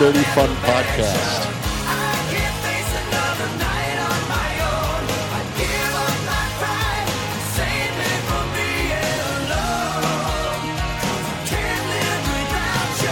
Dirty 0.00 0.22
Fun 0.32 0.48
Podcast. 0.64 1.44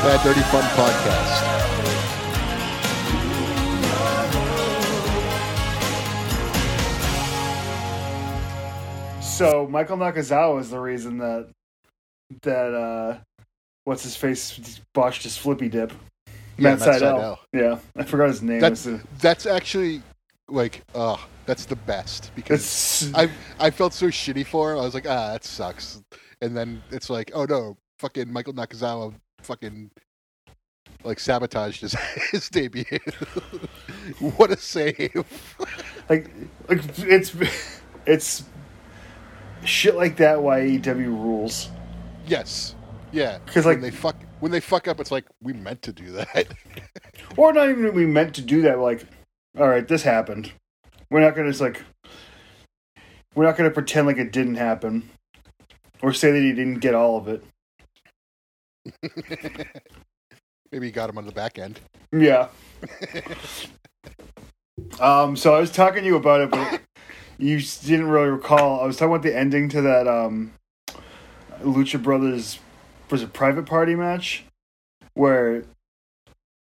Bad 0.03 0.25
Dirty 0.25 0.41
Fun 0.41 0.65
Podcast. 0.79 1.45
So 9.21 9.67
Michael 9.69 9.99
Nakazawa 9.99 10.59
is 10.63 10.71
the 10.71 10.81
reason 10.81 11.19
that 11.19 11.51
that 12.41 12.73
uh 12.73 13.19
what's 13.85 14.05
his 14.05 14.17
face 14.17 14.81
botched 14.95 15.25
his 15.25 15.37
flippy 15.37 15.69
dip. 15.69 15.93
Yeah, 16.59 16.71
Matt 16.71 16.81
Matt 16.81 16.89
Sydal. 17.01 17.19
Sydal. 17.21 17.39
Yeah, 17.53 17.79
I 17.97 18.03
forgot 18.05 18.29
his 18.29 18.43
name. 18.43 18.61
That's 18.61 18.89
that's 19.21 19.47
actually 19.47 20.03
like, 20.49 20.83
uh, 20.95 21.17
that's 21.47 21.65
the 21.67 21.77
best 21.77 22.31
because 22.35 22.61
it's 22.61 23.15
I 23.15 23.31
I 23.59 23.71
felt 23.71 23.95
so 23.95 24.07
shitty 24.07 24.47
for 24.47 24.73
him. 24.73 24.79
I 24.79 24.83
was 24.83 24.95
like, 24.95 25.09
ah, 25.09 25.33
that 25.33 25.45
sucks. 25.45 26.03
And 26.43 26.57
then 26.57 26.83
it's 26.91 27.09
like, 27.11 27.31
oh 27.35 27.45
no, 27.45 27.77
fucking 27.99 28.33
Michael 28.33 28.55
Nakazawa, 28.55 29.15
fucking 29.43 29.91
like 31.05 31.21
sabotaged 31.21 31.83
his 31.83 31.95
his 32.33 32.49
debut. 32.49 32.85
what 34.37 34.51
a 34.51 34.57
save! 34.57 35.25
like 36.09 36.31
like 36.69 36.81
it's 36.99 37.35
it's 38.07 38.45
shit 39.65 39.97
like 39.97 40.17
that. 40.17 40.43
Why 40.43 40.61
AEW 40.61 41.07
rules? 41.07 41.69
Yes, 42.27 42.75
Yeah. 43.13 43.39
Because 43.45 43.65
like- 43.65 43.81
they 43.81 43.91
fuck 43.91 44.17
when 44.41 44.53
they 44.53 44.61
fuck 44.61 44.89
up, 44.89 45.01
it's 45.01 45.11
like 45.11 45.27
we 45.43 45.53
meant 45.53 45.83
to 45.83 45.93
do 45.93 46.13
that. 46.13 46.49
Or 47.37 47.53
not 47.53 47.69
even 47.69 47.95
we 47.95 48.07
meant 48.07 48.35
to 48.37 48.43
do 48.43 48.63
that. 48.63 48.81
Like, 48.81 49.05
all 49.57 49.69
right, 49.69 49.87
this 49.87 50.03
happened. 50.03 50.53
We're 51.09 51.21
not 51.21 51.37
gonna 51.37 51.51
just 51.51 51.61
like 51.61 51.83
we're 53.35 53.45
not 53.45 53.57
gonna 53.57 53.71
pretend 53.71 54.09
like 54.09 54.17
it 54.17 54.33
didn't 54.33 54.57
happen, 54.57 55.09
or 56.03 56.13
say 56.13 56.33
that 56.33 56.41
he 56.41 56.53
didn't 56.53 56.81
get 56.81 56.95
all 56.95 57.17
of 57.17 57.29
it. 57.29 57.45
Maybe 60.73 60.87
he 60.87 60.93
got 60.93 61.09
him 61.09 61.19
on 61.19 61.27
the 61.27 61.33
back 61.33 61.59
end. 61.59 61.79
Yeah. 62.11 62.49
um. 65.01 65.37
So 65.37 65.55
I 65.55 65.61
was 65.61 65.71
talking 65.71 66.03
to 66.03 66.07
you 66.07 66.17
about 66.17 66.41
it, 66.41 66.51
but 66.51 66.81
you 67.39 67.61
didn't 67.61 68.09
really 68.09 68.31
recall. 68.31 68.81
I 68.81 68.87
was 68.87 68.97
talking 68.97 69.13
about 69.13 69.23
the 69.23 69.37
ending 69.37 69.69
to 69.69 69.83
that 69.83 70.09
um, 70.09 70.55
Lucha 71.63 72.03
Brothers 72.03 72.59
was 73.11 73.23
a 73.23 73.27
private 73.27 73.67
party 73.67 73.95
match 73.95 74.45
where 75.15 75.65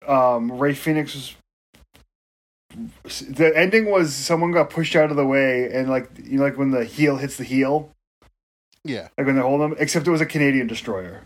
um, 0.07 0.51
Rey 0.59 0.73
Fenix 0.73 1.13
was. 1.15 1.35
The 3.27 3.51
ending 3.55 3.89
was 3.89 4.13
someone 4.13 4.51
got 4.51 4.69
pushed 4.69 4.95
out 4.95 5.09
of 5.09 5.17
the 5.17 5.25
way, 5.25 5.71
and 5.73 5.89
like 5.89 6.09
you 6.23 6.37
know, 6.37 6.43
like 6.43 6.57
when 6.57 6.71
the 6.71 6.85
heel 6.85 7.17
hits 7.17 7.35
the 7.37 7.43
heel, 7.43 7.91
Yeah. 8.83 9.07
like 9.17 9.25
when 9.25 9.35
they 9.35 9.41
hold 9.41 9.61
them. 9.61 9.75
Except 9.79 10.07
it 10.07 10.11
was 10.11 10.21
a 10.21 10.25
Canadian 10.25 10.67
destroyer. 10.67 11.23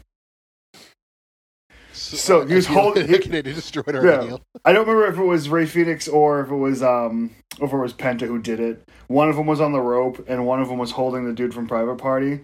So, 1.91 2.17
So 2.17 2.45
he 2.45 2.55
was 2.55 2.65
holding- 2.65 3.13
a 3.13 3.19
Canadian 3.19 3.55
destroyer. 3.61 4.05
Yeah. 4.05 4.37
I 4.65 4.71
don't 4.73 4.87
remember 4.87 5.07
if 5.07 5.17
it 5.19 5.23
was 5.23 5.49
Rey 5.49 5.65
Fenix 5.65 6.07
or 6.07 6.39
if 6.41 6.49
it 6.49 6.55
was 6.55 6.81
um 6.81 7.31
if 7.61 7.71
it 7.71 7.77
was 7.77 7.93
Penta 7.93 8.21
who 8.21 8.39
did 8.39 8.59
it. 8.59 8.87
One 9.07 9.29
of 9.29 9.35
them 9.35 9.45
was 9.45 9.61
on 9.61 9.73
the 9.73 9.81
rope 9.81 10.23
and 10.27 10.47
one 10.47 10.61
of 10.61 10.69
them 10.69 10.77
was 10.77 10.91
holding 10.91 11.25
the 11.25 11.33
dude 11.33 11.53
from 11.53 11.67
Private 11.67 11.97
Party, 11.97 12.39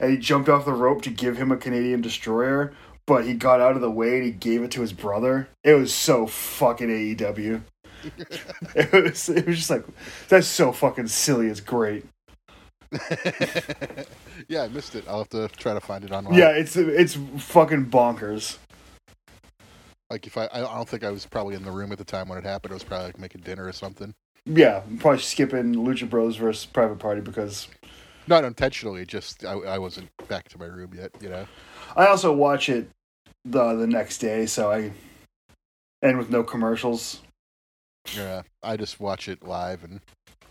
and 0.00 0.10
he 0.10 0.16
jumped 0.16 0.48
off 0.48 0.64
the 0.64 0.72
rope 0.72 1.02
to 1.02 1.10
give 1.10 1.36
him 1.36 1.52
a 1.52 1.56
Canadian 1.56 2.00
destroyer, 2.00 2.72
but 3.06 3.24
he 3.24 3.34
got 3.34 3.60
out 3.60 3.74
of 3.74 3.80
the 3.80 3.90
way 3.90 4.16
and 4.16 4.24
he 4.24 4.30
gave 4.30 4.62
it 4.62 4.70
to 4.72 4.80
his 4.80 4.92
brother. 4.92 5.48
It 5.64 5.74
was 5.74 5.92
so 5.92 6.26
fucking 6.26 6.88
AEW. 6.88 7.62
it 8.74 8.92
was 8.92 9.28
it 9.28 9.46
was 9.46 9.56
just 9.56 9.70
like 9.70 9.84
that's 10.28 10.46
so 10.46 10.72
fucking 10.72 11.06
silly. 11.06 11.46
It's 11.46 11.60
great. 11.60 12.04
yeah, 14.48 14.62
I 14.62 14.68
missed 14.68 14.94
it. 14.94 15.04
I'll 15.08 15.18
have 15.18 15.28
to 15.30 15.48
try 15.56 15.72
to 15.72 15.80
find 15.80 16.04
it 16.04 16.10
online. 16.10 16.34
Yeah, 16.34 16.50
it's 16.50 16.76
it's 16.76 17.16
fucking 17.38 17.86
bonkers. 17.86 18.58
Like 20.10 20.26
if 20.26 20.36
I, 20.36 20.48
I 20.52 20.60
don't 20.60 20.88
think 20.88 21.04
I 21.04 21.10
was 21.10 21.24
probably 21.24 21.54
in 21.54 21.62
the 21.62 21.70
room 21.70 21.90
at 21.90 21.98
the 21.98 22.04
time 22.04 22.28
when 22.28 22.38
it 22.38 22.44
happened. 22.44 22.72
I 22.72 22.74
was 22.74 22.84
probably 22.84 23.06
like 23.06 23.18
making 23.18 23.42
dinner 23.42 23.66
or 23.66 23.72
something. 23.72 24.12
Yeah, 24.44 24.82
I'm 24.86 24.98
probably 24.98 25.20
skipping 25.20 25.74
Lucha 25.74 26.08
Bros 26.10 26.36
versus 26.36 26.66
Private 26.66 26.98
Party 26.98 27.20
because 27.20 27.68
Not 28.26 28.44
intentionally, 28.44 29.04
just 29.04 29.44
I, 29.44 29.52
I 29.52 29.78
wasn't 29.78 30.08
back 30.28 30.48
to 30.50 30.58
my 30.58 30.66
room 30.66 30.92
yet. 30.94 31.10
You 31.20 31.28
know. 31.28 31.46
I 31.96 32.06
also 32.06 32.32
watch 32.32 32.68
it 32.68 32.88
the 33.44 33.74
the 33.74 33.86
next 33.86 34.18
day, 34.18 34.46
so 34.46 34.70
I 34.70 34.92
and 36.02 36.18
with 36.18 36.30
no 36.30 36.42
commercials. 36.42 37.20
Yeah. 38.14 38.42
I 38.62 38.76
just 38.76 39.00
watch 39.00 39.28
it 39.28 39.44
live 39.44 39.84
and 39.84 40.00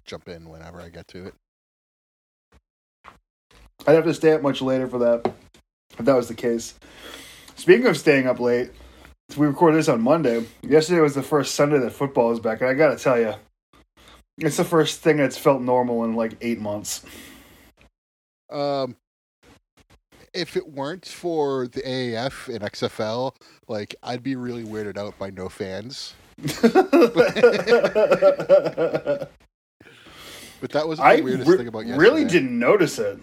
jump 0.05 0.27
in 0.29 0.49
whenever 0.49 0.81
I 0.81 0.89
get 0.89 1.07
to 1.09 1.25
it. 1.27 1.33
I'd 3.85 3.95
have 3.95 4.05
to 4.05 4.13
stay 4.13 4.31
up 4.33 4.41
much 4.41 4.61
later 4.61 4.87
for 4.87 4.99
that. 4.99 5.33
If 5.97 6.05
that 6.05 6.15
was 6.15 6.27
the 6.27 6.33
case. 6.33 6.75
Speaking 7.55 7.87
of 7.87 7.97
staying 7.97 8.27
up 8.27 8.39
late, 8.39 8.71
we 9.37 9.47
recorded 9.47 9.77
this 9.77 9.89
on 9.89 10.01
Monday. 10.01 10.45
Yesterday 10.61 11.01
was 11.01 11.15
the 11.15 11.23
first 11.23 11.55
Sunday 11.55 11.79
that 11.79 11.91
football 11.91 12.29
was 12.29 12.39
back, 12.39 12.61
and 12.61 12.69
I 12.69 12.73
gotta 12.73 12.97
tell 12.97 13.19
you, 13.19 13.33
it's 14.37 14.57
the 14.57 14.63
first 14.63 15.01
thing 15.01 15.17
that's 15.17 15.37
felt 15.37 15.61
normal 15.61 16.03
in 16.05 16.15
like 16.15 16.37
eight 16.41 16.59
months. 16.59 17.03
Um, 18.51 18.95
if 20.33 20.55
it 20.55 20.67
weren't 20.67 21.05
for 21.05 21.67
the 21.67 21.81
AAF 21.81 22.53
and 22.53 22.63
XFL, 22.63 23.35
like 23.67 23.95
I'd 24.03 24.23
be 24.23 24.35
really 24.35 24.63
weirded 24.63 24.97
out 24.97 25.17
by 25.19 25.29
no 25.29 25.49
fans. 25.49 26.13
But 30.61 30.71
that 30.73 30.87
was 30.87 30.99
the 30.99 31.05
I 31.05 31.21
weirdest 31.21 31.49
re- 31.49 31.57
thing 31.57 31.67
about 31.67 31.87
yesterday. 31.87 31.97
really 31.97 32.23
didn't 32.25 32.57
notice 32.57 32.99
it. 32.99 33.19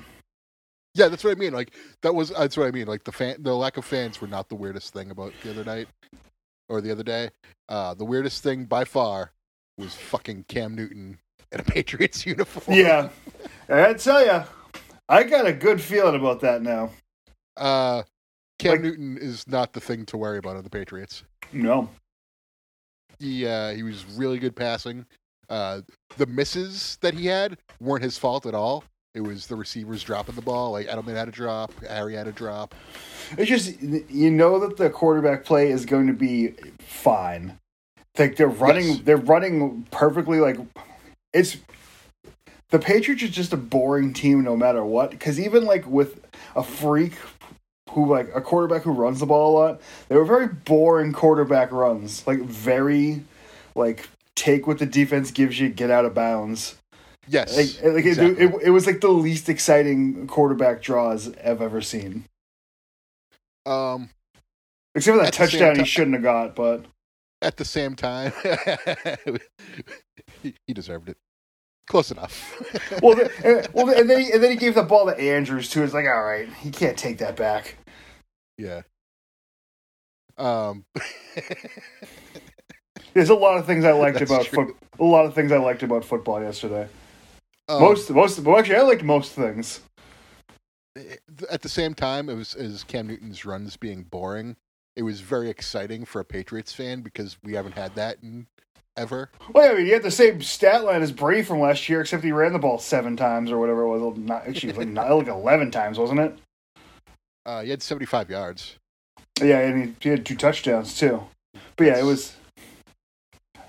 Yeah, 0.95 1.07
that's 1.07 1.23
what 1.23 1.31
I 1.31 1.39
mean. 1.39 1.53
Like 1.53 1.73
that 2.03 2.13
was 2.13 2.31
that's 2.31 2.57
what 2.57 2.67
I 2.67 2.73
mean. 2.73 2.89
Like 2.89 3.05
the 3.05 3.13
fan, 3.13 3.37
the 3.39 3.55
lack 3.55 3.77
of 3.77 3.85
fans 3.85 4.21
were 4.21 4.27
not 4.27 4.49
the 4.49 4.57
weirdest 4.57 4.93
thing 4.93 5.13
about 5.13 5.33
the 5.45 5.51
other 5.51 5.65
night 5.65 5.87
or 6.69 6.81
the 6.81 6.91
other 6.91 7.05
day. 7.05 7.31
Uh, 7.69 7.95
the 7.95 8.05
weirdest 8.05 8.43
thing 8.43 8.65
by 8.65 8.85
far 8.85 9.31
was 9.77 9.95
fucking 9.95 10.47
Cam 10.49 10.75
Newton 10.75 11.19
in 11.53 11.61
a 11.61 11.63
Patriots 11.63 12.27
uniform. 12.27 12.77
Yeah, 12.77 13.11
I 13.69 13.95
tell 13.95 14.25
you, 14.27 14.43
I 15.09 15.23
got 15.25 15.47
a 15.47 15.53
good 15.53 15.81
feeling 15.81 16.15
about 16.15 16.41
that 16.41 16.63
now. 16.63 16.91
Uh, 17.57 18.03
Cam 18.59 18.73
Like- 18.73 18.81
Newton 18.83 19.19
is 19.19 19.47
not 19.49 19.73
the 19.73 19.81
thing 19.81 20.05
to 20.07 20.17
worry 20.17 20.39
about 20.39 20.57
on 20.57 20.65
the 20.65 20.71
Patriots. 20.71 21.25
No, 21.53 21.89
He 23.19 23.47
uh, 23.47 23.71
he 23.75 23.83
was 23.83 24.05
really 24.17 24.39
good 24.39 24.55
passing. 24.55 25.07
Uh, 25.49 25.81
the 26.19 26.27
misses 26.27 26.99
that 27.01 27.15
he 27.15 27.27
had 27.27 27.57
weren't 27.81 28.03
his 28.05 28.19
fault 28.19 28.45
at 28.45 28.55
all. 28.55 28.85
It 29.15 29.23
was 29.23 29.47
the 29.47 29.57
receivers 29.57 30.03
dropping 30.05 30.35
the 30.35 30.43
ball. 30.43 30.73
Like 30.73 30.87
Edelman 30.89 31.15
had 31.17 31.27
a 31.29 31.33
drop, 31.33 31.73
Harry 31.85 32.15
had 32.15 32.29
a 32.29 32.33
drop. 32.33 32.75
It's 33.39 33.49
just 33.49 33.81
you 33.83 34.31
know 34.31 34.59
that 34.61 34.77
the 34.77 34.91
quarterback 34.91 35.45
play 35.45 35.71
is 35.71 35.87
going 35.87 36.07
to 36.07 36.13
be 36.13 36.49
fine. 36.81 37.59
Like 38.19 38.37
they're 38.37 38.49
running, 38.49 38.89
Yes. 38.89 39.01
they're 39.05 39.17
running 39.17 39.87
perfectly. 39.91 40.39
Like 40.41 40.59
it's 41.33 41.57
the 42.71 42.79
Patriots 42.79 43.23
are 43.23 43.29
just 43.29 43.53
a 43.53 43.57
boring 43.57 44.13
team 44.13 44.43
no 44.43 44.57
matter 44.57 44.85
what. 44.85 45.11
Because 45.11 45.41
even 45.41 45.65
like 45.65 45.87
with 45.87 46.21
a 46.55 46.63
freak 46.63 47.15
who 47.91 48.07
like 48.07 48.29
a 48.35 48.41
quarterback 48.41 48.83
who 48.83 48.93
runs 48.93 49.21
the 49.21 49.27
ball 49.27 49.53
a 49.53 49.55
lot, 49.59 49.81
they 50.09 50.17
were 50.17 50.25
very 50.25 50.49
boring 50.49 51.13
quarterback 51.13 51.73
runs. 51.73 52.27
Like 52.27 52.41
very 52.41 53.23
like 53.75 54.09
take 54.35 54.67
what 54.67 54.79
the 54.79 54.87
defense 54.87 55.31
gives 55.31 55.59
you, 55.59 55.69
get 55.69 55.91
out 55.91 56.05
of 56.05 56.15
bounds. 56.15 56.77
Yes, 57.31 57.57
Like, 57.57 57.95
like 57.95 58.05
exactly. 58.07 58.43
it, 58.45 58.55
it, 58.55 58.63
it 58.65 58.71
was 58.71 58.87
like 58.87 59.03
the 59.03 59.09
least 59.09 59.51
exciting 59.51 60.27
quarterback 60.27 60.81
draws 60.81 61.29
I've 61.45 61.61
ever 61.61 61.83
seen. 61.83 62.25
um, 63.67 64.09
Except 64.95 65.15
for 65.15 65.23
that 65.23 65.29
At 65.29 65.33
the 65.35 65.47
same 65.47 65.61
touchdown 65.61 65.79
he 65.79 65.85
shouldn't 65.85 66.15
have 66.15 66.23
got, 66.23 66.57
but 66.57 66.87
at 67.43 67.57
the 67.59 67.65
same 67.65 67.95
time, 67.95 68.33
he 70.43 70.73
deserved 70.73 71.11
it. 71.11 71.19
Close 71.89 72.11
enough. 72.11 72.55
well, 73.03 73.17
the, 73.17 73.31
and, 73.45 73.69
well, 73.73 73.89
and 73.89 74.09
then 74.11 74.21
he, 74.21 74.31
and 74.31 74.43
then 74.43 74.51
he 74.51 74.57
gave 74.57 74.75
the 74.75 74.83
ball 74.83 75.07
to 75.07 75.19
Andrews 75.19 75.71
too. 75.71 75.83
It's 75.83 75.95
like, 75.95 76.07
all 76.07 76.23
right, 76.23 76.49
he 76.61 76.71
can't 76.71 76.97
take 76.97 77.19
that 77.19 77.37
back. 77.37 77.77
yeah. 78.59 78.83
Um, 80.37 80.85
There's 83.15 83.31
a 83.31 83.35
lot 83.35 83.59
of 83.59 83.67
things 83.67 83.85
I 83.85 83.93
liked 83.93 84.19
That's 84.19 84.31
about 84.31 84.47
foot. 84.47 84.77
A 85.01 85.05
lot 85.05 85.25
of 85.25 85.35
things 85.35 85.51
I 85.51 85.59
liked 85.59 85.83
about 85.83 86.05
football 86.05 86.41
yesterday. 86.41 86.89
um, 87.69 87.81
most, 87.81 88.11
most, 88.11 88.39
well, 88.41 88.59
actually, 88.59 88.77
I 88.77 88.83
liked 88.83 89.03
most 89.03 89.33
things. 89.33 89.81
at 91.51 91.63
the 91.63 91.69
same 91.69 91.95
time, 91.95 92.29
it 92.29 92.35
was 92.35 92.55
as 92.55 92.85
Cam 92.85 93.09
Newton's 93.09 93.45
runs 93.45 93.77
being 93.77 94.05
boring. 94.05 94.57
It 94.95 95.03
was 95.03 95.21
very 95.21 95.49
exciting 95.49 96.05
for 96.05 96.21
a 96.21 96.25
Patriots 96.25 96.73
fan 96.73 97.01
because 97.01 97.37
we 97.43 97.55
haven't 97.55 97.73
had 97.73 97.95
that 97.97 98.19
in 98.23 98.47
ever. 98.99 99.31
Well, 99.55 99.65
yeah, 99.65 99.73
I 99.73 99.75
mean, 99.77 99.87
he 99.87 99.93
had 99.93 100.03
the 100.03 100.11
same 100.11 100.43
stat 100.43 100.85
line 100.85 101.03
as 101.03 101.13
Brady 101.13 101.43
from 101.43 101.61
last 101.61 101.89
year, 101.89 102.01
except 102.01 102.25
he 102.25 102.33
ran 102.33 102.53
the 102.53 102.59
ball 102.59 102.79
seven 102.79 103.17
times 103.17 103.51
or 103.51 103.59
whatever 103.59 103.83
it 103.83 103.89
was. 103.89 104.19
Not 104.19 104.47
actually, 104.47 104.73
like, 104.73 104.89
not, 104.89 105.11
like 105.11 105.29
eleven 105.29 105.71
times, 105.71 105.99
wasn't 105.99 106.21
it? 106.21 106.39
Uh, 107.47 107.63
he 107.63 107.71
had 107.71 107.83
75 107.83 108.29
yards. 108.29 108.77
Yeah, 109.41 109.61
and 109.61 109.83
he, 109.83 109.95
he 110.01 110.09
had 110.11 110.27
two 110.27 110.37
touchdowns 110.37 110.99
too. 110.99 111.23
But 111.77 111.87
yeah, 111.87 111.99
it 111.99 112.05
was. 112.05 112.37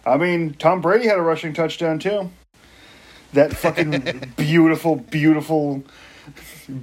I 0.05 0.17
mean, 0.17 0.55
Tom 0.55 0.81
Brady 0.81 1.07
had 1.07 1.17
a 1.17 1.21
rushing 1.21 1.53
touchdown 1.53 1.99
too. 1.99 2.29
That 3.33 3.55
fucking 3.55 4.33
beautiful, 4.37 4.95
beautiful, 4.95 5.83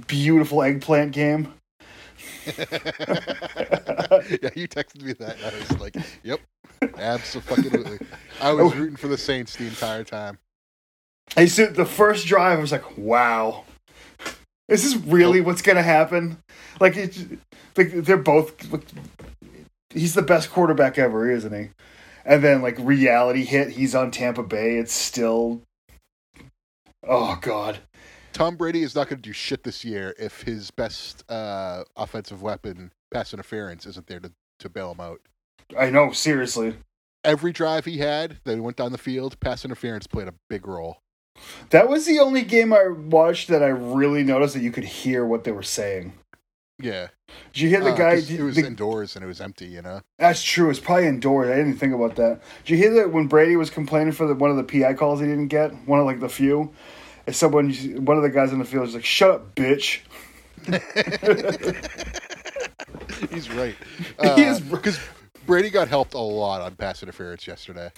beautiful 0.07 0.63
eggplant 0.63 1.11
game. 1.11 1.53
yeah, 2.47 2.53
you 4.55 4.67
texted 4.67 5.01
me 5.01 5.11
that. 5.13 5.35
And 5.37 5.45
I 5.45 5.59
was 5.59 5.79
like, 5.79 5.97
"Yep, 6.23 6.39
absolutely." 6.97 7.99
I 8.41 8.51
was 8.53 8.75
rooting 8.75 8.95
for 8.95 9.07
the 9.07 9.17
Saints 9.17 9.55
the 9.55 9.65
entire 9.65 10.03
time. 10.03 10.37
I 11.35 11.45
said 11.45 11.75
the 11.75 11.85
first 11.85 12.27
drive. 12.27 12.57
I 12.57 12.61
was 12.61 12.71
like, 12.71 12.97
"Wow, 12.97 13.65
is 14.67 14.83
this 14.83 14.95
really 15.05 15.41
what's 15.41 15.61
gonna 15.61 15.83
happen?" 15.83 16.37
Like, 16.79 16.95
it's 16.95 17.23
like 17.75 17.91
they're 17.91 18.17
both. 18.17 18.71
Like, 18.71 18.85
he's 19.89 20.13
the 20.13 20.21
best 20.21 20.51
quarterback 20.51 20.97
ever, 20.97 21.29
isn't 21.29 21.53
he? 21.53 21.69
And 22.25 22.43
then 22.43 22.61
like 22.61 22.77
reality 22.79 23.45
hit. 23.45 23.69
He's 23.71 23.95
on 23.95 24.11
Tampa 24.11 24.43
Bay. 24.43 24.77
It's 24.77 24.93
still. 24.93 25.61
Oh 27.07 27.37
God. 27.41 27.79
Tom 28.37 28.55
Brady 28.55 28.83
is 28.83 28.93
not 28.93 29.09
going 29.09 29.17
to 29.17 29.27
do 29.27 29.33
shit 29.33 29.63
this 29.63 29.83
year 29.83 30.13
if 30.19 30.41
his 30.43 30.69
best 30.69 31.23
uh, 31.27 31.83
offensive 31.95 32.43
weapon, 32.43 32.91
pass 33.11 33.33
interference, 33.33 33.87
isn't 33.87 34.05
there 34.05 34.19
to, 34.19 34.31
to 34.59 34.69
bail 34.69 34.91
him 34.91 34.99
out. 34.99 35.21
I 35.77 35.89
know, 35.89 36.11
seriously. 36.11 36.75
Every 37.23 37.51
drive 37.51 37.85
he 37.85 37.97
had 37.97 38.37
that 38.45 38.53
he 38.53 38.59
went 38.59 38.77
down 38.77 38.91
the 38.91 38.97
field, 38.97 39.39
pass 39.39 39.65
interference 39.65 40.07
played 40.07 40.27
a 40.27 40.33
big 40.49 40.67
role. 40.67 40.97
That 41.71 41.89
was 41.89 42.05
the 42.05 42.19
only 42.19 42.43
game 42.43 42.71
I 42.73 42.87
watched 42.87 43.47
that 43.49 43.61
I 43.61 43.67
really 43.67 44.23
noticed 44.23 44.53
that 44.53 44.61
you 44.61 44.71
could 44.71 44.85
hear 44.85 45.25
what 45.25 45.43
they 45.43 45.51
were 45.51 45.63
saying. 45.63 46.13
Yeah. 46.79 47.07
Did 47.53 47.61
you 47.61 47.69
hear 47.69 47.81
the 47.83 47.91
Uh, 47.93 47.97
guy? 47.97 48.13
it 48.13 48.39
was 48.39 48.55
the- 48.55 48.65
indoors 48.65 49.15
and 49.15 49.25
it 49.25 49.27
was 49.27 49.41
empty, 49.41 49.65
you 49.65 49.81
know? 49.81 50.01
that's 50.19 50.43
true. 50.43 50.69
It's 50.69 50.79
probably 50.79 51.07
indoors. 51.07 51.49
I 51.49 51.55
didn't 51.55 51.77
think 51.77 51.93
about 51.93 52.15
that. 52.15 52.39
Did 52.63 52.69
you 52.71 52.77
hear 52.77 52.93
that 52.95 53.11
when 53.11 53.27
Brady 53.27 53.55
was 53.55 53.69
complaining 53.69 54.13
for 54.13 54.27
the, 54.27 54.35
one 54.35 54.51
of 54.51 54.57
the 54.57 54.63
PI 54.63 54.93
calls 54.93 55.19
he 55.19 55.25
didn't 55.25 55.47
get? 55.47 55.73
One 55.87 55.99
of 55.99 56.05
like 56.05 56.19
the 56.19 56.29
few. 56.29 56.71
And 57.25 57.35
someone, 57.35 57.71
one 58.05 58.15
of 58.17 58.23
the 58.23 58.29
guys 58.29 58.53
in 58.53 58.59
the 58.59 58.65
field 58.65 58.83
was 58.85 58.93
like, 58.95 59.03
"Shut 59.03 59.31
up, 59.31 59.55
bitch." 59.55 59.99
He's 63.31 63.49
right. 63.51 63.75
He 64.35 64.43
is- 64.43 64.61
Because 64.61 64.99
Brady 65.47 65.69
got 65.71 65.87
helped 65.87 66.13
a 66.13 66.19
lot 66.19 66.61
on 66.61 66.75
pass 66.75 67.01
interference 67.01 67.47
yesterday. 67.47 67.91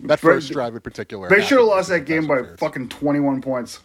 That 0.00 0.20
Brady- 0.20 0.40
first 0.40 0.52
drive 0.52 0.74
in 0.74 0.80
particular. 0.80 1.28
They 1.28 1.42
should 1.42 1.58
have 1.58 1.66
lost 1.66 1.88
that 1.88 2.04
game 2.04 2.26
by 2.26 2.42
fucking 2.58 2.90
twenty-one 2.90 3.40
points. 3.40 3.80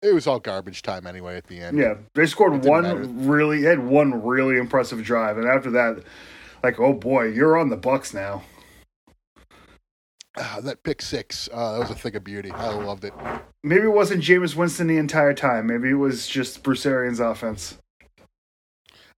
It 0.00 0.14
was 0.14 0.26
all 0.28 0.38
garbage 0.38 0.82
time 0.82 1.06
anyway 1.08 1.36
at 1.36 1.48
the 1.48 1.58
end. 1.60 1.76
Yeah, 1.76 1.94
they 2.14 2.26
scored 2.26 2.64
one 2.64 2.84
matter. 2.84 3.00
really, 3.00 3.62
they 3.62 3.68
had 3.68 3.80
one 3.84 4.24
really 4.24 4.56
impressive 4.56 5.02
drive, 5.02 5.38
and 5.38 5.46
after 5.48 5.70
that, 5.72 6.04
like, 6.62 6.78
oh 6.78 6.92
boy, 6.92 7.24
you're 7.26 7.58
on 7.58 7.68
the 7.68 7.76
Bucs 7.76 8.14
now. 8.14 8.42
Ah, 10.36 10.60
that 10.62 10.84
pick 10.84 11.02
six, 11.02 11.48
uh, 11.52 11.72
that 11.72 11.78
was 11.80 11.90
a 11.90 11.94
thing 11.96 12.14
of 12.14 12.22
beauty. 12.22 12.52
I 12.52 12.68
loved 12.72 13.04
it. 13.04 13.12
Maybe 13.64 13.84
it 13.86 13.92
wasn't 13.92 14.22
Jameis 14.22 14.54
Winston 14.54 14.86
the 14.86 14.96
entire 14.96 15.34
time. 15.34 15.66
Maybe 15.66 15.90
it 15.90 15.94
was 15.94 16.28
just 16.28 16.62
Bruce 16.62 16.86
Arians' 16.86 17.18
offense. 17.18 17.76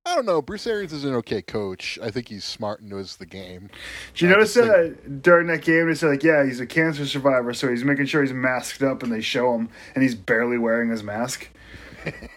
I 0.06 0.14
don't 0.14 0.26
know. 0.26 0.40
Bruce 0.40 0.66
Arians 0.66 0.92
is 0.92 1.04
an 1.04 1.14
okay 1.16 1.42
coach. 1.42 1.98
I 2.02 2.10
think 2.10 2.28
he's 2.28 2.44
smart 2.44 2.80
and 2.80 2.88
knows 2.90 3.16
the 3.16 3.26
game. 3.26 3.68
Did 4.14 4.22
you 4.22 4.28
I 4.28 4.32
notice 4.32 4.54
that 4.54 5.22
during 5.22 5.46
that 5.48 5.62
game 5.62 5.88
they 5.88 5.94
said 5.94 6.08
like, 6.08 6.22
yeah, 6.22 6.44
he's 6.44 6.58
a 6.60 6.66
cancer 6.66 7.06
survivor, 7.06 7.52
so 7.52 7.68
he's 7.68 7.84
making 7.84 8.06
sure 8.06 8.22
he's 8.22 8.32
masked 8.32 8.82
up, 8.82 9.02
and 9.02 9.12
they 9.12 9.20
show 9.20 9.54
him, 9.54 9.68
and 9.94 10.02
he's 10.02 10.14
barely 10.14 10.58
wearing 10.58 10.90
his 10.90 11.02
mask. 11.02 11.48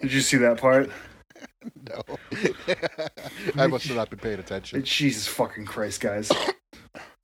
Did 0.02 0.12
you 0.12 0.22
see 0.22 0.38
that 0.38 0.60
part? 0.60 0.90
No, 1.90 2.04
I 3.58 3.68
must 3.68 3.88
have 3.88 3.96
not 3.96 4.10
been 4.10 4.20
paying 4.20 4.40
attention. 4.40 4.84
Jesus 4.86 5.28
fucking 5.28 5.66
Christ, 5.66 6.02
guys! 6.02 6.30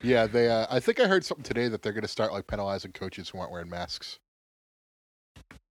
Yeah, 0.02 0.26
they. 0.26 0.48
Uh, 0.48 0.66
I 0.70 0.80
think 0.80 0.98
I 0.98 1.06
heard 1.06 1.26
something 1.26 1.44
today 1.44 1.68
that 1.68 1.82
they're 1.82 1.92
going 1.92 2.02
to 2.02 2.08
start 2.08 2.32
like 2.32 2.46
penalizing 2.46 2.92
coaches 2.92 3.28
who 3.28 3.38
aren't 3.38 3.52
wearing 3.52 3.68
masks. 3.68 4.18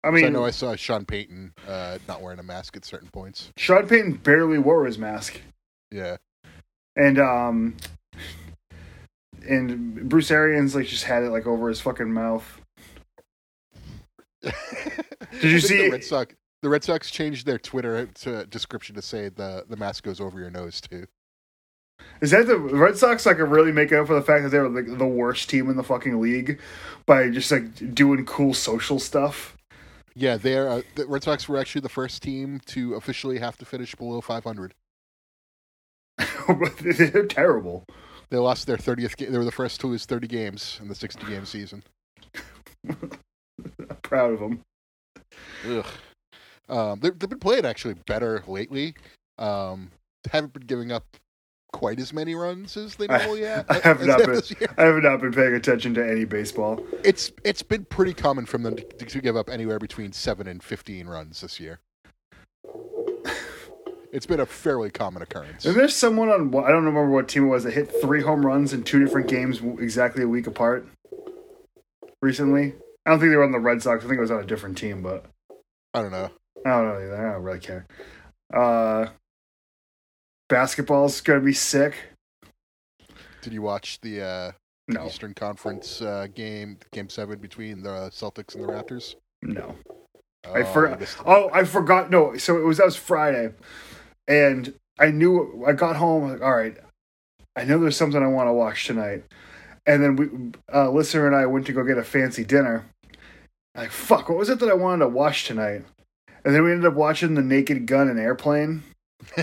I 0.03 0.11
mean, 0.11 0.25
I 0.25 0.29
know 0.29 0.45
I 0.45 0.51
saw 0.51 0.75
Sean 0.75 1.05
Payton 1.05 1.53
uh, 1.67 1.97
not 2.07 2.21
wearing 2.21 2.39
a 2.39 2.43
mask 2.43 2.77
at 2.77 2.85
certain 2.85 3.09
points. 3.09 3.51
Sean 3.57 3.87
Payton 3.87 4.13
barely 4.13 4.57
wore 4.57 4.85
his 4.85 4.97
mask. 4.97 5.41
Yeah, 5.91 6.17
and 6.95 7.19
um 7.19 7.75
and 9.47 10.07
Bruce 10.09 10.31
Arians 10.31 10.75
like 10.75 10.87
just 10.87 11.03
had 11.05 11.23
it 11.23 11.29
like 11.31 11.47
over 11.47 11.67
his 11.69 11.81
fucking 11.81 12.11
mouth. 12.11 12.61
Did 14.41 14.53
you 15.43 15.59
see- 15.59 15.77
the 15.85 15.89
Red 15.91 16.03
Sox? 16.03 16.35
The 16.61 16.67
Red 16.69 16.83
Sox 16.83 17.09
changed 17.09 17.45
their 17.45 17.57
Twitter 17.57 18.05
to 18.05 18.45
description 18.47 18.95
to 18.95 19.01
say 19.01 19.29
the 19.29 19.65
the 19.69 19.77
mask 19.77 20.03
goes 20.03 20.19
over 20.19 20.39
your 20.39 20.51
nose 20.51 20.81
too. 20.81 21.05
Is 22.21 22.31
that 22.31 22.47
the 22.47 22.57
Red 22.57 22.97
Sox 22.97 23.25
like 23.25 23.37
really 23.39 23.71
make 23.71 23.91
up 23.93 24.07
for 24.07 24.13
the 24.13 24.21
fact 24.21 24.43
that 24.43 24.49
they 24.49 24.59
were 24.59 24.69
like 24.69 24.97
the 24.97 25.05
worst 25.07 25.49
team 25.49 25.69
in 25.69 25.77
the 25.77 25.83
fucking 25.83 26.19
league 26.21 26.59
by 27.05 27.29
just 27.29 27.51
like 27.51 27.93
doing 27.95 28.25
cool 28.25 28.53
social 28.53 28.99
stuff? 28.99 29.55
Yeah, 30.15 30.37
they're 30.37 30.69
uh, 30.69 30.81
the 30.95 31.05
Red 31.05 31.23
Sox 31.23 31.47
were 31.47 31.57
actually 31.57 31.81
the 31.81 31.89
first 31.89 32.21
team 32.21 32.61
to 32.67 32.95
officially 32.95 33.39
have 33.39 33.57
to 33.57 33.65
finish 33.65 33.95
below 33.95 34.21
500. 34.21 34.73
They're 36.81 37.25
terrible. 37.25 37.85
They 38.29 38.37
lost 38.37 38.67
their 38.67 38.77
30th 38.77 39.17
game. 39.17 39.31
They 39.31 39.37
were 39.37 39.45
the 39.45 39.51
first 39.51 39.79
to 39.81 39.87
lose 39.87 40.05
30 40.05 40.27
games 40.27 40.79
in 40.81 40.87
the 40.87 40.95
60 40.95 41.25
game 41.25 41.45
season. 41.45 41.83
Proud 44.01 44.33
of 44.33 44.39
them. 44.39 44.61
Ugh. 45.67 45.85
Um, 46.67 46.99
they've, 46.99 47.17
they've 47.17 47.29
been 47.29 47.39
playing 47.39 47.65
actually 47.65 47.95
better 48.05 48.43
lately. 48.47 48.93
Um, 49.37 49.91
haven't 50.31 50.53
been 50.53 50.67
giving 50.67 50.91
up 50.91 51.05
quite 51.71 51.99
as 51.99 52.11
many 52.13 52.35
runs 52.35 52.75
as 52.77 52.95
they 52.95 53.07
normally 53.07 53.41
have. 53.43 53.65
I 53.69 53.79
have 53.79 54.05
not 54.05 54.19
been- 54.25 54.41
I 54.77 54.83
have 54.83 55.01
not 55.03 55.21
been 55.21 55.31
paying 55.33 55.53
attention 55.53 55.93
to 55.95 56.07
any 56.07 56.25
baseball. 56.25 56.83
It's 57.03 57.31
it's 57.43 57.61
been 57.63 57.85
pretty 57.85 58.13
common 58.13 58.45
from 58.45 58.63
them 58.63 58.75
to, 58.75 58.83
to 58.83 59.21
give 59.21 59.35
up 59.35 59.49
anywhere 59.49 59.79
between 59.79 60.11
seven 60.11 60.47
and 60.47 60.61
15 60.63 61.07
runs 61.07 61.41
this 61.41 61.59
year. 61.59 61.79
It's 64.11 64.25
been 64.25 64.39
a 64.39 64.45
fairly 64.47 64.89
common 64.89 65.21
occurrence. 65.21 65.65
And 65.65 65.75
there's 65.75 65.95
someone 65.95 66.29
on 66.29 66.47
I 66.47 66.69
don't 66.69 66.83
remember 66.83 67.11
what 67.11 67.27
team 67.27 67.43
it 67.45 67.49
was 67.49 67.63
that 67.65 67.73
hit 67.73 67.93
three 68.01 68.23
home 68.23 68.43
runs 68.43 68.73
in 68.73 68.81
two 68.83 69.03
different 69.05 69.27
games 69.29 69.61
exactly 69.79 70.23
a 70.23 70.27
week 70.27 70.47
apart 70.47 70.87
recently. 72.19 72.73
I 73.05 73.11
don't 73.11 73.19
think 73.19 73.29
they 73.31 73.37
were 73.37 73.43
on 73.43 73.51
the 73.51 73.59
Red 73.59 73.83
Sox. 73.83 74.03
I 74.03 74.07
think 74.07 74.17
it 74.17 74.21
was 74.21 74.31
on 74.31 74.39
a 74.39 74.47
different 74.47 74.79
team, 74.79 75.03
but 75.03 75.25
I 75.93 76.01
don't 76.01 76.11
know. 76.11 76.31
I 76.65 76.69
don't 76.69 76.85
know 76.87 76.95
either. 76.95 77.27
I 77.27 77.33
don't 77.33 77.43
really 77.43 77.59
care. 77.59 77.85
Uh, 78.51 79.09
basketball's 80.49 81.21
gonna 81.21 81.39
be 81.39 81.53
sick. 81.53 81.95
Did 83.41 83.53
you 83.53 83.61
watch 83.61 84.01
the 84.01 84.21
uh, 84.21 84.51
No, 84.89 85.07
Eastern 85.07 85.33
Conference 85.33 86.01
uh, 86.01 86.27
game, 86.33 86.77
game 86.91 87.07
seven 87.07 87.39
between 87.39 87.81
the 87.81 88.09
Celtics 88.11 88.55
and 88.55 88.63
the 88.63 88.67
Raptors? 88.67 89.15
no. 89.41 89.75
Oh, 90.47 90.53
I 90.53 90.63
forgot. 90.63 91.17
Oh, 91.25 91.49
I 91.53 91.63
forgot. 91.65 92.09
No, 92.09 92.37
so 92.37 92.57
it 92.57 92.63
was 92.63 92.77
that 92.77 92.85
was 92.85 92.95
Friday, 92.95 93.51
and 94.27 94.73
I 94.97 95.11
knew 95.11 95.65
I 95.67 95.73
got 95.73 95.97
home. 95.97 96.31
Like, 96.31 96.41
all 96.41 96.55
right, 96.55 96.77
I 97.57 97.65
know 97.65 97.77
there's 97.77 97.97
something 97.97 98.23
I 98.23 98.27
want 98.27 98.47
to 98.47 98.53
watch 98.53 98.87
tonight, 98.87 99.25
and 99.85 100.01
then 100.01 100.15
we, 100.15 100.29
uh, 100.73 100.89
listener 100.91 101.27
and 101.27 101.35
I 101.35 101.45
went 101.45 101.65
to 101.67 101.73
go 101.73 101.83
get 101.83 101.97
a 101.97 102.05
fancy 102.05 102.45
dinner. 102.45 102.85
Like, 103.75 103.91
fuck, 103.91 104.29
what 104.29 104.37
was 104.37 104.49
it 104.49 104.59
that 104.59 104.69
I 104.69 104.73
wanted 104.73 104.99
to 105.03 105.09
watch 105.09 105.45
tonight? 105.45 105.83
And 106.45 106.55
then 106.55 106.63
we 106.63 106.71
ended 106.71 106.85
up 106.87 106.95
watching 106.95 107.35
The 107.35 107.41
Naked 107.41 107.85
Gun 107.85 108.07
and 108.07 108.17
Airplane. 108.19 108.83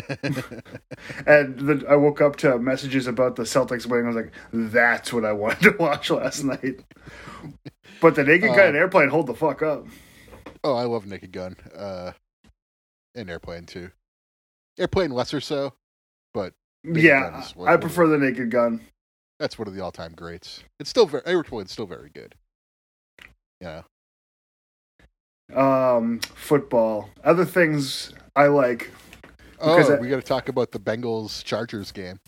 And 1.27 1.59
then 1.59 1.85
I 1.89 1.97
woke 1.97 2.21
up 2.21 2.37
to 2.37 2.59
messages 2.59 3.07
about 3.07 3.37
the 3.37 3.43
Celtics 3.45 3.87
winning. 3.87 4.07
I 4.07 4.09
was 4.09 4.17
like, 4.17 4.33
that's 4.53 5.13
what 5.13 5.25
I 5.25 5.33
wanted 5.33 5.63
to 5.63 5.77
watch 5.79 6.11
last 6.11 6.45
night. 6.45 6.81
But 8.01 8.15
The 8.15 8.25
Naked 8.25 8.51
Gun 8.51 8.59
Uh, 8.61 8.63
and 8.69 8.77
Airplane 8.77 9.09
hold 9.09 9.27
the 9.27 9.35
fuck 9.35 9.63
up. 9.63 9.87
oh, 10.65 10.75
I 10.75 10.85
love 10.85 11.07
Naked 11.07 11.33
Gun. 11.33 11.57
Uh, 11.77 12.13
and 13.15 13.29
Airplane 13.31 13.65
too. 13.67 13.91
Airplane 14.79 15.11
lesser 15.11 15.41
so, 15.41 15.73
but 16.35 16.53
Naked 16.85 17.03
yeah, 17.03 17.45
what- 17.55 17.69
I 17.69 17.77
prefer 17.77 18.07
The 18.07 18.19
Naked 18.19 18.51
Gun. 18.51 18.81
that's 19.39 19.59
one 19.59 19.69
of 19.69 19.75
the 19.75 19.83
all-time 19.83 20.13
greats. 20.15 20.63
It's 20.81 20.91
still 20.91 21.07
very 21.07 21.23
Airplane's 21.27 21.73
still 21.73 21.87
very 21.87 22.11
good. 22.11 22.35
Yeah. 23.61 23.83
Um, 25.55 26.21
football. 26.21 27.11
Other 27.25 27.45
things 27.45 28.13
I 28.35 28.47
like. 28.49 28.91
Oh, 29.61 29.95
I- 29.95 29.99
we 29.99 30.09
got 30.09 30.17
to 30.17 30.23
talk 30.23 30.49
about 30.49 30.71
the 30.73 30.79
Bengals 30.79 31.43
Chargers 31.45 31.93
game. 31.93 32.21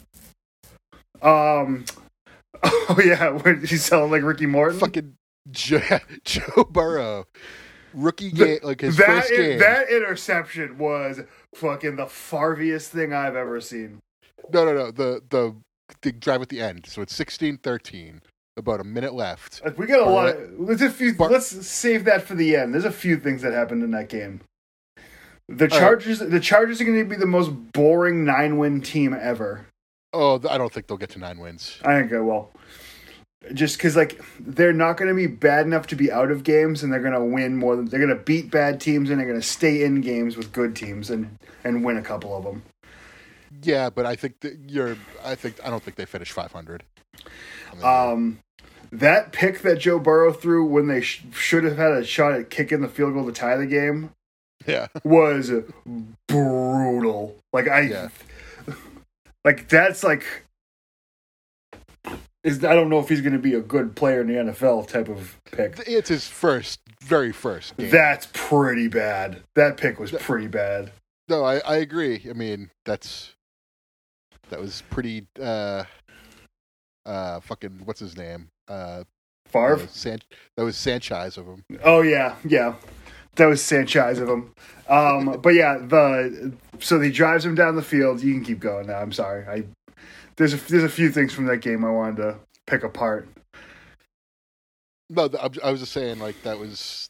Um, 1.23 1.85
oh 2.63 3.01
yeah, 3.05 3.39
you 3.61 3.67
sound 3.77 4.11
like 4.11 4.23
Ricky 4.23 4.47
Morton. 4.47 4.79
Fucking 4.79 5.15
Joe, 5.51 5.81
Joe 6.25 6.65
Burrow, 6.71 7.27
rookie 7.95 8.31
The- 8.31 8.45
game, 8.45 8.59
like 8.63 8.81
his 8.81 8.97
that 8.97 9.07
first 9.07 9.31
in- 9.33 9.37
game. 9.41 9.59
that 9.59 9.91
interception 9.91 10.79
was 10.79 11.21
fucking 11.55 11.97
the 11.97 12.05
farviest 12.07 12.89
thing 12.89 13.13
I've 13.13 13.37
ever 13.37 13.61
seen. 13.61 13.99
No, 14.53 14.65
no, 14.65 14.73
no. 14.75 14.91
The 14.91 15.23
the 15.29 15.55
the 16.03 16.13
drive 16.13 16.43
at 16.43 16.49
the 16.51 16.61
end. 16.61 16.87
So 16.87 17.03
it's 17.03 17.19
16-13. 17.19 18.21
About 18.59 18.81
a 18.81 18.85
minute 18.85 19.15
left. 19.15 19.63
We 19.77 19.87
got 19.87 20.01
a 20.01 20.05
Bar- 20.05 20.13
lot. 20.13 20.37
Of, 20.37 20.59
let's 20.59 20.83
a 20.83 20.91
few. 20.91 21.15
Bar- 21.15 21.31
let's 21.31 21.47
save 21.47 22.05
that 22.07 22.23
for 22.23 22.35
the 22.35 22.57
end. 22.57 22.75
There's 22.75 22.85
a 22.85 22.91
few 22.91 23.17
things 23.17 23.41
that 23.43 23.53
happened 23.53 23.85
in 23.85 23.93
that 23.93 24.09
game. 24.09 24.41
The 25.49 25.67
right. 25.69 25.78
Chargers. 25.81 26.19
The 26.19 26.40
Chargers 26.40 26.81
are 26.81 26.85
going 26.85 26.99
to 26.99 27.09
be 27.09 27.17
the 27.17 27.26
most 27.26 27.50
boring 27.73 28.25
nine-win 28.25 28.83
team 28.83 29.14
ever. 29.19 29.67
Oh, 30.12 30.40
I 30.49 30.59
don't 30.59 30.73
think 30.73 30.87
they'll 30.87 30.99
get 30.99 31.11
to 31.11 31.19
nine 31.19 31.38
wins. 31.38 31.78
I 31.85 31.99
think 31.99 32.12
I 32.12 32.21
will. 32.21 32.50
Just 33.55 33.78
because, 33.78 33.97
like, 33.97 34.21
they're 34.40 34.73
not 34.73 34.97
going 34.97 35.09
to 35.09 35.14
be 35.14 35.26
bad 35.26 35.64
enough 35.64 35.87
to 35.88 35.97
be 35.97 36.11
out 36.11 36.31
of 36.31 36.43
games, 36.45 36.83
and 36.83 36.93
they're 36.93 37.00
going 37.00 37.14
to 37.14 37.25
win 37.25 37.57
more. 37.57 37.76
Than, 37.76 37.87
they're 37.87 38.00
going 38.00 38.17
to 38.17 38.23
beat 38.23 38.50
bad 38.50 38.81
teams, 38.81 39.11
and 39.11 39.19
they're 39.19 39.28
going 39.28 39.40
to 39.40 39.47
stay 39.47 39.85
in 39.85 40.00
games 40.00 40.37
with 40.37 40.52
good 40.52 40.75
teams 40.76 41.09
and 41.09 41.38
and 41.64 41.85
win 41.85 41.97
a 41.97 42.02
couple 42.02 42.37
of 42.37 42.45
them. 42.45 42.62
Yeah, 43.62 43.90
but 43.90 44.05
I 44.07 44.17
think 44.17 44.40
that 44.40 44.59
you're. 44.69 44.97
I 45.25 45.35
think 45.35 45.64
I 45.64 45.71
don't 45.71 45.83
think 45.83 45.97
they 45.97 46.05
finish 46.05 46.31
500. 46.33 46.83
I 47.14 47.75
mean, 47.75 47.85
Um, 47.85 48.38
that 48.93 49.33
pick 49.33 49.61
that 49.62 49.78
Joe 49.78 49.99
Burrow 49.99 50.33
threw 50.33 50.67
when 50.67 50.88
they 50.88 51.00
sh- 51.00 51.25
should 51.33 51.64
have 51.64 51.76
had 51.76 51.93
a 51.93 52.05
shot 52.05 52.33
at 52.33 52.50
kicking 52.50 52.81
the 52.81 52.88
field 52.88 53.14
goal 53.14 53.26
to 53.26 53.33
tie 53.33 53.57
the 53.57 53.67
game 53.67 54.11
yeah, 54.67 54.88
was 55.05 55.50
brutal. 56.27 57.37
Like 57.53 57.69
I, 57.69 57.81
Yeah. 57.83 58.09
like 59.45 59.69
that's 59.69 60.03
like. 60.03 60.25
Is 62.45 62.65
I 62.65 62.73
don't 62.75 62.88
know 62.88 63.00
if 63.00 63.09
he's 63.09 63.21
going 63.21 63.33
to 63.33 63.38
be 63.38 63.55
a 63.55 63.61
good 63.61 63.97
player 63.97 64.21
in 64.21 64.29
the 64.29 64.35
NFL 64.35 64.87
type 64.88 65.09
of 65.09 65.37
pick. 65.50 65.83
it's 65.88 66.09
his 66.09 66.29
first, 66.29 66.79
very 67.03 67.33
first. 67.33 67.77
Game. 67.77 67.91
That's 67.91 68.29
pretty 68.33 68.87
bad. 68.87 69.43
That 69.57 69.77
pick 69.77 69.99
was 69.99 70.12
pretty 70.12 70.47
bad. 70.47 70.93
No, 71.29 71.45
I, 71.45 71.59
I 71.59 71.77
agree. 71.79 72.25
I 72.31 72.33
mean, 72.35 72.71
that's 72.85 73.35
that 74.50 74.61
was 74.61 74.83
pretty. 74.88 75.27
uh 75.41 75.83
uh 77.05 77.41
Fucking 77.41 77.83
what's 77.85 78.00
his 78.00 78.17
name? 78.17 78.49
Uh, 78.69 79.03
Favre. 79.47 79.75
uh, 79.75 79.87
San- 79.88 80.21
that 80.57 80.62
was 80.62 80.77
Sanchez 80.77 81.37
of 81.38 81.47
him. 81.47 81.65
Oh 81.83 82.03
yeah, 82.03 82.37
yeah. 82.47 82.75
That 83.38 83.47
was 83.47 83.62
Sanchez 83.62 84.18
of 84.18 84.28
him. 84.28 84.52
Um, 84.88 85.40
but 85.40 85.50
yeah, 85.54 85.78
the 85.78 86.52
so 86.80 87.00
he 87.00 87.11
drives 87.11 87.45
him 87.45 87.54
down 87.54 87.75
the 87.76 87.83
field. 87.83 88.23
You 88.23 88.35
can 88.35 88.45
keep 88.45 88.61
going 88.61 88.87
now. 88.88 88.99
I'm 89.00 89.12
sorry. 89.12 89.47
I 89.47 89.64
there's 90.37 90.54
a 90.54 90.57
there's 90.68 90.85
a 90.85 90.88
few 90.88 91.11
things 91.11 91.33
from 91.33 91.47
that 91.47 91.59
game 91.59 91.85
I 91.85 91.90
wanted 91.90 92.16
to 92.16 92.37
pick 92.66 92.83
apart. 92.85 93.28
No, 95.11 95.28
I 95.62 95.71
was 95.71 95.80
just 95.80 95.92
saying 95.92 96.18
like 96.18 96.40
that 96.42 96.59
was 96.59 97.09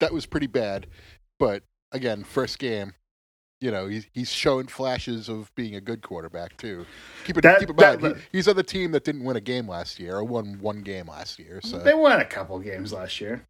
that 0.00 0.12
was 0.12 0.26
pretty 0.26 0.46
bad. 0.46 0.86
But 1.38 1.62
again, 1.92 2.22
first 2.24 2.58
game, 2.58 2.92
you 3.60 3.70
know, 3.70 3.86
he's 3.88 4.06
he's 4.12 4.30
showing 4.30 4.66
flashes 4.66 5.28
of 5.28 5.52
being 5.54 5.74
a 5.74 5.80
good 5.80 6.02
quarterback 6.02 6.56
too. 6.56 6.86
Keep 7.24 7.38
it 7.38 7.42
That- 7.42 7.60
keep 7.60 7.70
in 7.70 7.76
that- 7.76 8.00
mind, 8.02 8.16
he, 8.16 8.22
he's 8.38 8.48
on 8.48 8.56
the 8.56 8.62
team 8.62 8.92
that 8.92 9.04
didn't 9.04 9.24
win 9.24 9.36
a 9.36 9.40
game 9.40 9.66
last 9.68 9.98
year 9.98 10.16
or 10.16 10.24
won 10.24 10.58
one 10.60 10.82
game 10.82 11.06
last 11.08 11.38
year. 11.38 11.60
So 11.64 11.78
They 11.78 11.94
won 11.94 12.20
a 12.20 12.24
couple 12.24 12.58
games 12.60 12.92
last 12.92 13.20
year. 13.20 13.44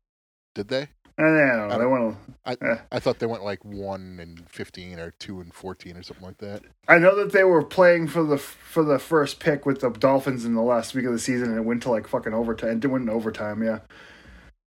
did 0.54 0.68
they? 0.68 0.88
And 1.16 1.26
I 1.38 1.56
don't 1.56 1.68
know. 1.68 1.78
They 1.78 1.86
won. 1.86 2.16
I 2.44 2.56
Eh. 2.60 2.76
I 2.90 2.98
thought 2.98 3.20
they 3.20 3.26
went 3.26 3.44
like 3.44 3.64
one 3.64 4.18
and 4.20 4.48
fifteen 4.50 4.98
or 4.98 5.12
two 5.12 5.40
and 5.40 5.54
fourteen 5.54 5.96
or 5.96 6.02
something 6.02 6.26
like 6.26 6.38
that. 6.38 6.62
I 6.88 6.98
know 6.98 7.14
that 7.16 7.32
they 7.32 7.44
were 7.44 7.62
playing 7.62 8.08
for 8.08 8.24
the 8.24 8.36
for 8.36 8.82
the 8.82 8.98
first 8.98 9.38
pick 9.38 9.64
with 9.64 9.80
the 9.80 9.90
Dolphins 9.90 10.44
in 10.44 10.54
the 10.54 10.62
last 10.62 10.94
week 10.94 11.04
of 11.04 11.12
the 11.12 11.18
season, 11.20 11.50
and 11.50 11.58
it 11.58 11.64
went 11.64 11.82
to 11.84 11.90
like 11.90 12.08
fucking 12.08 12.34
overtime. 12.34 12.80
It 12.82 12.86
went 12.88 13.02
in 13.04 13.10
overtime. 13.10 13.62
Yeah. 13.62 13.80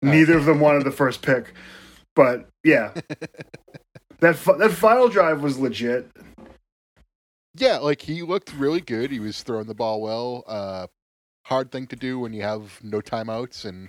Neither 0.02 0.36
of 0.36 0.44
them 0.44 0.60
wanted 0.60 0.84
the 0.84 0.92
first 0.92 1.22
pick, 1.22 1.52
but 2.14 2.48
yeah, 2.62 2.92
that 4.20 4.36
fi- 4.36 4.58
that 4.58 4.70
final 4.72 5.08
drive 5.08 5.42
was 5.42 5.58
legit. 5.58 6.08
Yeah, 7.56 7.78
like 7.78 8.02
he 8.02 8.22
looked 8.22 8.52
really 8.54 8.82
good. 8.82 9.10
He 9.10 9.18
was 9.18 9.42
throwing 9.42 9.66
the 9.66 9.74
ball 9.74 10.00
well. 10.00 10.44
Uh, 10.46 10.86
hard 11.46 11.72
thing 11.72 11.86
to 11.88 11.96
do 11.96 12.18
when 12.20 12.32
you 12.34 12.42
have 12.42 12.78
no 12.84 13.00
timeouts 13.00 13.64
and 13.64 13.88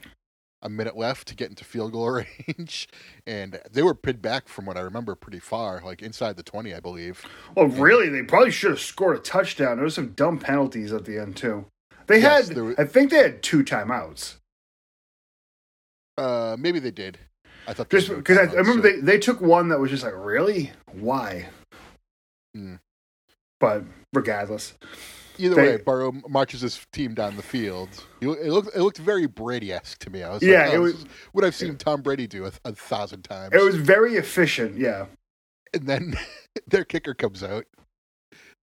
a 0.62 0.70
minute 0.70 0.98
left 0.98 1.28
to 1.28 1.36
get 1.36 1.50
into 1.50 1.64
field 1.64 1.92
goal 1.92 2.10
range. 2.48 2.88
And 3.26 3.60
they 3.72 3.84
were 3.84 3.94
pinned 3.96 4.22
back 4.22 4.48
from 4.48 4.66
what 4.66 4.78
I 4.78 4.82
remember 4.82 5.16
pretty 5.16 5.40
far, 5.40 5.82
like 5.84 6.02
inside 6.02 6.36
the 6.38 6.44
twenty, 6.44 6.74
I 6.74 6.80
believe. 6.80 7.24
Well, 7.56 7.68
really, 7.68 8.10
they 8.10 8.24
probably 8.24 8.52
should 8.52 8.72
have 8.72 8.80
scored 8.80 9.18
a 9.18 9.20
touchdown. 9.20 9.78
There 9.78 9.84
was 9.86 9.96
some 9.96 10.14
dumb 10.14 10.40
penalties 10.40 10.92
at 10.94 11.06
the 11.06 11.20
end 11.20 11.36
too. 11.38 11.66
They 12.08 12.22
Yes, 12.22 12.48
had, 12.48 12.58
were- 12.58 12.76
I 12.80 12.86
think 12.86 13.12
they 13.12 13.18
had 13.18 13.44
two 13.44 13.64
timeouts. 13.64 14.36
Uh, 16.18 16.56
maybe 16.58 16.80
they 16.80 16.92
did. 16.92 17.20
I 17.68 17.74
thought 17.74 17.90
Just 17.90 18.10
because 18.10 18.38
I, 18.38 18.44
I 18.44 18.54
remember 18.56 18.88
so- 18.90 18.96
they, 18.96 19.02
they 19.02 19.20
took 19.20 19.42
one 19.42 19.68
that 19.70 19.80
was 19.80 19.92
just 19.92 20.04
like, 20.04 20.14
really, 20.16 20.72
why? 20.94 21.48
Hmm. 22.56 22.76
But 23.60 23.84
regardless, 24.14 24.74
Either 25.40 25.56
they- 25.56 25.62
way, 25.62 25.78
Burrow 25.78 26.12
marches 26.30 26.62
his 26.62 26.86
team 26.92 27.14
down 27.14 27.36
the 27.36 27.44
field. 27.44 27.90
It 28.22 28.28
it 28.28 28.52
looked 28.52 28.76
it 28.76 28.82
looked 28.82 28.98
very 28.98 29.28
Brady 29.28 29.72
esque 29.72 30.00
to 30.00 30.10
me. 30.10 30.24
I 30.24 30.32
was 30.32 30.42
Yeah, 30.44 30.66
like, 30.66 30.74
it 30.74 30.78
oh, 30.78 30.82
was- 30.82 31.06
what 31.32 31.44
I've 31.46 31.56
seen 31.56 31.76
Tom 31.78 32.02
Brady 32.02 32.28
do 32.28 32.46
a, 32.46 32.52
a 32.66 32.74
thousand 32.74 33.24
times. 33.24 33.54
it 33.54 33.62
was 33.64 33.76
very 33.76 34.16
efficient. 34.16 34.78
Yeah, 34.78 35.06
and 35.74 35.88
then 35.88 36.16
their 36.68 36.84
kicker 36.86 37.14
comes 37.14 37.44
out 37.44 37.66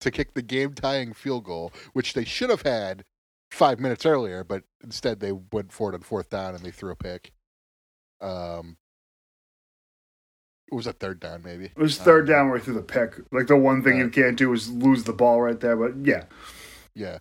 to 0.01 0.11
kick 0.11 0.33
the 0.33 0.41
game 0.41 0.73
tying 0.73 1.13
field 1.13 1.45
goal, 1.45 1.71
which 1.93 2.13
they 2.13 2.25
should 2.25 2.49
have 2.49 2.63
had 2.63 3.03
five 3.51 3.79
minutes 3.79 4.05
earlier, 4.05 4.43
but 4.43 4.63
instead 4.83 5.19
they 5.19 5.31
went 5.31 5.71
for 5.71 5.91
it 5.91 5.95
on 5.95 6.01
fourth 6.01 6.29
down 6.29 6.55
and 6.55 6.63
they 6.65 6.71
threw 6.71 6.91
a 6.91 6.95
pick. 6.95 7.31
Um, 8.19 8.77
it 10.71 10.75
was 10.75 10.87
a 10.87 10.93
third 10.93 11.19
down, 11.19 11.43
maybe. 11.43 11.65
it 11.65 11.77
was 11.77 11.97
third 11.97 12.21
Um, 12.29 12.35
down 12.35 12.49
where 12.49 12.59
through 12.59 12.73
the 12.75 12.81
pick. 12.81 13.15
Like 13.31 13.47
the 13.47 13.55
one 13.55 13.83
thing 13.83 13.97
you 13.99 14.09
can't 14.09 14.35
do 14.37 14.51
is 14.53 14.69
lose 14.71 15.03
the 15.03 15.13
ball 15.13 15.39
right 15.41 15.59
there. 15.59 15.75
But 15.77 15.97
yeah, 16.03 16.23
Yeah. 16.95 17.19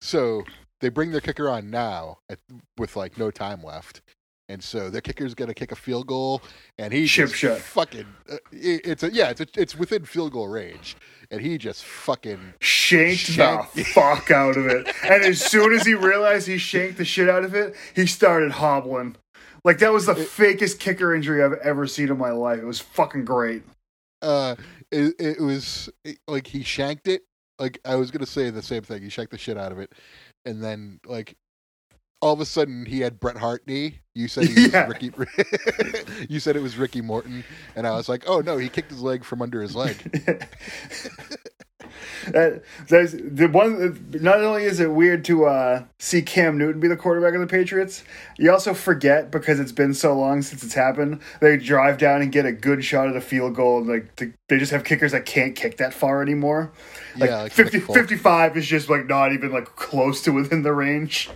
So 0.00 0.44
they 0.80 0.88
bring 0.88 1.10
their 1.12 1.20
kicker 1.20 1.48
on 1.48 1.70
now 1.70 2.18
at, 2.28 2.38
with 2.78 2.96
like 2.96 3.16
no 3.18 3.30
time 3.30 3.62
left. 3.62 4.02
And 4.48 4.62
so 4.62 4.90
their 4.90 5.00
kicker's 5.00 5.34
gonna 5.34 5.54
kick 5.54 5.72
a 5.72 5.76
field 5.76 6.06
goal, 6.06 6.40
and 6.78 6.92
he 6.92 7.06
Chip 7.08 7.30
just 7.30 7.38
shot. 7.40 7.58
fucking. 7.58 8.06
Uh, 8.30 8.36
it- 8.52 8.82
it's 8.86 9.02
a 9.02 9.10
yeah, 9.12 9.30
it's 9.30 9.40
a, 9.40 9.46
it's 9.56 9.74
within 9.76 10.04
field 10.04 10.30
goal 10.32 10.46
range, 10.46 10.96
and 11.32 11.40
he 11.40 11.58
just 11.58 11.84
fucking 11.84 12.54
shanked 12.60 13.18
Shank- 13.22 13.72
the 13.72 13.82
fuck 13.92 14.30
out 14.30 14.56
of 14.56 14.66
it. 14.68 14.86
And 15.02 15.24
as 15.24 15.40
soon 15.44 15.72
as 15.72 15.84
he 15.84 15.94
realized 15.94 16.46
he 16.46 16.58
shanked 16.58 16.98
the 16.98 17.04
shit 17.04 17.28
out 17.28 17.42
of 17.42 17.54
it, 17.56 17.74
he 17.96 18.06
started 18.06 18.52
hobbling. 18.52 19.16
Like 19.64 19.78
that 19.78 19.92
was 19.92 20.06
the 20.06 20.12
It- 20.12 20.28
fakest 20.28 20.78
kicker 20.78 21.12
injury 21.12 21.42
I've 21.42 21.54
ever 21.54 21.88
seen 21.88 22.08
in 22.08 22.16
my 22.18 22.30
life. 22.30 22.60
It 22.60 22.66
was 22.66 22.78
fucking 22.78 23.24
great. 23.24 23.64
uh 24.22 24.54
it, 24.92 25.14
it 25.18 25.40
was 25.40 25.90
it- 26.04 26.18
like 26.28 26.46
he 26.46 26.62
shanked 26.62 27.08
it 27.08 27.22
like 27.58 27.78
i 27.84 27.94
was 27.94 28.10
gonna 28.10 28.26
say 28.26 28.50
the 28.50 28.62
same 28.62 28.82
thing 28.82 29.02
he 29.02 29.08
shanked 29.08 29.32
the 29.32 29.38
shit 29.38 29.56
out 29.56 29.72
of 29.72 29.78
it 29.78 29.92
and 30.44 30.62
then 30.62 31.00
like 31.06 31.36
all 32.22 32.32
of 32.32 32.40
a 32.40 32.46
sudden 32.46 32.86
he 32.86 33.00
had 33.00 33.20
Bret 33.20 33.36
Hart 33.36 33.66
knee. 33.66 34.00
You 34.14 34.28
said 34.28 34.44
he 34.44 34.54
was 34.54 34.72
Ricky. 34.88 35.12
you 36.28 36.40
said 36.40 36.56
it 36.56 36.62
was 36.62 36.76
Ricky 36.78 37.00
Morton, 37.00 37.44
and 37.74 37.86
I 37.86 37.92
was 37.92 38.08
like, 38.08 38.24
"Oh 38.26 38.40
no, 38.40 38.56
he 38.56 38.68
kicked 38.68 38.90
his 38.90 39.02
leg 39.02 39.24
from 39.24 39.42
under 39.42 39.60
his 39.60 39.76
leg." 39.76 39.96
that, 42.36 42.62
that's 42.88 43.12
the 43.12 43.46
one. 43.46 43.98
Not 44.20 44.40
only 44.40 44.64
is 44.64 44.78
it 44.78 44.92
weird 44.92 45.24
to 45.24 45.46
uh, 45.46 45.84
see 45.98 46.20
Cam 46.20 46.58
Newton 46.58 46.80
be 46.80 46.88
the 46.88 46.96
quarterback 46.96 47.32
of 47.32 47.40
the 47.40 47.46
Patriots, 47.46 48.04
you 48.36 48.52
also 48.52 48.74
forget 48.74 49.30
because 49.30 49.58
it's 49.58 49.72
been 49.72 49.94
so 49.94 50.14
long 50.14 50.42
since 50.42 50.62
it's 50.62 50.74
happened. 50.74 51.20
They 51.40 51.56
drive 51.56 51.96
down 51.96 52.20
and 52.20 52.30
get 52.30 52.44
a 52.44 52.52
good 52.52 52.84
shot 52.84 53.08
at 53.08 53.16
a 53.16 53.22
field 53.22 53.54
goal. 53.54 53.78
And 53.78 53.88
like 53.88 54.14
to, 54.16 54.34
they 54.48 54.58
just 54.58 54.70
have 54.70 54.84
kickers 54.84 55.12
that 55.12 55.24
can't 55.24 55.56
kick 55.56 55.78
that 55.78 55.94
far 55.94 56.20
anymore. 56.20 56.72
Like, 57.16 57.30
Yeah, 57.30 57.42
like 57.42 57.52
50, 57.52 57.80
55 57.80 58.56
is 58.58 58.66
just 58.66 58.90
like 58.90 59.06
not 59.06 59.32
even 59.32 59.50
like 59.50 59.74
close 59.76 60.20
to 60.24 60.30
within 60.30 60.62
the 60.62 60.74
range. 60.74 61.30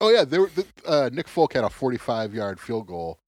Oh 0.00 0.10
yeah, 0.10 0.24
there 0.24 0.50
uh, 0.84 1.08
Nick 1.12 1.28
Folk 1.28 1.52
had 1.52 1.62
a 1.62 1.70
45 1.70 2.34
yard 2.34 2.58
field 2.58 2.88
goal, 2.88 3.20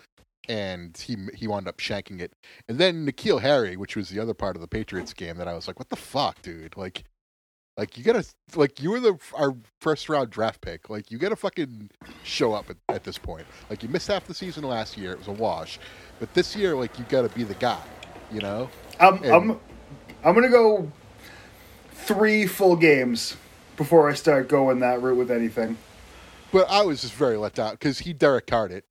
and 0.49 0.97
he 0.97 1.17
he 1.35 1.47
wound 1.47 1.69
up 1.69 1.79
shanking 1.79 2.21
it. 2.21 2.33
And 2.69 2.79
then 2.79 3.07
N'Keal 3.07 3.41
Harry, 3.41 3.77
which 3.77 3.97
was 3.97 4.09
the 4.09 4.21
other 4.21 4.35
part 4.35 4.57
of 4.57 4.63
the 4.63 4.69
Patriots 4.69 5.13
game, 5.13 5.37
that 5.37 5.49
I 5.49 5.55
was 5.55 5.67
like, 5.67 5.79
"What 5.79 5.89
the 5.91 5.97
fuck, 5.97 6.41
dude? 6.43 6.77
Like, 6.77 7.05
like 7.77 7.97
you 7.97 8.05
gotta 8.05 8.25
like 8.57 8.81
you 8.81 8.91
were 8.91 9.01
the 9.01 9.19
our 9.35 9.55
first 9.81 10.09
round 10.09 10.31
draft 10.31 10.61
pick. 10.61 10.91
Like 10.91 11.11
you 11.11 11.19
gotta 11.19 11.37
fucking 11.37 11.91
show 12.25 12.53
up 12.53 12.71
at, 12.71 12.77
at 12.89 13.05
this 13.05 13.19
point. 13.19 13.47
Like 13.71 13.83
you 13.83 13.89
missed 13.89 14.09
half 14.09 14.27
the 14.27 14.35
season 14.35 14.65
last 14.65 14.97
year; 14.97 15.13
it 15.13 15.19
was 15.19 15.29
a 15.29 15.33
wash. 15.33 15.79
But 16.19 16.33
this 16.35 16.57
year, 16.57 16.75
like 16.75 16.99
you 16.99 17.05
gotta 17.09 17.29
be 17.29 17.45
the 17.45 17.55
guy. 17.55 17.83
You 18.33 18.41
know? 18.41 18.69
I'm 19.01 19.23
And- 19.23 19.33
I'm 19.33 19.51
I'm 20.25 20.35
gonna 20.35 20.49
go 20.49 20.91
three 21.93 22.47
full 22.47 22.77
games 22.77 23.37
before 23.77 24.11
I 24.11 24.15
start 24.15 24.49
going 24.49 24.81
that 24.81 25.01
route 25.03 25.17
with 25.17 25.31
anything. 25.31 25.77
But 26.51 26.69
I 26.71 26.83
was 26.83 27.03
just 27.03 27.13
very 27.15 27.37
let 27.37 27.55
down 27.55 27.73
because 27.73 28.01
he 28.01 28.13
Derek 28.13 28.47
Carred 28.47 28.73
it. 28.73 28.85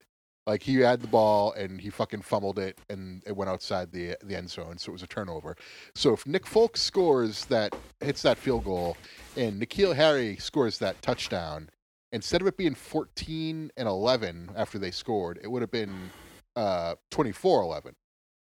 Like 0.48 0.62
he 0.62 0.76
had 0.76 1.02
the 1.02 1.08
ball 1.08 1.52
and 1.52 1.78
he 1.78 1.90
fucking 1.90 2.22
fumbled 2.22 2.58
it 2.58 2.78
and 2.88 3.22
it 3.26 3.36
went 3.36 3.50
outside 3.50 3.92
the 3.92 4.16
the 4.24 4.34
end 4.34 4.48
zone, 4.48 4.78
so 4.78 4.88
it 4.88 4.92
was 4.94 5.02
a 5.02 5.06
turnover. 5.06 5.54
So 5.94 6.14
if 6.14 6.26
Nick 6.26 6.46
Folk 6.46 6.78
scores 6.78 7.44
that 7.46 7.76
hits 8.00 8.22
that 8.22 8.38
field 8.38 8.64
goal 8.64 8.96
and 9.36 9.60
N'Keal 9.60 9.94
Harry 9.94 10.36
scores 10.36 10.78
that 10.78 11.02
touchdown, 11.02 11.68
instead 12.12 12.40
of 12.40 12.46
it 12.46 12.56
being 12.56 12.74
14 12.74 13.70
and 13.76 13.88
11 13.88 14.48
after 14.56 14.78
they 14.78 14.90
scored, 14.90 15.38
it 15.42 15.48
would 15.48 15.60
have 15.60 15.70
been 15.70 15.92
uh 16.56 16.94
24-11. 17.10 17.92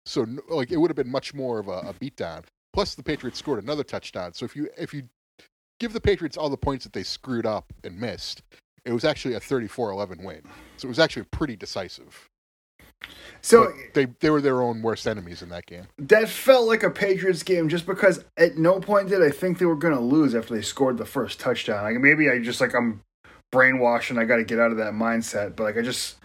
So 0.07 0.25
like 0.49 0.71
it 0.71 0.77
would 0.77 0.89
have 0.89 0.97
been 0.97 1.11
much 1.11 1.35
more 1.35 1.59
of 1.59 1.67
a, 1.67 1.81
a 1.89 1.93
beatdown. 1.93 2.45
Plus 2.73 2.95
the 2.95 3.03
Patriots 3.03 3.37
scored 3.37 3.61
another 3.61 3.83
touchdown. 3.83 4.33
So 4.33 4.43
if 4.43 4.55
you 4.55 4.69
if 4.75 4.91
you 4.91 5.03
give 5.79 5.93
the 5.93 6.01
Patriots 6.01 6.35
all 6.35 6.49
the 6.49 6.57
points 6.57 6.83
that 6.83 6.93
they 6.93 7.03
screwed 7.03 7.45
up 7.45 7.71
and 7.83 7.99
missed, 7.99 8.41
it 8.85 8.93
was 8.93 9.05
actually 9.05 9.35
a 9.35 9.39
34-11 9.39 10.23
win. 10.23 10.41
So 10.77 10.87
it 10.87 10.89
was 10.89 10.99
actually 10.99 11.23
pretty 11.23 11.55
decisive. 11.55 12.27
So 13.41 13.65
But 13.65 13.93
they 13.95 14.05
they 14.19 14.29
were 14.29 14.41
their 14.41 14.61
own 14.61 14.83
worst 14.83 15.07
enemies 15.07 15.41
in 15.41 15.49
that 15.49 15.65
game. 15.65 15.87
that 15.97 16.29
felt 16.29 16.67
like 16.67 16.83
a 16.83 16.91
Patriots 16.91 17.41
game 17.41 17.67
just 17.67 17.87
because 17.87 18.23
at 18.37 18.57
no 18.57 18.79
point 18.79 19.09
did 19.09 19.23
I 19.23 19.31
think 19.31 19.57
they 19.57 19.65
were 19.65 19.75
going 19.75 19.95
to 19.95 19.99
lose 19.99 20.35
after 20.35 20.53
they 20.53 20.61
scored 20.61 20.97
the 20.99 21.05
first 21.05 21.39
touchdown. 21.39 21.83
Like 21.83 22.01
maybe 22.01 22.29
I 22.29 22.37
just 22.39 22.61
like 22.61 22.75
I'm 22.75 23.01
brainwashed 23.51 24.11
and 24.11 24.19
I 24.19 24.25
got 24.25 24.37
to 24.37 24.43
get 24.43 24.59
out 24.59 24.71
of 24.71 24.77
that 24.77 24.93
mindset, 24.93 25.55
but 25.55 25.63
like 25.63 25.77
I 25.77 25.81
just 25.81 26.17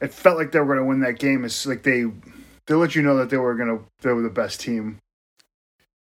it 0.00 0.12
felt 0.12 0.36
like 0.36 0.50
they 0.50 0.58
were 0.58 0.66
going 0.66 0.78
to 0.78 0.84
win 0.84 1.00
that 1.00 1.20
game. 1.20 1.44
It's 1.44 1.64
like 1.66 1.84
they 1.84 2.06
they 2.66 2.74
let 2.74 2.96
you 2.96 3.02
know 3.02 3.16
that 3.16 3.30
they 3.30 3.36
were 3.36 3.54
going 3.54 3.78
to 3.78 3.84
they 4.00 4.12
were 4.12 4.22
the 4.22 4.28
best 4.30 4.60
team. 4.60 4.98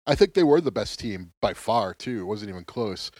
I 0.05 0.15
think 0.15 0.33
they 0.33 0.43
were 0.43 0.61
the 0.61 0.71
best 0.71 0.99
team 0.99 1.31
by 1.41 1.53
far 1.53 1.93
too. 1.93 2.19
It 2.19 2.25
wasn't 2.25 2.49
even 2.49 2.65
close. 2.65 3.11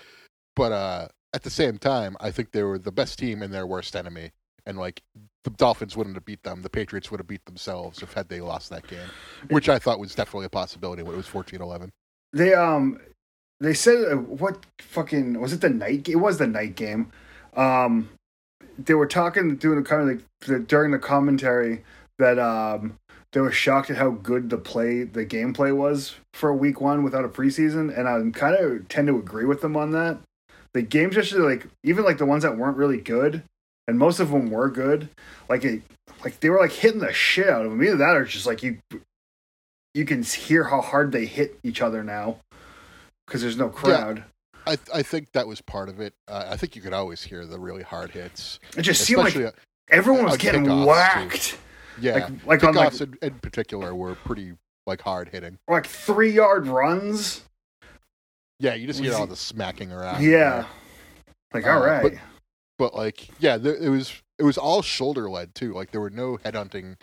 But 0.56 0.72
uh, 0.72 1.08
at 1.36 1.44
the 1.44 1.50
same 1.50 1.78
time, 1.78 2.16
I 2.22 2.32
think 2.32 2.52
they 2.52 2.64
were 2.64 2.80
the 2.80 2.94
best 2.94 3.20
team 3.20 3.44
and 3.44 3.54
their 3.54 3.68
worst 3.68 3.96
enemy. 3.96 4.32
And 4.66 4.78
like 4.78 5.04
the 5.44 5.50
Dolphins 5.52 5.96
wouldn't 5.96 6.16
have 6.16 6.26
beat 6.26 6.42
them. 6.44 6.62
The 6.62 6.70
Patriots 6.70 7.12
would 7.12 7.20
have 7.20 7.28
beat 7.28 7.46
themselves 7.46 8.02
if 8.02 8.14
had 8.14 8.30
they 8.30 8.40
lost 8.40 8.70
that 8.70 8.88
game, 8.88 9.10
which 9.50 9.68
I 9.70 9.78
thought 9.78 10.00
was 10.00 10.16
definitely 10.16 10.46
a 10.46 10.50
possibility 10.50 11.04
when 11.04 11.14
it 11.14 11.18
was 11.18 11.28
14-11. 11.28 11.90
They 12.34 12.54
um 12.54 13.00
they 13.60 13.74
said 13.74 14.12
uh, 14.12 14.16
what 14.16 14.66
fucking 14.80 15.40
was 15.40 15.54
it 15.54 15.62
the 15.62 15.70
night? 15.70 16.08
It 16.08 16.16
was 16.16 16.38
the 16.38 16.48
night 16.48 16.76
game. 16.76 17.12
Um 17.56 18.10
they 18.80 18.94
were 18.94 19.06
talking 19.06 19.56
doing 19.58 19.84
the 19.84 19.88
kind 19.88 20.02
of 20.02 20.08
like 20.08 20.26
the, 20.48 20.60
during 20.60 20.92
the 20.92 21.00
commentary 21.00 21.84
that 22.18 22.40
um 22.40 22.98
they 23.34 23.42
were 23.42 23.52
shocked 23.52 23.90
at 23.90 23.98
how 23.98 24.10
good 24.10 24.50
the 24.50 24.58
play 24.58 25.04
the 25.04 25.26
gameplay 25.26 25.76
was 25.76 26.16
for 26.34 26.54
week 26.54 26.80
1 26.82 27.04
without 27.04 27.26
a 27.26 27.30
preseason 27.30 27.96
and 27.96 28.08
I 28.08 28.38
kind 28.38 28.56
of 28.56 28.88
tend 28.88 29.08
to 29.10 29.20
agree 29.20 29.46
with 29.46 29.62
them 29.62 29.76
on 29.76 29.92
that. 29.92 30.18
The 30.76 30.82
games 30.82 31.16
just 31.16 31.32
like 31.32 31.68
even 31.84 32.04
like 32.04 32.18
the 32.18 32.26
ones 32.26 32.44
that 32.44 32.58
weren't 32.58 32.76
really 32.76 33.00
good 33.00 33.42
and 33.88 33.98
most 33.98 34.20
of 34.20 34.30
them 34.30 34.50
were 34.52 34.70
good. 34.70 35.10
Like 35.50 35.64
it 35.64 35.82
like 36.24 36.40
they 36.42 36.50
were 36.50 36.60
like 36.60 36.74
hitting 36.74 37.00
the 37.00 37.14
shit 37.14 37.48
out 37.50 37.66
of 37.66 37.72
them. 37.72 37.82
Either 37.82 37.98
that 37.98 38.16
or 38.18 38.26
just 38.26 38.46
like 38.46 38.62
you 38.62 38.80
you 39.94 40.06
can 40.06 40.24
hear 40.24 40.66
how 40.66 40.82
hard 40.82 41.12
they 41.12 41.26
hit 41.26 41.58
each 41.64 41.82
other 41.82 42.04
now 42.04 42.38
because 43.26 43.42
there's 43.42 43.58
no 43.58 43.70
crowd. 43.70 44.24
I 44.68 44.78
I 44.94 45.02
think 45.02 45.32
that 45.32 45.48
was 45.48 45.62
part 45.62 45.88
of 45.88 46.02
it. 46.02 46.14
Uh, 46.28 46.46
I 46.50 46.58
think 46.58 46.76
you 46.76 46.82
could 46.82 46.94
always 46.94 47.24
hear 47.24 47.46
the 47.46 47.58
really 47.60 47.84
hard 47.84 48.12
hits, 48.12 48.60
It 48.76 48.82
just 48.82 49.04
seemed 49.06 49.24
like 49.24 49.36
uh, 49.38 49.52
everyone 49.90 50.26
was 50.26 50.38
getting 50.38 50.66
kickoffs, 50.66 50.82
too. 50.82 50.88
whacked. 50.88 51.58
yeah. 52.02 52.30
Like 52.46 52.46
like 52.46 52.64
on 52.66 52.76
like, 52.76 53.00
in, 53.00 53.18
in 53.22 53.34
particular 53.36 53.96
were 53.96 54.16
pretty 54.16 54.54
like 54.86 55.02
hard 55.02 55.30
hitting. 55.30 55.58
like 55.70 55.88
three 55.88 56.32
yard 56.32 56.68
runs. 56.68 57.44
Yeah, 58.60 58.74
you 58.76 58.88
just 58.88 59.00
hear 59.02 59.14
all 59.14 59.28
the 59.28 59.36
smacking 59.36 59.92
around. 59.92 60.24
Yeah. 60.24 60.66
Like 61.54 61.66
Uh, 61.66 61.70
all 61.72 61.86
right. 61.86 62.02
but- 62.04 62.14
but 62.78 62.94
like 62.94 63.30
yeah, 63.40 63.58
there, 63.58 63.76
it 63.76 63.88
was 63.90 64.14
it 64.38 64.44
was 64.44 64.58
all 64.58 64.82
shoulder 64.82 65.30
led 65.30 65.56
too. 65.56 65.74
Like 65.74 65.92
there 65.92 66.02
were 66.02 66.10
no 66.10 66.36
headhunting 66.38 66.98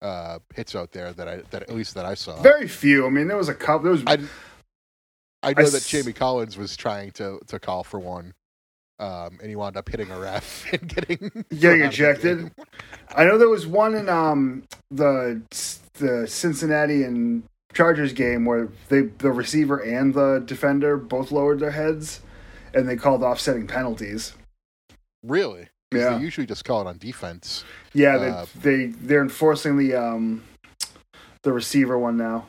uh, 0.00 0.38
hits 0.54 0.74
out 0.74 0.92
there 0.92 1.12
that 1.12 1.28
I 1.28 1.36
that 1.50 1.62
at 1.64 1.74
least 1.74 1.94
that 1.96 2.06
I 2.06 2.14
saw. 2.14 2.40
Very 2.40 2.66
few. 2.66 3.06
I 3.06 3.10
mean, 3.10 3.28
there 3.28 3.36
was 3.36 3.50
a 3.50 3.54
couple. 3.54 3.82
There 3.84 3.92
was 3.92 4.02
I 4.06 4.12
I 4.14 4.16
know 4.16 4.24
I 5.42 5.52
that 5.52 5.74
s- 5.74 5.86
Jamie 5.88 6.14
Collins 6.14 6.56
was 6.56 6.76
trying 6.78 7.10
to 7.12 7.40
to 7.46 7.58
call 7.58 7.84
for 7.84 8.00
one, 8.00 8.32
um, 9.00 9.38
and 9.42 9.50
he 9.50 9.54
wound 9.56 9.76
up 9.76 9.86
hitting 9.90 10.10
a 10.10 10.18
ref 10.18 10.64
and 10.72 10.88
getting 10.88 11.18
Getting 11.50 11.60
thrown 11.60 11.74
out 11.74 11.74
of 11.74 11.78
the 11.80 11.86
ejected? 11.88 12.50
I 13.14 13.24
know 13.24 13.36
there 13.36 13.50
was 13.50 13.66
one 13.66 13.94
in 13.96 14.08
um 14.08 14.62
the 14.90 15.42
the 15.94 16.26
Cincinnati 16.26 17.02
and 17.02 17.42
Chargers 17.78 18.12
game 18.12 18.44
where 18.44 18.66
they 18.88 19.02
the 19.02 19.30
receiver 19.30 19.78
and 19.78 20.12
the 20.12 20.42
defender 20.44 20.96
both 20.96 21.30
lowered 21.30 21.60
their 21.60 21.70
heads, 21.70 22.20
and 22.74 22.88
they 22.88 22.96
called 22.96 23.22
offsetting 23.22 23.68
penalties. 23.68 24.32
Really? 25.22 25.68
Yeah. 25.94 26.16
They 26.16 26.24
usually 26.24 26.44
just 26.48 26.64
call 26.64 26.80
it 26.80 26.88
on 26.88 26.98
defense. 26.98 27.62
Yeah, 27.94 28.16
Uh, 28.16 28.46
they 28.58 28.86
they 28.86 28.86
they're 28.86 29.22
enforcing 29.22 29.76
the 29.78 29.94
um 29.94 30.42
the 31.44 31.52
receiver 31.52 31.96
one 31.96 32.16
now 32.16 32.46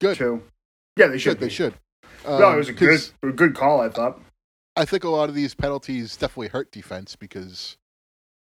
Good. 0.00 0.16
too. 0.16 0.44
Yeah, 0.96 1.08
they 1.08 1.18
should. 1.18 1.32
Should 1.32 1.40
they 1.40 1.48
should? 1.48 1.74
no, 2.24 2.46
Um, 2.46 2.54
it 2.54 2.58
was 2.58 2.68
a 2.68 2.72
good 2.74 2.90
'cause 2.90 3.12
a 3.24 3.32
good 3.32 3.56
call. 3.56 3.80
I 3.80 3.88
thought. 3.88 4.20
I 4.76 4.84
think 4.84 5.02
a 5.02 5.08
lot 5.08 5.28
of 5.28 5.34
these 5.34 5.52
penalties 5.56 6.16
definitely 6.16 6.48
hurt 6.48 6.70
defense 6.70 7.16
because, 7.16 7.76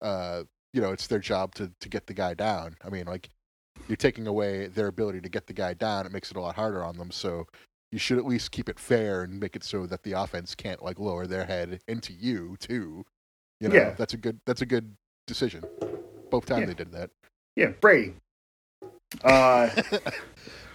uh, 0.01 0.45
you 0.73 0.81
know, 0.81 0.90
it's 0.90 1.07
their 1.07 1.19
job 1.19 1.55
to 1.57 1.71
to 1.81 1.88
get 1.90 2.07
the 2.07 2.14
guy 2.14 2.33
down. 2.33 2.77
I 2.83 2.88
mean, 2.88 3.05
like 3.05 3.29
you're 3.88 3.97
taking 3.97 4.27
away 4.27 4.66
their 4.68 4.87
ability 4.87 5.21
to 5.21 5.29
get 5.29 5.47
the 5.47 5.53
guy 5.53 5.75
down. 5.75 6.07
It 6.07 6.12
makes 6.12 6.31
it 6.31 6.37
a 6.37 6.40
lot 6.40 6.55
harder 6.57 6.83
on 6.85 6.97
them. 6.97 7.11
So 7.11 7.47
you 7.90 7.99
should 7.99 8.18
at 8.18 8.25
least 8.27 8.51
keep 8.53 8.68
it 8.68 8.79
fair 8.79 9.23
and 9.23 9.38
make 9.38 9.55
it 9.57 9.64
so 9.64 9.87
that 9.87 10.03
the 10.03 10.12
offense 10.12 10.55
can't 10.55 10.83
like 10.83 10.99
lower 10.99 11.27
their 11.27 11.45
head 11.45 11.81
into 11.88 12.12
you 12.12 12.57
too. 12.61 13.05
You 13.61 13.68
know, 13.68 13.75
Yeah. 13.75 13.90
that's 13.90 14.14
a 14.14 14.16
good 14.16 14.40
that's 14.47 14.62
a 14.62 14.66
good 14.66 14.95
decision. 15.27 15.64
Both 16.31 16.47
times 16.47 16.61
Yeah. 16.61 16.66
they 16.66 16.75
did 16.75 16.92
that. 16.92 17.11
Yeah, 17.57 17.68
Brady. 17.81 18.14
Uh, 19.23 19.68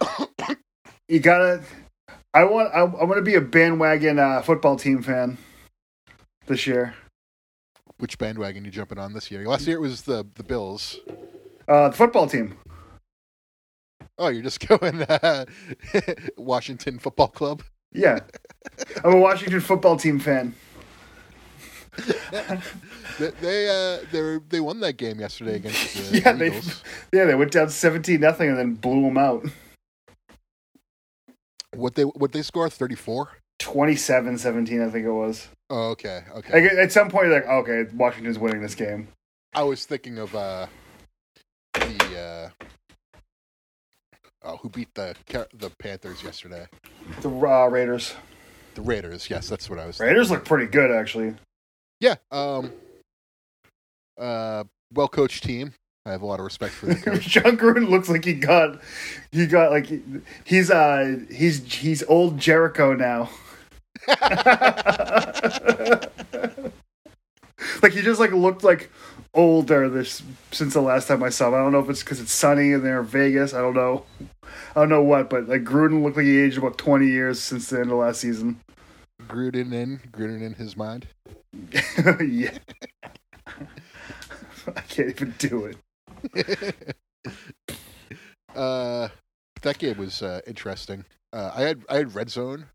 you 1.08 1.18
gotta. 1.20 1.62
I 2.34 2.44
want. 2.44 2.72
I, 2.72 2.80
I 2.80 3.04
want 3.04 3.16
to 3.16 3.22
be 3.22 3.34
a 3.34 3.40
bandwagon 3.40 4.18
uh, 4.18 4.42
football 4.42 4.76
team 4.76 5.02
fan 5.02 5.38
this 6.46 6.66
year. 6.66 6.94
Which 7.98 8.16
bandwagon 8.16 8.64
you 8.64 8.70
jumping 8.70 8.98
on 8.98 9.12
this 9.12 9.30
year? 9.30 9.44
Last 9.44 9.66
year 9.66 9.76
it 9.76 9.80
was 9.80 10.02
the 10.02 10.24
the 10.36 10.44
Bills. 10.44 10.98
Uh, 11.66 11.88
the 11.88 11.96
football 11.96 12.28
team. 12.28 12.56
Oh, 14.18 14.28
you're 14.28 14.42
just 14.42 14.66
going 14.68 15.02
uh, 15.02 15.44
Washington 16.36 16.98
Football 16.98 17.28
Club. 17.28 17.62
Yeah, 17.92 18.18
I'm 19.04 19.14
a 19.14 19.18
Washington 19.18 19.60
football 19.60 19.96
team 19.96 20.18
fan. 20.18 20.54
They 23.18 23.30
they 23.40 23.68
uh, 23.68 24.04
they 24.12 24.20
were, 24.20 24.42
they 24.48 24.60
won 24.60 24.80
that 24.80 24.98
game 24.98 25.18
yesterday 25.20 25.56
against 25.56 25.94
the 26.12 26.18
Yeah, 26.24 26.32
they- 26.32 26.48
Eagles. 26.48 26.82
Yeah, 27.12 27.24
they 27.24 27.34
went 27.34 27.50
down 27.52 27.70
seventeen 27.70 28.20
nothing 28.20 28.50
and 28.50 28.58
then 28.58 28.74
blew 28.74 29.02
them 29.02 29.16
out. 29.16 29.46
What 31.74 31.94
they 31.94 32.02
what 32.02 32.32
they 32.32 32.42
score? 32.42 32.68
Thirty 32.68 32.94
four. 32.94 33.30
27-17, 33.60 34.86
I 34.86 34.88
think 34.88 35.04
it 35.04 35.10
was. 35.10 35.48
Oh, 35.68 35.88
okay, 35.90 36.20
okay. 36.36 36.52
Like, 36.62 36.72
at 36.78 36.92
some 36.92 37.10
point, 37.10 37.26
you're 37.26 37.34
like, 37.34 37.48
okay, 37.48 37.86
Washington's 37.92 38.38
winning 38.38 38.62
this 38.62 38.76
game. 38.76 39.08
I 39.52 39.64
was 39.64 39.84
thinking 39.84 40.16
of 40.18 40.32
uh, 40.32 40.68
the 41.74 41.80
uh, 41.80 42.07
oh, 44.42 44.56
who 44.58 44.68
beat 44.68 44.88
the 44.94 45.14
the 45.54 45.70
Panthers 45.78 46.22
yesterday? 46.22 46.66
The 47.20 47.28
uh, 47.28 47.66
Raiders. 47.66 48.14
The 48.74 48.82
Raiders. 48.82 49.28
Yes, 49.30 49.48
that's 49.48 49.68
what 49.68 49.78
I 49.78 49.86
was. 49.86 50.00
Raiders 50.00 50.30
look 50.30 50.44
pretty 50.44 50.66
good, 50.66 50.90
actually. 50.90 51.34
Yeah. 52.00 52.16
Um. 52.30 52.72
Uh. 54.18 54.64
Well 54.92 55.08
coached 55.08 55.44
team. 55.44 55.74
I 56.06 56.12
have 56.12 56.22
a 56.22 56.26
lot 56.26 56.38
of 56.38 56.46
respect 56.46 56.72
for 56.72 56.86
the 56.86 56.94
coach. 56.94 57.20
Jon 57.28 57.58
Gruden 57.58 57.90
looks 57.90 58.08
like 58.08 58.24
he 58.24 58.32
got, 58.32 58.80
he 59.30 59.46
got 59.46 59.70
like 59.70 59.92
he's 60.44 60.70
uh 60.70 61.18
he's 61.30 61.70
he's 61.70 62.02
old 62.04 62.38
Jericho 62.38 62.94
now. 62.94 63.28
like 67.82 67.92
he 67.92 68.00
just 68.00 68.20
like 68.20 68.32
looked 68.32 68.64
like 68.64 68.90
older 69.34 69.88
this 69.88 70.22
since 70.52 70.74
the 70.74 70.80
last 70.80 71.08
time 71.08 71.22
I 71.22 71.28
saw 71.28 71.48
him. 71.48 71.54
I 71.54 71.58
don't 71.58 71.72
know 71.72 71.80
if 71.80 71.90
it's 71.90 72.02
because 72.02 72.20
it's 72.20 72.32
sunny 72.32 72.72
and 72.72 72.84
they're 72.84 73.00
in 73.00 73.06
Vegas. 73.06 73.54
I 73.54 73.60
don't 73.60 73.74
know. 73.74 74.04
I 74.74 74.80
don't 74.80 74.88
know 74.88 75.02
what, 75.02 75.28
but 75.30 75.48
like 75.48 75.64
Gruden 75.64 76.02
looked 76.02 76.16
like 76.16 76.26
he 76.26 76.38
aged 76.38 76.58
about 76.58 76.78
twenty 76.78 77.06
years 77.08 77.40
since 77.40 77.68
the 77.70 77.80
end 77.80 77.90
of 77.90 77.98
last 77.98 78.20
season. 78.20 78.60
Gruden 79.26 79.72
in 79.72 80.00
Gruden 80.12 80.42
in 80.42 80.54
his 80.54 80.76
mind. 80.76 81.06
yeah. 82.20 82.56
I 84.76 84.80
can't 84.82 85.08
even 85.10 85.34
do 85.38 85.72
it. 86.34 86.86
uh, 88.54 89.08
that 89.62 89.78
game 89.78 89.96
was 89.98 90.22
uh, 90.22 90.40
interesting. 90.46 91.04
Uh, 91.32 91.52
I 91.54 91.62
had 91.62 91.82
I 91.88 91.96
had 91.96 92.14
Red 92.14 92.30
Zone. 92.30 92.66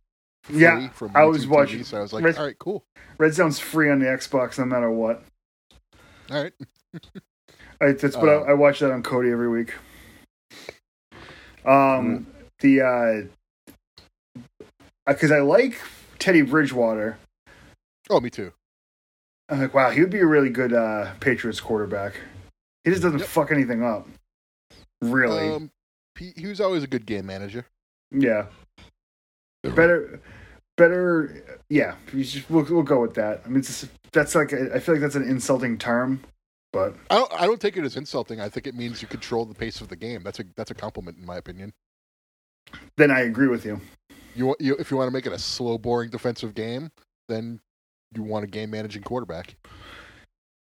free 0.43 0.61
Yeah, 0.61 0.89
from 0.89 1.11
I 1.15 1.25
was 1.25 1.47
watching- 1.47 1.79
TV, 1.81 1.85
so 1.85 1.97
I 1.97 2.01
was 2.01 2.13
like, 2.13 2.23
Red- 2.23 2.37
all 2.37 2.45
right, 2.45 2.57
cool. 2.59 2.83
Red 3.17 3.33
Zone's 3.33 3.59
free 3.59 3.89
on 3.89 3.99
the 3.99 4.05
Xbox 4.05 4.57
no 4.59 4.65
matter 4.65 4.89
what. 4.91 5.23
All 6.31 6.41
right. 6.43 6.53
I, 7.81 7.91
that's 7.93 8.15
what 8.15 8.29
Uh, 8.29 8.41
I, 8.41 8.51
I 8.51 8.53
watch 8.53 8.79
that 8.79 8.91
on 8.91 9.03
Kodi 9.03 9.31
every 9.31 9.49
week. 9.49 9.73
Um, 11.65 12.27
the 12.59 12.81
uh, 12.81 13.21
because 15.07 15.31
I 15.31 15.39
like 15.39 15.79
Teddy 16.19 16.41
Bridgewater. 16.41 17.17
Oh, 18.09 18.19
me 18.19 18.29
too. 18.29 18.51
I'm 19.49 19.59
like, 19.61 19.73
wow, 19.73 19.89
he 19.89 20.01
would 20.01 20.09
be 20.09 20.19
a 20.19 20.25
really 20.25 20.49
good 20.49 20.73
uh, 20.73 21.13
Patriots 21.19 21.59
quarterback. 21.59 22.15
He 22.83 22.91
just 22.91 23.01
doesn't 23.03 23.19
Yep. 23.19 23.27
fuck 23.27 23.51
anything 23.51 23.83
up. 23.83 24.07
Really? 25.01 25.49
Um, 25.49 25.71
he, 26.17 26.31
he 26.35 26.47
was 26.47 26.61
always 26.61 26.83
a 26.83 26.87
good 26.87 27.05
game 27.05 27.25
manager. 27.25 27.65
yeah. 28.11 28.45
Better, 29.63 30.19
better. 30.77 31.59
Yeah, 31.69 31.95
you 32.13 32.23
just, 32.23 32.49
we'll 32.49 32.65
we'll 32.65 32.83
go 32.83 33.01
with 33.01 33.13
that. 33.15 33.41
I 33.45 33.47
mean, 33.49 33.59
it's 33.59 33.67
just, 33.81 33.91
that's 34.11 34.35
like 34.35 34.53
I 34.53 34.79
feel 34.79 34.95
like 34.95 35.01
that's 35.01 35.15
an 35.15 35.27
insulting 35.27 35.77
term, 35.77 36.21
but 36.71 36.95
I 37.09 37.15
don't 37.15 37.33
I 37.33 37.45
don't 37.45 37.61
take 37.61 37.77
it 37.77 37.83
as 37.83 37.97
insulting. 37.97 38.39
I 38.39 38.49
think 38.49 38.67
it 38.67 38.75
means 38.75 39.01
you 39.01 39.07
control 39.07 39.45
the 39.45 39.55
pace 39.55 39.81
of 39.81 39.87
the 39.89 39.95
game. 39.95 40.23
That's 40.23 40.39
a 40.39 40.43
that's 40.55 40.71
a 40.71 40.75
compliment 40.75 41.17
in 41.17 41.25
my 41.25 41.37
opinion. 41.37 41.73
then 42.97 43.11
I 43.11 43.21
agree 43.21 43.47
with 43.47 43.65
you. 43.65 43.81
You, 44.35 44.55
you 44.59 44.75
if 44.77 44.89
you 44.89 44.97
want 44.97 45.07
to 45.07 45.13
make 45.13 45.25
it 45.25 45.33
a 45.33 45.39
slow, 45.39 45.77
boring 45.77 46.09
defensive 46.09 46.55
game, 46.55 46.89
then 47.29 47.59
you 48.15 48.23
want 48.23 48.43
a 48.43 48.47
game 48.47 48.71
managing 48.71 49.03
quarterback. 49.03 49.55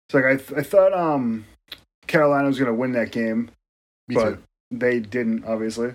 So 0.10 0.20
like 0.20 0.26
I, 0.26 0.36
th- 0.38 0.60
I 0.60 0.64
thought 0.64 0.94
um 0.94 1.46
Carolina 2.06 2.48
was 2.48 2.58
going 2.58 2.68
to 2.68 2.74
win 2.74 2.94
that 2.94 3.12
game, 3.12 3.50
Me 4.08 4.16
but 4.16 4.30
too. 4.36 4.44
they 4.72 5.00
didn't. 5.00 5.44
Obviously, 5.46 5.94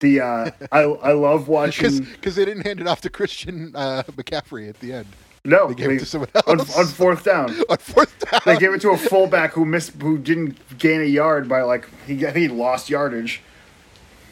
the 0.00 0.20
uh, 0.20 0.50
I 0.72 0.80
I 0.80 1.12
love 1.12 1.48
watching. 1.58 2.00
Because 2.04 2.36
they 2.36 2.44
didn't 2.44 2.64
hand 2.66 2.80
it 2.80 2.86
off 2.86 3.00
to 3.02 3.10
Christian 3.10 3.72
uh, 3.74 4.02
McCaffrey 4.12 4.68
at 4.68 4.78
the 4.80 4.92
end. 4.92 5.06
No, 5.44 5.68
They 5.68 5.74
gave 5.74 5.88
they- 5.88 5.94
it 5.96 5.98
to 6.00 6.06
someone 6.06 6.28
else. 6.34 6.76
on 6.76 6.86
fourth 6.86 7.24
down. 7.24 7.50
On 7.70 7.76
fourth 7.78 8.18
down. 8.30 8.40
They 8.44 8.58
gave 8.58 8.74
it 8.74 8.80
to 8.82 8.90
a 8.90 8.98
fullback 8.98 9.52
who 9.52 9.64
missed, 9.64 9.92
who 10.02 10.18
didn't 10.18 10.78
gain 10.78 11.00
a 11.00 11.04
yard 11.04 11.48
by 11.48 11.62
like 11.62 11.88
he. 12.06 12.26
I 12.26 12.32
think 12.32 12.36
he 12.36 12.56
lost 12.56 12.90
yardage. 12.90 13.40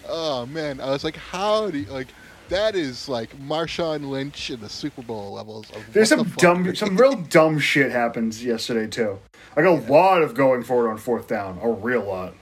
Oh 0.09 0.47
man, 0.47 0.81
I 0.81 0.91
was 0.91 1.05
like, 1.05 1.17
how 1.17 1.71
do 1.71 1.79
you, 1.79 1.87
like 1.91 2.09
that 2.49 2.77
is 2.77 3.09
like 3.09 3.37
Marshawn 3.39 4.09
Lynch 4.09 4.51
in 4.51 4.61
the 4.61 4.69
Super 4.69 5.03
Bowl 5.03 5.33
levels. 5.33 5.69
Of 5.71 5.93
There's 5.93 6.11
some 6.11 6.19
the 6.29 6.35
dumb, 6.37 6.75
some 6.77 6.97
real 6.97 7.17
dumb 7.17 7.59
shit 7.59 7.91
happens 7.91 8.45
yesterday 8.45 8.87
too. 8.89 9.19
Like 9.57 9.65
a 9.67 9.71
lot 9.71 10.23
of 10.23 10.35
going 10.35 10.63
forward 10.63 10.91
on 10.91 10.99
fourth 10.99 11.27
down, 11.29 11.59
a 11.63 11.71
real 11.71 12.05
lot. 12.05 12.35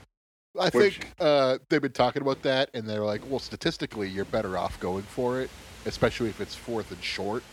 I 0.59 0.69
which- 0.69 0.99
think 0.99 1.13
uh, 1.19 1.57
they've 1.69 1.81
been 1.81 1.91
talking 1.91 2.21
about 2.21 2.41
that, 2.43 2.69
and 2.73 2.87
they're 2.87 3.03
like, 3.03 3.21
well, 3.29 3.39
statistically, 3.39 4.09
you're 4.09 4.25
better 4.25 4.57
off 4.57 4.79
going 4.79 5.03
for 5.03 5.41
it, 5.41 5.49
especially 5.85 6.29
if 6.29 6.41
it's 6.41 6.55
fourth 6.55 6.91
and 6.91 7.03
short. 7.03 7.43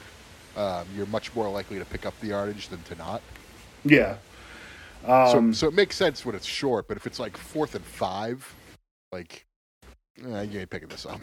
Um, 0.56 0.86
you're 0.94 1.06
much 1.06 1.34
more 1.34 1.48
likely 1.50 1.78
to 1.78 1.84
pick 1.84 2.04
up 2.04 2.18
the 2.20 2.28
yardage 2.28 2.68
than 2.68 2.82
to 2.82 2.94
not. 2.96 3.22
Yeah. 3.84 4.16
Um, 5.06 5.52
so, 5.52 5.66
so 5.66 5.68
it 5.68 5.74
makes 5.74 5.96
sense 5.96 6.24
when 6.24 6.34
it's 6.34 6.46
short, 6.46 6.86
but 6.86 6.96
if 6.96 7.06
it's 7.06 7.18
like 7.18 7.36
fourth 7.36 7.74
and 7.74 7.84
five, 7.84 8.54
like, 9.10 9.44
eh, 10.24 10.42
you 10.42 10.60
ain't 10.60 10.70
picking 10.70 10.88
this 10.88 11.06
up. 11.06 11.20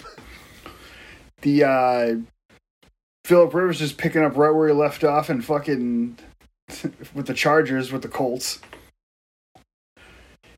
the 1.41 1.63
uh, 1.63 2.15
Philip 3.23 3.53
Rivers 3.53 3.81
is 3.81 3.93
picking 3.93 4.23
up 4.23 4.35
right 4.35 4.49
where 4.49 4.67
he 4.67 4.73
left 4.73 5.03
off 5.03 5.29
and 5.29 5.45
fucking 5.45 6.17
with 7.13 7.27
the 7.27 7.33
Chargers 7.33 7.91
with 7.91 8.01
the 8.01 8.07
Colts. 8.07 8.59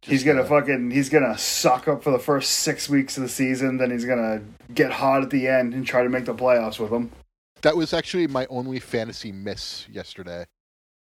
He's 0.02 0.24
Just, 0.24 0.26
gonna 0.26 0.42
uh, 0.42 0.46
fucking 0.62 0.92
he's 0.92 1.10
gonna 1.10 1.38
suck 1.38 1.88
up 1.88 2.04
for 2.04 2.12
the 2.12 2.20
first 2.20 2.52
six 2.52 2.90
weeks 2.90 3.18
of 3.18 3.24
the 3.24 3.30
season. 3.30 3.78
Then 3.78 3.92
he's 3.92 4.06
gonna 4.06 4.42
get 4.74 4.92
hot 4.92 5.24
at 5.24 5.30
the 5.30 5.48
end 5.48 5.74
and 5.74 5.86
try 5.86 6.04
to 6.04 6.10
make 6.10 6.26
the 6.26 6.34
playoffs 6.34 6.80
with 6.80 6.90
them. 6.92 7.12
That 7.62 7.76
was 7.78 7.94
actually 7.94 8.28
my 8.28 8.48
only 8.50 8.80
fantasy 8.80 9.32
miss 9.32 9.88
yesterday. 9.90 10.46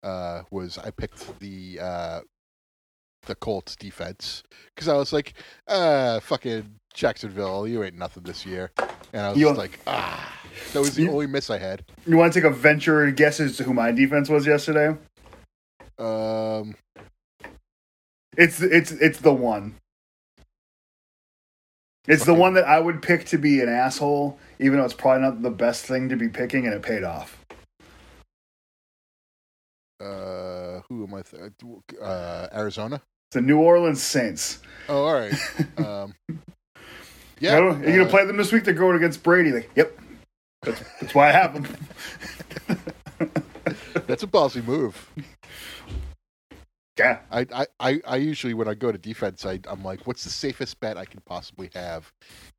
Uh, 0.02 0.42
was 0.50 0.78
I 0.78 0.90
picked 0.90 1.38
the 1.40 1.80
uh, 1.82 2.20
the 3.26 3.34
Colts 3.34 3.74
defense 3.74 4.44
because 4.74 4.86
I 4.86 4.94
was 4.94 5.12
like, 5.12 5.34
uh, 5.66 6.20
fucking 6.20 6.76
Jacksonville, 6.94 7.66
you 7.66 7.82
ain't 7.82 7.98
nothing 7.98 8.22
this 8.22 8.46
year, 8.46 8.70
and 9.12 9.22
I 9.22 9.30
was 9.30 9.38
You- 9.38 9.46
just 9.48 9.58
like, 9.58 9.80
ah, 9.88 10.32
that 10.72 10.78
was 10.78 10.94
the 10.94 11.02
You- 11.02 11.10
only 11.10 11.26
miss 11.26 11.50
I 11.50 11.58
had. 11.58 11.84
You 12.06 12.16
want 12.16 12.32
to 12.32 12.40
take 12.40 12.48
a 12.48 12.54
venture 12.54 13.10
guess 13.10 13.40
as 13.40 13.56
to 13.56 13.64
who 13.64 13.74
my 13.74 13.90
defense 13.90 14.28
was 14.28 14.46
yesterday? 14.46 14.96
Um, 15.98 16.76
It's 18.36 18.60
it's 18.60 18.92
it's 18.92 19.20
the 19.20 19.32
one. 19.32 19.76
It's 22.08 22.24
the 22.24 22.34
one 22.34 22.54
that 22.54 22.64
I 22.64 22.78
would 22.78 23.02
pick 23.02 23.26
to 23.26 23.38
be 23.38 23.60
an 23.60 23.68
asshole, 23.68 24.38
even 24.60 24.78
though 24.78 24.84
it's 24.84 24.94
probably 24.94 25.22
not 25.22 25.42
the 25.42 25.50
best 25.50 25.86
thing 25.86 26.08
to 26.10 26.16
be 26.16 26.28
picking, 26.28 26.64
and 26.66 26.74
it 26.74 26.82
paid 26.82 27.02
off. 27.04 27.38
uh, 30.00 30.80
who 30.88 31.04
am 31.06 31.14
I? 31.14 31.22
Th- 31.22 31.52
uh, 32.00 32.48
Arizona. 32.54 33.00
The 33.32 33.40
New 33.40 33.58
Orleans 33.58 34.02
Saints. 34.02 34.60
Oh, 34.88 35.04
all 35.06 35.14
right. 35.14 35.34
Um, 35.78 36.14
Yeah, 37.40 37.58
you 37.58 37.66
are 37.68 37.74
gonna 37.74 38.04
uh, 38.04 38.08
play 38.08 38.24
them 38.24 38.36
this 38.36 38.52
week? 38.52 38.64
They're 38.64 38.72
going 38.74 38.96
against 38.96 39.22
Brady. 39.22 39.52
Like, 39.52 39.70
yep, 39.74 39.98
that's, 40.62 40.80
that's 41.00 41.14
why 41.14 41.28
I 41.28 41.32
have 41.32 41.54
them. 41.54 41.66
That's 44.06 44.22
a 44.22 44.26
ballsy 44.28 44.64
move. 44.64 45.10
yeah, 46.98 47.20
I, 47.30 47.46
I, 47.52 47.66
I, 47.80 48.00
I 48.06 48.16
usually 48.16 48.54
when 48.54 48.68
I 48.68 48.74
go 48.74 48.92
to 48.92 48.98
defense, 48.98 49.44
I, 49.44 49.58
I'm 49.68 49.82
like, 49.82 50.06
what's 50.06 50.24
the 50.24 50.30
safest 50.30 50.78
bet 50.80 50.96
I 50.96 51.04
can 51.04 51.20
possibly 51.26 51.70
have? 51.74 52.12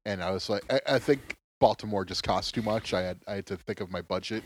And 0.05 0.21
I 0.23 0.31
was 0.31 0.49
like, 0.49 0.63
I, 0.69 0.81
I 0.95 0.99
think 0.99 1.37
Baltimore 1.59 2.05
just 2.05 2.23
cost 2.23 2.53
too 2.55 2.61
much. 2.61 2.93
I 2.93 3.01
had 3.01 3.19
I 3.27 3.35
had 3.35 3.45
to 3.47 3.57
think 3.57 3.81
of 3.81 3.91
my 3.91 4.01
budget. 4.01 4.45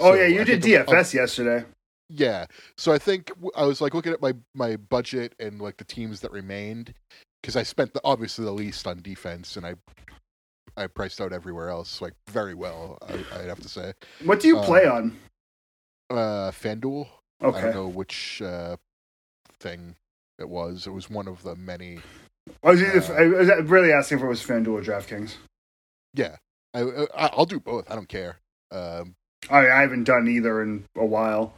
Oh 0.00 0.14
So 0.14 0.14
yeah, 0.14 0.26
you 0.26 0.44
I 0.44 0.44
did 0.44 0.62
DFS 0.62 1.14
yesterday. 1.14 1.64
yeah, 2.08 2.46
so 2.76 2.92
I 2.92 2.98
think 2.98 3.30
I 3.56 3.64
was 3.64 3.80
like 3.80 3.94
looking 3.94 4.12
at 4.12 4.20
my 4.20 4.32
my 4.54 4.76
budget 4.76 5.34
and 5.38 5.60
like 5.60 5.76
the 5.76 5.84
teams 5.84 6.20
that 6.20 6.32
remained 6.32 6.92
because 7.40 7.56
I 7.56 7.62
spent 7.62 7.92
the, 7.94 8.00
obviously 8.04 8.44
the 8.44 8.50
least 8.52 8.86
on 8.86 9.00
defense 9.00 9.56
and 9.56 9.64
I 9.64 9.74
I 10.76 10.86
priced 10.86 11.20
out 11.20 11.32
everywhere 11.32 11.68
else 11.68 12.00
like 12.00 12.14
very 12.28 12.54
well. 12.54 12.98
I, 13.02 13.24
I'd 13.40 13.48
have 13.48 13.60
to 13.60 13.68
say. 13.68 13.92
What 14.24 14.40
do 14.40 14.48
you 14.48 14.58
play 14.58 14.86
on? 14.86 15.16
Uh, 16.08 16.50
FanDuel. 16.50 17.08
I 17.48 17.48
Okay, 17.48 17.60
don't 17.60 17.72
know 17.72 17.88
which 17.88 18.42
uh, 18.42 18.76
thing 19.60 19.96
it 20.38 20.48
was. 20.48 20.86
It 20.86 20.90
was 20.90 21.08
one 21.08 21.28
of 21.28 21.42
the 21.42 21.54
many. 21.54 22.00
I 22.64 22.70
was, 22.70 22.82
either, 22.82 23.00
uh, 23.00 23.22
I 23.22 23.58
was 23.58 23.70
really 23.70 23.92
asking 23.92 24.18
if 24.18 24.24
it 24.24 24.28
was 24.28 24.44
FanDuel 24.44 24.68
or 24.68 24.82
DraftKings. 24.82 25.34
Yeah, 26.14 26.36
I, 26.74 26.80
I 26.82 27.30
I'll 27.32 27.46
do 27.46 27.60
both. 27.60 27.90
I 27.90 27.94
don't 27.94 28.08
care. 28.08 28.38
Um, 28.72 29.14
I, 29.48 29.68
I 29.68 29.80
haven't 29.82 30.04
done 30.04 30.28
either 30.28 30.62
in 30.62 30.84
a 30.96 31.04
while. 31.04 31.54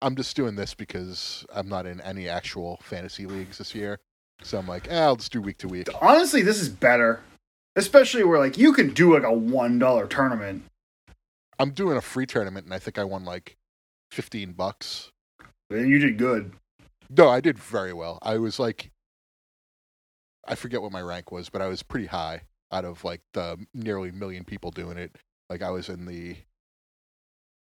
I'm 0.00 0.16
just 0.16 0.36
doing 0.36 0.54
this 0.54 0.74
because 0.74 1.44
I'm 1.52 1.68
not 1.68 1.86
in 1.86 2.00
any 2.00 2.28
actual 2.28 2.78
fantasy 2.82 3.26
leagues 3.26 3.58
this 3.58 3.74
year. 3.74 3.98
So 4.42 4.58
I'm 4.58 4.68
like, 4.68 4.88
eh, 4.88 5.00
I'll 5.00 5.16
just 5.16 5.32
do 5.32 5.42
week 5.42 5.58
to 5.58 5.68
week. 5.68 5.88
Honestly, 6.00 6.42
this 6.42 6.60
is 6.60 6.68
better, 6.68 7.20
especially 7.76 8.22
where 8.24 8.38
like 8.38 8.56
you 8.56 8.72
can 8.72 8.94
do 8.94 9.14
like 9.14 9.24
a 9.24 9.32
one 9.32 9.78
dollar 9.78 10.06
tournament. 10.06 10.64
I'm 11.58 11.70
doing 11.70 11.96
a 11.96 12.00
free 12.00 12.26
tournament, 12.26 12.66
and 12.66 12.74
I 12.74 12.78
think 12.78 12.98
I 12.98 13.04
won 13.04 13.24
like 13.24 13.56
15 14.12 14.52
bucks. 14.52 15.10
And 15.70 15.88
you 15.88 15.98
did 15.98 16.16
good. 16.16 16.52
No, 17.10 17.28
I 17.28 17.40
did 17.40 17.58
very 17.58 17.92
well. 17.92 18.18
I 18.22 18.38
was 18.38 18.58
like, 18.58 18.90
I 20.46 20.54
forget 20.54 20.82
what 20.82 20.92
my 20.92 21.02
rank 21.02 21.32
was, 21.32 21.48
but 21.48 21.62
I 21.62 21.68
was 21.68 21.82
pretty 21.82 22.06
high 22.06 22.42
out 22.72 22.84
of 22.84 23.04
like 23.04 23.22
the 23.34 23.58
nearly 23.74 24.10
million 24.12 24.44
people 24.44 24.70
doing 24.70 24.98
it. 24.98 25.16
Like 25.50 25.62
I 25.62 25.70
was 25.70 25.88
in 25.88 26.06
the, 26.06 26.36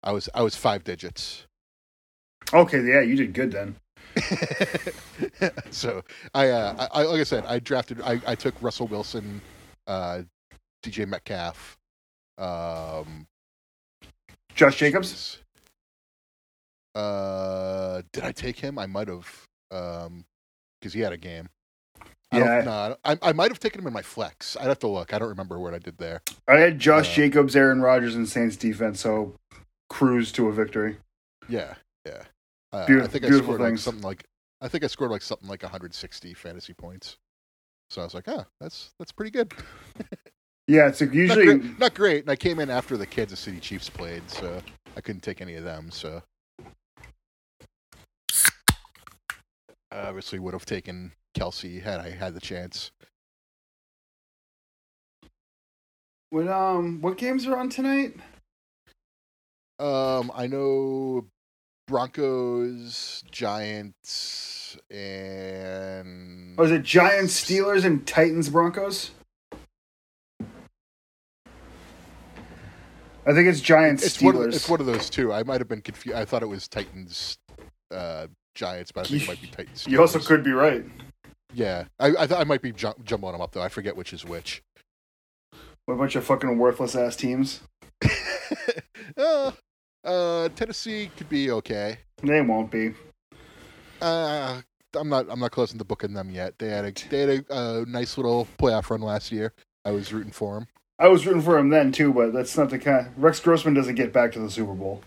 I 0.04 0.12
was 0.12 0.30
I 0.34 0.42
was 0.44 0.56
five 0.56 0.84
digits. 0.84 1.46
Okay, 2.54 2.84
yeah, 2.84 3.02
you 3.02 3.16
did 3.16 3.34
good 3.34 3.52
then. 3.52 3.76
so 5.72 6.04
I, 6.34 6.50
uh, 6.50 6.88
I, 6.94 7.04
like 7.04 7.22
I 7.22 7.24
said, 7.24 7.46
I 7.46 7.60
drafted. 7.60 8.02
I, 8.02 8.22
I 8.26 8.36
took 8.36 8.56
Russell 8.62 8.88
Wilson, 8.88 9.42
uh, 9.88 10.22
DJ 10.84 11.08
Metcalf, 11.08 11.78
um, 12.38 13.28
Josh 14.56 14.78
Jacobs. 14.78 15.10
Jesus. 15.10 15.40
Uh, 17.98 18.02
did 18.14 18.24
I 18.24 18.32
take 18.32 18.60
him? 18.60 18.78
I 18.78 18.86
might 18.86 19.08
have, 19.08 19.28
um, 19.72 20.26
because 20.80 20.94
he 20.94 21.00
had 21.02 21.14
a 21.14 21.18
game. 21.18 21.50
I 22.32 22.40
Yeah. 22.40 22.44
don't, 22.44 22.66
no, 22.66 22.96
I, 23.04 23.14
I, 23.14 23.18
I 23.24 23.34
might 23.34 23.52
have 23.52 23.60
taken 23.60 23.82
him 23.82 23.88
in 23.88 23.94
my 23.94 24.02
flex. 24.02 24.56
I'd 24.58 24.68
have 24.68 24.80
to 24.80 24.88
look. 24.88 25.14
I 25.14 25.20
don't 25.20 25.30
remember 25.30 25.60
what 25.60 25.74
I 25.74 25.80
did 25.80 25.98
there. 25.98 26.22
I 26.48 26.58
had 26.60 26.78
Josh 26.80 27.10
Uh, 27.12 27.14
Jacobs, 27.16 27.56
Aaron 27.56 27.82
Rodgers, 27.82 28.16
and 28.16 28.28
Saints 28.28 28.56
defense, 28.58 29.00
so 29.00 29.36
cruise 29.90 30.32
to 30.34 30.48
a 30.48 30.52
victory. 30.54 30.98
Yeah, 31.50 31.76
yeah. 32.06 32.24
Uh, 32.74 32.78
I 32.80 32.86
Beautiful- 32.86 33.12
think 33.12 33.26
I 33.26 33.30
scored 33.38 33.60
like 33.62 33.70
things. 33.70 33.82
something 33.84 34.04
like 34.04 34.24
I 34.60 34.68
think 34.68 34.84
I 34.84 34.88
scored 34.88 35.12
like 35.12 35.22
something 35.22 35.48
like 35.48 35.64
160 35.64 36.34
fantasy 36.34 36.74
points. 36.74 37.16
So 37.90 38.02
I 38.02 38.04
was 38.04 38.14
like, 38.14 38.28
ah, 38.28 38.46
that's 38.60 38.92
that's 39.00 39.12
pretty 39.12 39.32
good. 39.32 39.54
Yeah, 40.70 40.90
it's 40.90 41.00
like 41.00 41.12
Not 41.12 41.16
usually 41.16 41.46
great, 41.46 41.80
not 41.80 41.94
great. 41.94 42.22
And 42.24 42.30
I 42.30 42.36
came 42.36 42.60
in 42.60 42.70
after 42.70 42.98
the 42.98 43.06
Kansas 43.06 43.40
City 43.40 43.58
Chiefs 43.62 43.90
played, 43.90 44.30
so 44.30 44.62
I 44.98 45.00
couldn't 45.00 45.22
take 45.22 45.40
any 45.40 45.56
of 45.56 45.64
them. 45.64 45.90
So 45.92 46.22
I 49.98 50.08
obviously 50.10 50.38
would 50.40 50.54
have 50.54 50.66
taken 50.66 51.12
Kelce 51.36 51.82
had 51.82 52.00
I 52.00 52.12
had 52.12 52.34
the 52.34 52.40
chance. 52.40 52.92
what 56.30 56.48
um 56.48 57.02
what 57.02 57.18
games 57.18 57.48
are 57.48 57.58
on 57.58 57.70
tonight? 57.70 58.14
Um, 59.80 60.32
I 60.36 60.48
know 60.48 61.26
Broncos, 61.88 63.24
Giants, 63.32 64.78
and 64.90 66.56
Oh, 66.60 66.64
is 66.64 66.72
it 66.72 66.84
Giants, 66.84 67.44
Steelers, 67.44 67.86
and 67.86 68.06
Titans, 68.06 68.50
Broncos? 68.50 69.12
I 73.26 73.34
think 73.34 73.48
it's 73.48 73.62
Giants, 73.62 74.04
it's 74.06 74.22
one, 74.22 74.36
of, 74.36 74.42
Steelers. 74.42 74.56
it's 74.56 74.70
one 74.70 74.80
of 74.80 74.86
those 74.86 75.10
two. 75.10 75.32
I 75.34 75.44
might 75.44 75.62
have 75.62 75.68
been 75.68 75.82
confused. 75.82 76.18
I 76.18 76.26
thought 76.26 76.42
it 76.44 76.48
was 76.48 76.68
Titans, 76.68 77.38
uh, 77.92 78.28
Giants, 78.58 78.92
but 78.92 79.06
I 79.06 79.10
think 79.10 79.24
it 79.24 79.28
might 79.28 79.42
be 79.42 79.48
Titans. 79.52 79.88
you 79.88 80.02
also 80.02 80.20
could 80.20 80.44
be 80.44 80.52
right. 80.52 80.84
Yeah, 81.54 81.86
I 82.00 82.08
I, 82.08 82.28
th- 82.28 82.40
I 82.40 82.44
might 82.44 82.62
be 82.62 82.72
jum- 82.74 83.02
jumbling 83.04 83.34
them 83.34 83.42
up 83.42 83.54
though. 83.54 83.62
I 83.62 83.70
forget 83.70 83.96
which 83.96 84.12
is 84.12 84.26
which. 84.26 84.62
What 85.86 85.94
a 85.94 85.98
bunch 85.98 86.16
of 86.16 86.26
fucking 86.26 86.58
worthless 86.58 86.96
ass 86.96 87.16
teams. 87.16 87.62
uh, 89.18 89.52
uh, 90.04 90.50
Tennessee 90.50 91.10
could 91.16 91.30
be 91.30 91.52
okay. 91.52 92.00
They 92.22 92.42
won't 92.42 92.70
be. 92.72 92.94
Uh, 94.02 94.62
I'm 94.96 95.10
not. 95.10 95.28
I'm 95.30 95.40
not 95.40 95.52
closing 95.52 95.78
the 95.78 95.86
book 95.86 96.04
on 96.04 96.14
them 96.14 96.30
yet. 96.32 96.58
They 96.60 96.70
had 96.70 96.86
a 96.86 97.10
they 97.10 97.20
had 97.22 97.30
a, 97.30 97.54
uh 97.54 97.86
nice 97.88 98.18
little 98.18 98.48
playoff 98.58 98.90
run 98.90 99.02
last 99.02 99.32
year. 99.32 99.54
I 99.86 99.92
was 99.92 100.12
rooting 100.12 100.32
for 100.32 100.56
them. 100.56 100.68
I 101.00 101.08
was 101.10 101.26
rooting 101.28 101.44
for 101.44 101.58
him 101.58 101.70
then 101.70 101.92
too, 101.92 102.12
but 102.12 102.34
that's 102.34 102.58
not 102.58 102.70
the 102.72 102.80
kind. 102.80 103.12
Rex 103.16 103.40
Grossman 103.40 103.76
doesn't 103.76 103.96
get 103.96 104.12
back 104.12 104.32
to 104.34 104.40
the 104.40 104.50
Super 104.50 104.74
Bowl. 104.74 105.04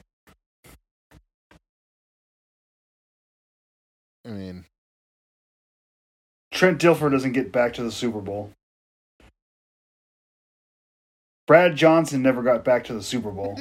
I 4.30 4.32
mean, 4.32 4.64
Trent 6.52 6.80
Dilfer 6.80 7.10
doesn't 7.10 7.32
get 7.32 7.50
back 7.50 7.74
to 7.74 7.82
the 7.82 7.90
Super 7.90 8.20
Bowl. 8.20 8.52
Brad 11.48 11.74
Johnson 11.74 12.22
never 12.22 12.42
got 12.42 12.64
back 12.64 12.84
to 12.84 12.94
the 12.94 13.02
Super 13.02 13.32
Bowl. 13.32 13.58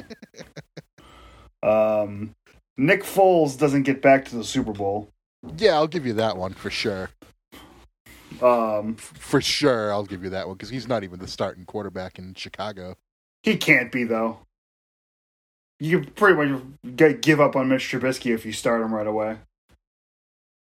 um, 1.62 2.36
Nick 2.76 3.02
Foles 3.02 3.58
doesn't 3.58 3.82
get 3.82 4.00
back 4.00 4.26
to 4.26 4.36
the 4.36 4.44
Super 4.44 4.72
Bowl. 4.72 5.08
Yeah, 5.56 5.74
I'll 5.74 5.88
give 5.88 6.06
you 6.06 6.12
that 6.14 6.36
one 6.36 6.52
for 6.52 6.70
sure. 6.70 7.10
Um, 8.40 8.94
For 8.94 9.40
sure, 9.40 9.92
I'll 9.92 10.04
give 10.04 10.22
you 10.22 10.30
that 10.30 10.46
one 10.46 10.56
because 10.56 10.70
he's 10.70 10.86
not 10.86 11.02
even 11.02 11.18
the 11.18 11.26
starting 11.26 11.64
quarterback 11.64 12.18
in 12.18 12.34
Chicago. 12.34 12.96
he 13.42 13.56
can't 13.56 13.90
be 13.90 14.04
though. 14.04 14.38
You 15.80 16.02
pretty 16.14 16.36
much 16.36 17.20
give 17.22 17.40
up 17.40 17.56
on 17.56 17.68
Mitch 17.68 17.90
Trubisky 17.90 18.32
if 18.32 18.46
you 18.46 18.52
start 18.52 18.82
him 18.82 18.94
right 18.94 19.06
away. 19.06 19.38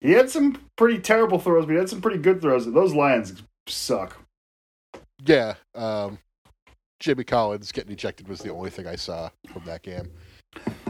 He 0.06 0.12
had 0.12 0.30
some 0.30 0.62
pretty 0.76 1.00
terrible 1.00 1.40
throws, 1.40 1.66
but 1.66 1.72
he 1.72 1.80
had 1.80 1.90
some 1.90 2.00
pretty 2.00 2.20
good 2.20 2.40
throws. 2.40 2.72
Those 2.72 2.94
Lions 2.94 3.42
suck. 3.66 4.16
Yeah, 5.26 5.56
um, 5.74 6.20
Jimmy 7.00 7.24
Collins 7.24 7.72
getting 7.72 7.92
ejected 7.92 8.28
was 8.28 8.40
the 8.40 8.52
only 8.52 8.70
thing 8.70 8.86
I 8.86 8.98
saw 8.98 9.32
from 9.52 9.64
that 9.66 9.82
game. 9.82 10.12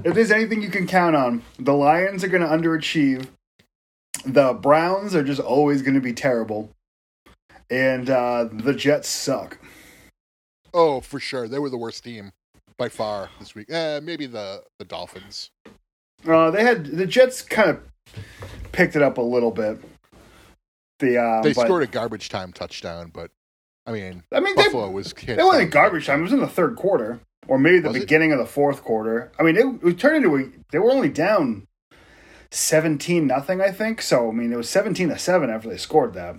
If 0.04 0.16
there's 0.16 0.32
anything 0.32 0.62
you 0.62 0.70
can 0.70 0.86
count 0.86 1.16
on, 1.16 1.44
the 1.58 1.74
Lions 1.74 2.26
are 2.26 2.28
going 2.28 2.42
to 2.44 2.50
underachieve. 2.50 3.28
The 4.26 4.54
Browns 4.54 5.16
are 5.16 5.24
just 5.24 5.40
always 5.40 5.82
going 5.82 5.96
to 5.96 6.02
be 6.02 6.12
terrible. 6.12 6.70
And 7.70 8.10
uh, 8.10 8.50
the 8.52 8.74
Jets 8.74 9.08
suck. 9.08 9.60
Oh, 10.74 11.00
for 11.00 11.22
sure, 11.22 11.48
they 11.48 11.60
were 11.60 11.70
the 11.70 11.78
worst 11.78 12.04
team 12.04 12.34
by 12.78 12.90
far 12.90 13.30
this 13.40 13.56
week. 13.56 13.72
Eh, 13.72 14.02
maybe 14.04 14.26
the 14.26 14.64
the 14.78 14.84
Dolphins. 14.84 15.52
Uh, 16.28 16.52
they 16.52 16.64
had 16.64 16.86
the 16.86 17.06
Jets 17.06 17.42
kind 17.42 17.70
of 17.70 17.80
picked 18.72 18.96
it 18.96 19.02
up 19.02 19.18
a 19.18 19.22
little 19.22 19.52
bit. 19.52 19.80
The 21.00 21.18
uh, 21.22 21.42
They 21.42 21.54
but- 21.54 21.66
scored 21.66 21.84
a 21.84 21.88
garbage 21.88 22.30
time 22.30 22.54
touchdown, 22.54 23.12
but 23.14 23.32
I 23.86 23.92
mean, 23.92 24.24
I 24.32 24.40
mean, 24.40 24.56
they, 24.56 24.64
Buffalo 24.64 24.90
was. 24.90 25.14
they 25.14 25.36
went 25.36 25.62
in 25.62 25.70
garbage 25.70 26.08
time. 26.08 26.20
It 26.20 26.24
was 26.24 26.34
in 26.34 26.40
the 26.40 26.48
third 26.48 26.76
quarter, 26.76 27.20
or 27.48 27.60
maybe 27.60 27.80
the 27.80 27.90
Was 27.90 27.98
it? 27.98 28.00
beginning 28.02 28.32
of 28.32 28.40
the 28.40 28.46
fourth 28.46 28.84
quarter. 28.84 29.32
I 29.40 29.44
mean, 29.44 29.56
it, 29.58 29.88
it 29.88 30.00
turned 30.00 30.24
into 30.24 30.36
a. 30.38 30.50
They 30.72 30.80
were 30.80 30.90
only 30.92 31.10
down 31.10 31.68
seventeen 32.52 33.28
nothing, 33.28 33.62
I 33.62 33.72
think. 33.72 34.02
So 34.02 34.30
I 34.30 34.32
mean, 34.32 34.52
it 34.52 34.56
was 34.58 34.70
seventeen 34.70 35.10
to 35.10 35.20
seven 35.20 35.50
after 35.50 35.70
they 35.70 35.78
scored 35.78 36.14
that. 36.16 36.36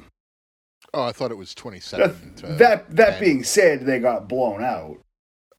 Oh, 0.95 1.03
I 1.05 1.13
thought 1.13 1.31
it 1.31 1.37
was 1.37 1.55
twenty-seven. 1.55 2.35
That 2.43 2.59
that, 2.59 2.97
that 2.97 3.11
10. 3.19 3.21
being 3.21 3.45
said, 3.45 3.87
they 3.87 3.99
got 4.01 4.29
blown 4.29 4.65
out. 4.65 4.99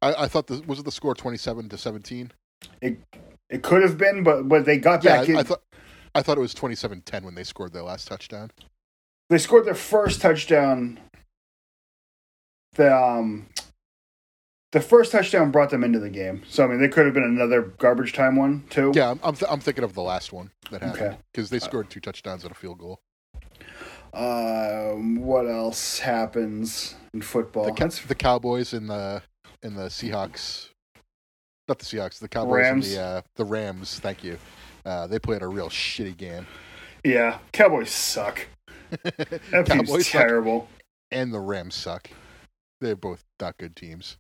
I, 0.02 0.24
I 0.24 0.28
thought 0.28 0.48
the, 0.48 0.62
was 0.67 0.80
it 0.80 0.86
the 0.86 0.91
score 0.91 1.15
twenty-seven 1.15 1.70
to 1.70 1.78
seventeen? 1.78 2.32
It 2.82 2.98
could 3.63 3.82
have 3.84 3.98
been, 3.98 4.24
but 4.24 4.50
but 4.50 4.65
they 4.65 4.78
got 4.78 5.04
Yeah, 5.06 5.17
back 5.20 5.30
I, 5.30 5.32
in. 5.32 5.38
I 5.38 5.43
thought 5.43 5.62
I 6.17 6.23
thought 6.23 6.36
it 6.39 6.41
was 6.41 6.56
27-10 6.56 7.21
when 7.23 7.36
they 7.36 7.43
scored 7.43 7.73
their 7.73 7.84
last 7.84 8.08
touchdown. 8.08 8.49
they 9.30 9.38
scored 9.38 9.65
their 9.65 9.75
first 9.75 10.19
touchdown. 10.19 10.99
The 12.73 12.91
um, 12.95 13.47
the 14.71 14.82
first 14.82 15.12
touchdown 15.12 15.51
brought 15.51 15.69
them 15.69 15.84
into 15.84 15.99
the 15.99 16.10
game. 16.10 16.41
So 16.47 16.63
I 16.63 16.67
mean, 16.67 16.80
they 16.82 16.88
could 16.88 17.06
have 17.06 17.13
been 17.13 17.23
another 17.23 17.62
garbage 17.62 18.13
time 18.13 18.36
one 18.36 18.63
too. 18.71 18.91
Yeah, 18.95 19.12
I'm 19.12 19.19
I'm, 19.23 19.36
th- 19.36 19.51
I'm 19.51 19.60
thinking 19.60 19.84
of 19.84 19.93
the 19.93 20.01
last 20.01 20.34
one 20.34 20.49
that 20.71 20.82
happened 20.82 21.03
Okay. 21.06 21.17
because 21.32 21.51
they 21.51 21.60
scored 21.60 21.91
two 21.91 21.99
touchdowns 21.99 22.43
and 22.43 22.51
a 22.51 22.56
field 22.56 22.80
goal. 22.80 22.99
Um, 24.13 25.17
what 25.17 25.45
else 25.47 25.99
happens 25.99 26.95
in 27.13 27.21
football? 27.21 27.65
The, 27.71 28.03
the 28.08 28.15
Cowboys 28.15 28.73
and 28.73 28.89
the 28.89 29.21
and 29.62 29.75
the 29.77 29.84
Seahawks, 29.89 30.69
not 31.67 31.77
the 31.77 31.86
Seahawks, 31.86 32.17
the 32.17 32.27
Cowboys 32.27 32.53
Rams. 32.56 32.88
and 32.88 32.97
the 32.97 33.01
uh, 33.01 33.21
the 33.36 33.45
Rams. 33.45 33.99
Thank 33.99 34.23
you. 34.23 34.39
Uh, 34.88 35.06
they 35.08 35.19
played 35.19 35.41
a 35.41 35.47
real 35.47 35.69
shitty 35.69 36.15
game, 36.15 36.47
yeah, 37.04 37.39
Cowboys 37.52 37.91
suck. 37.91 38.47
That 39.52 39.65
Cowboys 39.65 40.08
suck. 40.08 40.21
terrible. 40.21 40.69
and 41.12 41.34
the 41.34 41.39
Rams 41.41 41.76
suck. 41.76 42.10
They're 42.80 42.95
both 42.95 43.23
not 43.41 43.58
good 43.58 43.76
teams. 43.76 44.17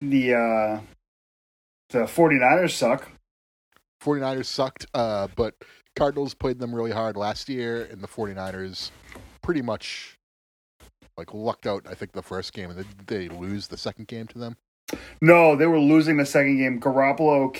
The 0.00 0.34
uh, 0.34 0.80
the 1.90 2.00
49ers 2.04 2.70
suck. 2.70 3.08
49ers 4.02 4.44
sucked, 4.46 4.86
uh, 4.94 5.26
but 5.34 5.54
Cardinals 5.96 6.34
played 6.34 6.58
them 6.60 6.74
really 6.74 6.90
hard 6.92 7.16
last 7.16 7.48
year, 7.48 7.88
and 7.90 8.00
the 8.00 8.06
49ers 8.08 8.90
pretty 9.42 9.62
much 9.62 10.16
like 11.16 11.32
lucked 11.34 11.66
out. 11.66 11.86
I 11.90 11.94
think 11.94 12.12
the 12.12 12.22
first 12.22 12.52
game, 12.52 12.70
and 12.70 12.78
they, 13.06 13.26
they 13.26 13.28
lose 13.34 13.66
the 13.66 13.76
second 13.78 14.06
game 14.06 14.26
to 14.28 14.38
them. 14.38 14.56
No, 15.20 15.56
they 15.56 15.66
were 15.66 15.80
losing 15.80 16.18
the 16.18 16.26
second 16.26 16.58
game. 16.58 16.78
Garoppolo 16.80 17.56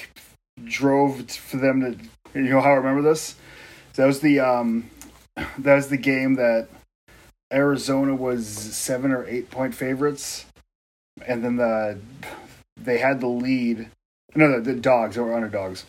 drove 0.64 1.28
for 1.30 1.56
them 1.56 1.80
to. 1.80 1.98
You 2.42 2.42
know 2.42 2.60
how 2.60 2.72
I 2.72 2.74
remember 2.74 3.02
this? 3.02 3.36
That 3.94 4.06
was 4.06 4.18
the 4.18 4.40
um, 4.40 4.90
that 5.58 5.76
was 5.76 5.88
the 5.88 5.96
game 5.96 6.34
that 6.34 6.66
Arizona 7.52 8.14
was 8.14 8.48
seven 8.48 9.12
or 9.12 9.24
eight 9.26 9.50
point 9.50 9.74
favorites, 9.74 10.46
and 11.26 11.44
then 11.44 11.56
the 11.56 11.98
they 12.76 12.98
had 12.98 13.20
the 13.20 13.28
lead. 13.28 13.88
No, 14.34 14.50
the, 14.50 14.72
the 14.72 14.80
dogs 14.80 15.16
were 15.16 15.32
underdogs, 15.32 15.84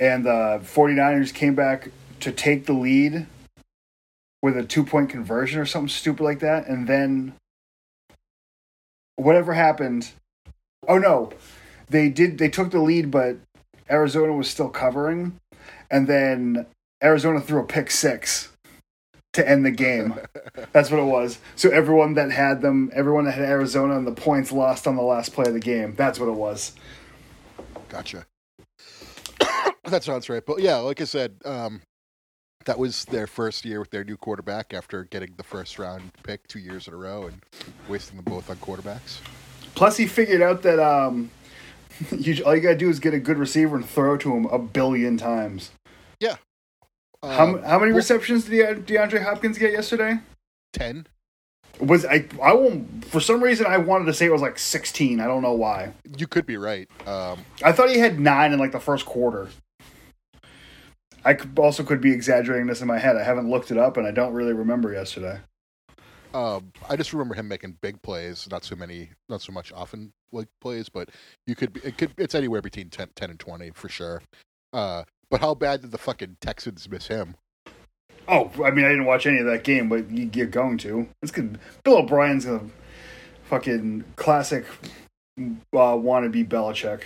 and 0.00 0.26
the 0.26 0.60
49ers 0.64 1.32
came 1.32 1.54
back 1.54 1.90
to 2.18 2.32
take 2.32 2.66
the 2.66 2.72
lead 2.72 3.26
with 4.42 4.56
a 4.56 4.64
two 4.64 4.82
point 4.82 5.10
conversion 5.10 5.60
or 5.60 5.66
something 5.66 5.88
stupid 5.88 6.24
like 6.24 6.40
that, 6.40 6.66
and 6.66 6.88
then 6.88 7.34
whatever 9.14 9.54
happened 9.54 10.10
Oh 10.88 10.98
no, 10.98 11.32
they 11.88 12.08
did. 12.08 12.38
They 12.38 12.48
took 12.48 12.70
the 12.70 12.80
lead, 12.80 13.10
but 13.10 13.36
Arizona 13.90 14.32
was 14.32 14.48
still 14.48 14.68
covering, 14.68 15.38
and 15.90 16.06
then 16.06 16.66
Arizona 17.02 17.40
threw 17.40 17.60
a 17.60 17.66
pick 17.66 17.90
six 17.90 18.50
to 19.34 19.48
end 19.48 19.64
the 19.64 19.70
game. 19.70 20.14
That's 20.72 20.90
what 20.90 21.00
it 21.00 21.04
was. 21.04 21.38
So 21.54 21.70
everyone 21.70 22.14
that 22.14 22.32
had 22.32 22.62
them, 22.62 22.90
everyone 22.94 23.24
that 23.26 23.32
had 23.32 23.44
Arizona 23.44 23.96
and 23.96 24.06
the 24.06 24.12
points 24.12 24.50
lost 24.50 24.86
on 24.86 24.96
the 24.96 25.02
last 25.02 25.32
play 25.32 25.46
of 25.46 25.54
the 25.54 25.60
game. 25.60 25.94
That's 25.94 26.18
what 26.18 26.28
it 26.28 26.34
was. 26.34 26.72
Gotcha. 27.88 28.26
that 29.84 30.02
sounds 30.02 30.28
right. 30.28 30.44
But 30.44 30.60
yeah, 30.60 30.76
like 30.76 31.00
I 31.00 31.04
said, 31.04 31.36
um, 31.44 31.82
that 32.64 32.78
was 32.78 33.04
their 33.06 33.26
first 33.26 33.64
year 33.64 33.78
with 33.78 33.90
their 33.90 34.04
new 34.04 34.16
quarterback 34.16 34.74
after 34.74 35.04
getting 35.04 35.34
the 35.36 35.44
first 35.44 35.78
round 35.78 36.10
pick 36.24 36.46
two 36.48 36.58
years 36.58 36.88
in 36.88 36.94
a 36.94 36.96
row 36.96 37.26
and 37.26 37.42
wasting 37.88 38.16
them 38.16 38.24
both 38.24 38.50
on 38.50 38.56
quarterbacks. 38.56 39.20
Plus, 39.74 39.96
he 39.96 40.06
figured 40.06 40.42
out 40.42 40.62
that 40.62 40.80
um, 40.80 41.30
you, 42.10 42.42
all 42.44 42.54
you 42.54 42.60
gotta 42.60 42.76
do 42.76 42.88
is 42.90 42.98
get 43.00 43.14
a 43.14 43.18
good 43.18 43.38
receiver 43.38 43.76
and 43.76 43.84
throw 43.88 44.16
to 44.18 44.34
him 44.34 44.46
a 44.46 44.58
billion 44.58 45.16
times. 45.16 45.70
Yeah. 46.20 46.36
How, 47.22 47.44
Um, 47.54 47.62
how 47.62 47.78
many 47.78 47.92
well- 47.92 47.98
receptions 47.98 48.44
did 48.44 48.86
De- 48.86 48.94
DeAndre 48.94 49.22
Hopkins 49.22 49.58
get 49.58 49.72
yesterday? 49.72 50.18
ten. 50.72 51.06
Was 51.78 52.06
I? 52.06 52.24
I 52.42 52.54
won't. 52.54 53.04
For 53.04 53.20
some 53.20 53.42
reason, 53.42 53.66
I 53.66 53.76
wanted 53.76 54.06
to 54.06 54.14
say 54.14 54.24
it 54.26 54.32
was 54.32 54.40
like 54.40 54.58
sixteen. 54.58 55.20
I 55.20 55.26
don't 55.26 55.42
know 55.42 55.52
why. 55.52 55.92
You 56.16 56.26
could 56.26 56.46
be 56.46 56.56
right. 56.56 56.88
Um, 57.06 57.40
I 57.62 57.72
thought 57.72 57.90
he 57.90 57.98
had 57.98 58.18
nine 58.18 58.52
in 58.54 58.58
like 58.58 58.72
the 58.72 58.80
first 58.80 59.04
quarter. 59.04 59.48
I 61.24 61.34
could, 61.34 61.58
also 61.58 61.82
could 61.82 62.00
be 62.00 62.12
exaggerating 62.12 62.66
this 62.68 62.80
in 62.80 62.86
my 62.86 62.98
head. 62.98 63.16
I 63.16 63.24
haven't 63.24 63.50
looked 63.50 63.70
it 63.70 63.76
up, 63.78 63.96
and 63.96 64.06
I 64.06 64.10
don't 64.10 64.32
really 64.32 64.52
remember 64.52 64.92
yesterday. 64.92 65.40
Um, 66.36 66.70
I 66.86 66.96
just 66.96 67.14
remember 67.14 67.34
him 67.34 67.48
making 67.48 67.78
big 67.80 68.02
plays, 68.02 68.46
not 68.50 68.62
so 68.62 68.76
many, 68.76 69.08
not 69.30 69.40
so 69.40 69.52
much 69.52 69.72
often 69.72 70.12
like 70.32 70.48
plays, 70.60 70.90
but 70.90 71.08
you 71.46 71.54
could 71.54 71.72
be, 71.72 71.80
it 71.82 71.96
could, 71.96 72.12
it's 72.18 72.34
anywhere 72.34 72.60
between 72.60 72.90
10, 72.90 73.08
10 73.16 73.30
and 73.30 73.40
20 73.40 73.70
for 73.70 73.88
sure. 73.88 74.20
Uh, 74.70 75.04
but 75.30 75.40
how 75.40 75.54
bad 75.54 75.80
did 75.80 75.92
the 75.92 75.98
fucking 75.98 76.36
Texans 76.42 76.90
miss 76.90 77.06
him? 77.06 77.36
Oh, 78.28 78.50
I 78.62 78.70
mean, 78.70 78.84
I 78.84 78.88
didn't 78.88 79.06
watch 79.06 79.26
any 79.26 79.38
of 79.38 79.46
that 79.46 79.64
game, 79.64 79.88
but 79.88 80.10
you, 80.10 80.30
you're 80.34 80.46
going 80.46 80.76
to. 80.78 81.08
It's 81.22 81.32
good. 81.32 81.58
Bill 81.84 81.98
O'Brien's 81.98 82.44
a 82.44 82.60
fucking 83.44 84.04
classic 84.16 84.66
uh, 85.38 85.42
wannabe 85.72 86.46
Belichick. 86.46 87.02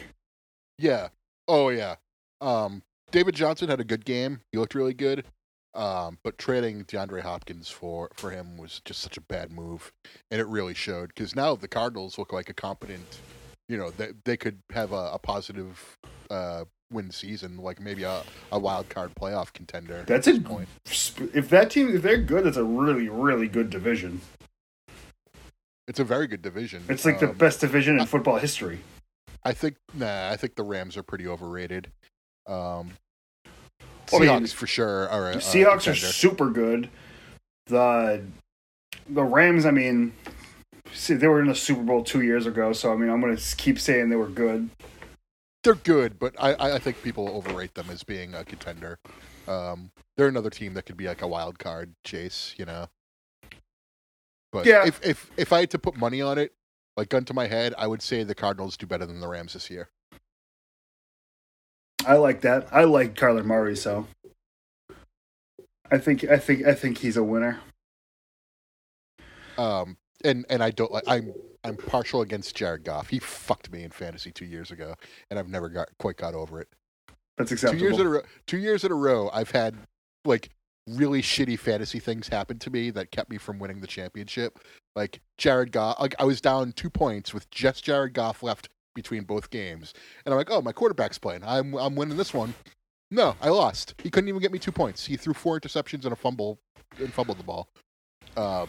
Yeah. 0.77 1.09
Oh 1.47 1.69
yeah. 1.69 1.97
Um, 2.41 2.83
David 3.13 3.37
Johnson 3.37 3.69
had 3.69 3.81
a 3.81 3.85
good 3.85 4.05
game. 4.05 4.41
He 4.51 4.59
looked 4.59 4.75
really 4.75 4.95
good. 4.95 5.25
Um, 5.75 6.19
but 6.25 6.37
trading 6.37 6.85
DeAndre 6.85 7.23
Hopkins 7.23 7.69
for 7.71 8.11
for 8.15 8.31
him 8.31 8.57
was 8.57 8.81
just 8.85 9.01
such 9.01 9.17
a 9.17 9.21
bad 9.21 9.53
move, 9.53 9.93
and 10.31 10.41
it 10.41 10.47
really 10.47 10.75
showed. 10.75 11.09
Because 11.09 11.37
now 11.37 11.55
the 11.55 11.69
Cardinals 11.69 12.19
look 12.19 12.33
like 12.33 12.49
a 12.49 12.55
competent, 12.55 13.21
you 13.69 13.77
know, 13.77 13.91
they 13.91 14.09
they 14.25 14.37
could 14.37 14.59
have 14.73 14.93
a, 14.93 15.11
a 15.13 15.19
positive 15.19 15.97
uh, 16.29 16.65
win 16.91 17.11
season, 17.13 17.59
like 17.59 17.81
maybe 17.81 18.03
a, 18.03 18.23
a 18.51 18.59
wild 18.59 18.89
card 18.89 19.13
playoff 19.15 19.53
contender. 19.53 20.03
That's 20.07 20.27
at 20.27 20.39
a 20.39 20.41
point. 20.41 20.69
if 20.87 21.49
that 21.51 21.71
team 21.71 21.95
if 21.95 22.03
they're 22.03 22.19
good, 22.19 22.47
it's 22.47 22.57
a 22.57 22.65
really 22.65 23.09
really 23.09 23.47
good 23.47 23.71
division. 23.71 24.21
It's 25.87 26.01
a 26.01 26.05
very 26.05 26.27
good 26.27 26.43
division. 26.43 26.85
It's 26.89 27.05
like 27.05 27.21
the 27.21 27.31
Um, 27.31 27.37
best 27.37 27.61
division 27.61 27.99
in 27.99 28.07
football 28.07 28.39
history. 28.39 28.81
I 29.45 29.53
think 29.53 29.77
nah, 29.95 30.31
I 30.31 30.37
think 30.37 30.57
the 30.57 30.63
Rams 30.65 30.97
are 30.97 31.03
pretty 31.03 31.27
overrated. 31.27 31.91
Um, 32.47 32.93
I 34.13 34.17
Seahawks 34.19 34.39
mean, 34.41 34.47
for 34.49 34.67
sure 34.67 35.09
are 35.09 35.31
a, 35.33 35.37
Seahawks 35.37 35.87
are 35.87 35.93
contender. 35.95 36.07
super 36.07 36.51
good. 36.51 36.89
The 37.67 38.23
the 39.09 39.23
Rams, 39.23 39.65
I 39.67 39.71
mean, 39.71 40.13
see, 40.93 41.15
they 41.15 41.29
were 41.29 41.41
in 41.41 41.47
the 41.49 41.55
Super 41.55 41.83
Bowl 41.83 42.03
two 42.05 42.23
years 42.23 42.47
ago, 42.47 42.73
so 42.73 42.93
I 42.93 42.97
mean, 42.97 43.11
I'm 43.11 43.21
gonna 43.21 43.37
keep 43.57 43.79
saying 43.79 44.09
they 44.11 44.17
were 44.17 44.29
good. 44.29 44.71
they're 45.63 45.75
good, 45.75 46.19
but 46.19 46.35
I, 46.39 46.55
I 46.55 46.75
I 46.77 46.79
think 46.79 47.03
people 47.03 47.29
overrate 47.29 47.75
them 47.75 47.87
as 47.91 48.03
being 48.03 48.35
a 48.35 48.45
contender. 48.45 48.99
Um, 49.49 49.91
they're 50.17 50.29
another 50.29 50.51
team 50.51 50.75
that 50.75 50.87
could 50.87 50.97
be 50.97 51.07
like 51.07 51.23
a 51.23 51.29
wild 51.29 51.59
card 51.59 51.95
chase, 52.05 52.55
you 52.57 52.65
know. 52.65 52.87
But 54.53 54.67
Yeah. 54.67 54.87
if 54.87 55.01
if 55.05 55.31
if 55.37 55.53
I 55.53 55.61
had 55.61 55.71
to 55.71 55.79
put 55.79 55.97
money 55.97 56.21
on 56.21 56.39
it, 56.39 56.53
like 56.97 57.09
gun 57.09 57.25
to 57.27 57.35
my 57.35 57.47
head, 57.47 57.75
I 57.79 57.87
would 57.87 58.03
say 58.03 58.23
the 58.25 58.35
Cardinals 58.35 58.77
do 58.77 58.87
better 58.87 59.07
than 59.07 59.21
the 59.21 59.29
Rams 59.29 59.53
this 59.53 59.71
year. 59.71 59.91
I 62.07 62.15
like 62.15 62.41
that. 62.43 62.69
I 62.73 62.85
like 62.85 63.15
Kyler 63.15 63.45
Murray, 63.45 63.77
so 63.77 64.07
I 65.91 65.99
think 65.99 66.25
I 66.25 66.39
think 66.39 66.67
I 66.67 66.75
think 66.75 66.99
he's 66.99 67.17
a 67.17 67.25
winner. 67.25 67.61
Um, 69.59 69.97
and 70.25 70.47
and 70.49 70.63
I 70.63 70.71
don't 70.71 70.93
like 70.93 71.05
I'm 71.07 71.33
I'm 71.65 71.77
partial 71.77 72.23
against 72.23 72.55
Jared 72.55 72.85
Goff. 72.85 73.09
He 73.09 73.19
fucked 73.19 73.71
me 73.71 73.83
in 73.83 73.91
fantasy 73.91 74.31
two 74.31 74.47
years 74.47 74.71
ago, 74.71 74.95
and 75.31 75.39
I've 75.39 75.49
never 75.49 75.69
got 75.69 75.89
quite 75.99 76.17
got 76.17 76.35
over 76.35 76.61
it. 76.61 76.69
That's 77.37 77.53
acceptable. 77.53 77.81
Two 77.81 77.87
years 77.87 77.99
in 77.99 78.07
a 78.07 78.11
row. 78.11 78.23
Two 78.47 78.59
years 78.59 78.85
in 78.85 78.93
a 78.93 78.97
row, 78.97 79.31
I've 79.33 79.51
had 79.51 79.77
like 80.25 80.51
really 80.87 81.23
shitty 81.23 81.59
fantasy 81.59 81.99
things 81.99 82.29
happen 82.29 82.59
to 82.59 82.71
me 82.71 82.91
that 82.91 83.11
kept 83.11 83.31
me 83.31 83.39
from 83.39 83.59
winning 83.59 83.81
the 83.81 83.87
championship. 83.87 84.59
Like 84.97 85.21
Jared 85.39 85.73
Goff, 85.73 86.01
like 86.01 86.15
I 86.19 86.25
was 86.25 86.41
down 86.41 86.73
two 86.73 86.91
points 86.91 87.33
with 87.35 87.51
just 87.51 87.85
Jared 87.85 88.15
Goff 88.15 88.43
left 88.43 88.69
between 88.95 89.25
both 89.25 89.51
games, 89.51 89.95
and 90.25 90.33
I'm 90.33 90.39
like, 90.39 90.51
oh, 90.51 90.63
my 90.63 90.73
quarterback's 90.73 91.19
playing. 91.19 91.43
I'm 91.45 91.75
I'm 91.75 91.95
winning 91.95 92.17
this 92.17 92.35
one. 92.35 92.55
No, 93.11 93.35
I 93.41 93.49
lost. 93.49 93.95
He 94.03 94.11
couldn't 94.11 94.29
even 94.29 94.41
get 94.41 94.53
me 94.53 94.59
two 94.59 94.73
points. 94.73 95.05
He 95.05 95.17
threw 95.17 95.35
four 95.35 95.59
interceptions 95.59 96.05
and 96.05 96.13
a 96.13 96.17
fumble 96.17 96.59
and 96.99 97.13
fumbled 97.13 97.39
the 97.39 97.45
ball. 97.45 97.69
Um, 98.37 98.69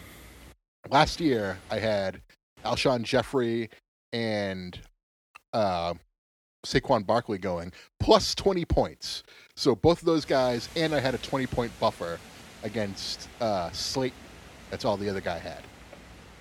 last 0.89 1.19
year, 1.19 1.57
I 1.69 1.77
had 1.77 2.21
Alshon 2.65 3.03
Jeffery 3.03 3.69
and 4.13 4.79
uh, 5.53 5.93
Saquon 6.65 7.05
Barkley 7.05 7.37
going 7.37 7.71
plus 7.99 8.35
20 8.35 8.65
points. 8.65 9.23
So 9.55 9.75
both 9.75 9.99
of 9.99 10.05
those 10.05 10.25
guys, 10.25 10.69
and 10.75 10.93
I 10.93 10.99
had 10.99 11.13
a 11.13 11.19
20 11.19 11.45
point 11.47 11.71
buffer 11.79 12.19
against 12.63 13.27
uh, 13.39 13.71
Slayton. 13.71 14.17
That's 14.69 14.85
all 14.85 14.97
the 14.97 15.09
other 15.09 15.21
guy 15.21 15.37
had. 15.37 15.63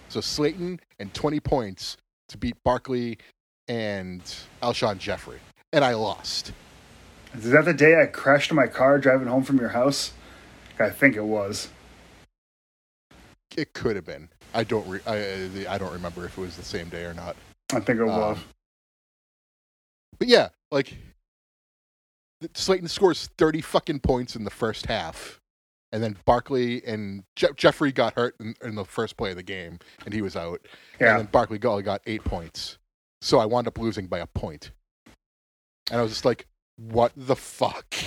So 0.09 0.21
Slayton 0.21 0.81
and 0.99 1.13
20 1.15 1.41
points 1.41 1.97
to 2.29 2.39
beat 2.39 2.57
Barkley 2.65 3.19
and 3.69 4.23
Alshon 4.63 4.99
Jeffery. 4.99 5.39
And 5.73 5.85
I 5.85 5.95
lost. 5.95 6.53
Is 7.35 7.51
that 7.51 7.65
the 7.65 7.75
day 7.75 8.01
I 8.01 8.07
crashed 8.07 8.53
my 8.53 8.67
car 8.67 8.99
driving 8.99 9.29
home 9.29 9.45
from 9.45 9.59
your 9.59 9.69
house? 9.69 10.13
I 10.79 10.91
think 10.91 11.15
it 11.17 11.25
was. 11.25 11.69
It 13.57 13.73
could 13.73 13.97
have 13.97 14.07
been. 14.07 14.29
I 14.55 14.65
don't. 14.65 14.89
Re- 14.89 15.01
I, 15.07 15.49
I 15.69 15.79
don't 15.79 15.93
remember 15.93 16.25
if 16.25 16.37
it 16.37 16.41
was 16.41 16.57
the 16.57 16.65
same 16.65 16.89
day 16.89 17.05
or 17.05 17.15
not. 17.15 17.37
I 17.73 17.81
think 17.81 18.01
it 18.01 18.05
was. 18.05 18.37
Um, 18.37 18.45
But 20.19 20.29
yeah, 20.29 20.49
like 20.73 20.97
Slayton 22.55 22.89
scores 22.89 23.29
thirty 23.39 23.61
fucking 23.61 24.01
points 24.01 24.35
in 24.35 24.45
the 24.45 24.51
first 24.51 24.87
half, 24.87 25.39
and 25.93 26.03
then 26.03 26.17
Barkley 26.25 26.85
and 26.85 27.23
Je- 27.37 27.49
Jeffrey 27.57 27.93
got 27.93 28.15
hurt 28.15 28.35
in, 28.41 28.55
in 28.63 28.75
the 28.75 28.85
first 28.85 29.17
play 29.17 29.31
of 29.31 29.37
the 29.37 29.43
game, 29.45 29.79
and 30.05 30.13
he 30.15 30.23
was 30.23 30.35
out. 30.35 30.61
yeah. 31.01 31.11
And 31.11 31.19
then 31.21 31.27
Barkley 31.31 31.59
got, 31.59 32.01
eight 32.07 32.25
points, 32.25 32.79
so 33.21 33.39
I 33.39 33.47
wound 33.47 33.67
up 33.67 33.79
losing 33.79 34.07
by 34.07 34.19
a 34.19 34.27
point. 34.27 34.71
And 35.91 35.99
I 35.99 36.03
was 36.03 36.13
just 36.13 36.25
like, 36.25 36.47
"What 36.77 37.13
the 37.17 37.37
fuck?" 37.37 37.95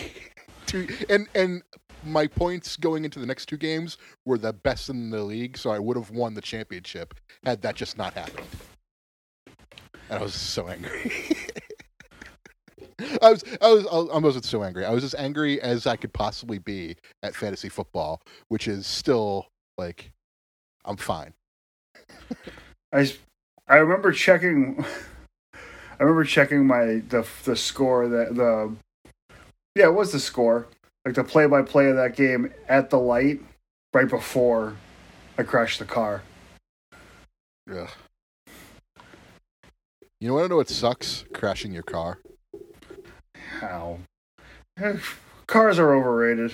And 1.07 1.27
and 1.35 1.61
my 2.03 2.25
points 2.25 2.77
going 2.77 3.05
into 3.05 3.19
the 3.19 3.27
next 3.27 3.45
two 3.45 3.57
games 3.57 3.97
were 4.25 4.39
the 4.39 4.53
best 4.53 4.89
in 4.89 5.11
the 5.11 5.21
league, 5.21 5.55
so 5.55 5.69
I 5.69 5.77
would 5.77 5.95
have 5.97 6.09
won 6.09 6.33
the 6.33 6.41
championship 6.41 7.13
had 7.45 7.61
that 7.61 7.75
just 7.75 7.97
not 7.97 8.13
happened. 8.13 8.47
And 10.09 10.19
I 10.19 10.21
was 10.21 10.33
so 10.33 10.67
angry. 10.67 11.11
I 13.21 13.31
was, 13.31 13.43
I 13.61 13.67
was, 13.71 14.09
I 14.13 14.17
wasn't 14.17 14.45
so 14.45 14.63
angry. 14.63 14.85
I 14.85 14.91
was 14.91 15.03
as 15.03 15.15
angry 15.15 15.61
as 15.61 15.87
I 15.87 15.95
could 15.95 16.13
possibly 16.13 16.59
be 16.59 16.95
at 17.21 17.35
fantasy 17.35 17.69
football, 17.69 18.21
which 18.49 18.67
is 18.67 18.85
still 18.85 19.47
like, 19.77 20.11
I'm 20.85 20.97
fine. 20.97 21.33
I 22.93 23.11
I 23.67 23.77
remember 23.77 24.11
checking. 24.11 24.83
I 25.53 26.03
remember 26.03 26.23
checking 26.25 26.65
my 26.65 27.01
the 27.07 27.25
the 27.45 27.55
score 27.55 28.07
that 28.07 28.35
the 28.35 28.75
yeah 29.75 29.85
it 29.85 29.93
was 29.93 30.11
the 30.11 30.19
score 30.19 30.67
like 31.05 31.15
the 31.15 31.23
play 31.23 31.45
by 31.45 31.61
play 31.61 31.89
of 31.89 31.95
that 31.95 32.15
game 32.15 32.51
at 32.67 32.89
the 32.89 32.97
light 32.99 33.41
right 33.93 34.09
before 34.09 34.75
I 35.37 35.43
crashed 35.43 35.79
the 35.79 35.85
car. 35.85 36.23
Yeah. 37.69 37.87
You 40.19 40.33
want 40.33 40.45
to 40.45 40.49
know 40.49 40.55
what 40.57 40.69
sucks? 40.69 41.25
Crashing 41.33 41.73
your 41.73 41.83
car. 41.83 42.19
How 43.59 43.99
cars 45.47 45.79
are 45.79 45.93
overrated. 45.93 46.53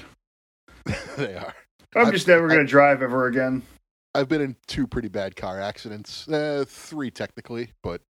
they 1.17 1.35
are. 1.35 1.53
I'm 1.95 2.07
I- 2.07 2.11
just 2.11 2.27
never 2.27 2.47
gonna 2.47 2.65
drive 2.65 3.01
ever 3.01 3.27
again. 3.27 3.63
I've 4.15 4.27
been 4.27 4.41
in 4.41 4.55
two 4.67 4.87
pretty 4.87 5.07
bad 5.07 5.35
car 5.35 5.59
accidents. 5.59 6.27
Uh, 6.27 6.65
three 6.67 7.11
technically, 7.11 7.71
but 7.83 8.01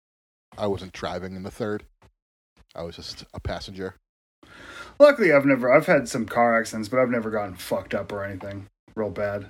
I 0.57 0.67
wasn't 0.67 0.93
driving 0.93 1.35
in 1.35 1.43
the 1.43 1.51
third. 1.51 1.85
I 2.75 2.83
was 2.83 2.97
just 2.97 3.25
a 3.35 3.41
passenger. 3.41 3.97
Luckily, 4.99 5.33
I've 5.33 5.45
never 5.45 5.73
I've 5.73 5.87
had 5.87 6.09
some 6.09 6.27
car 6.27 6.59
accidents, 6.59 6.89
but 6.89 7.01
I've 7.01 7.11
never 7.11 7.31
gotten 7.31 7.55
fucked 7.57 7.95
up 7.95 8.13
or 8.13 8.25
anything 8.25 8.67
real 8.95 9.11
bad. 9.11 9.47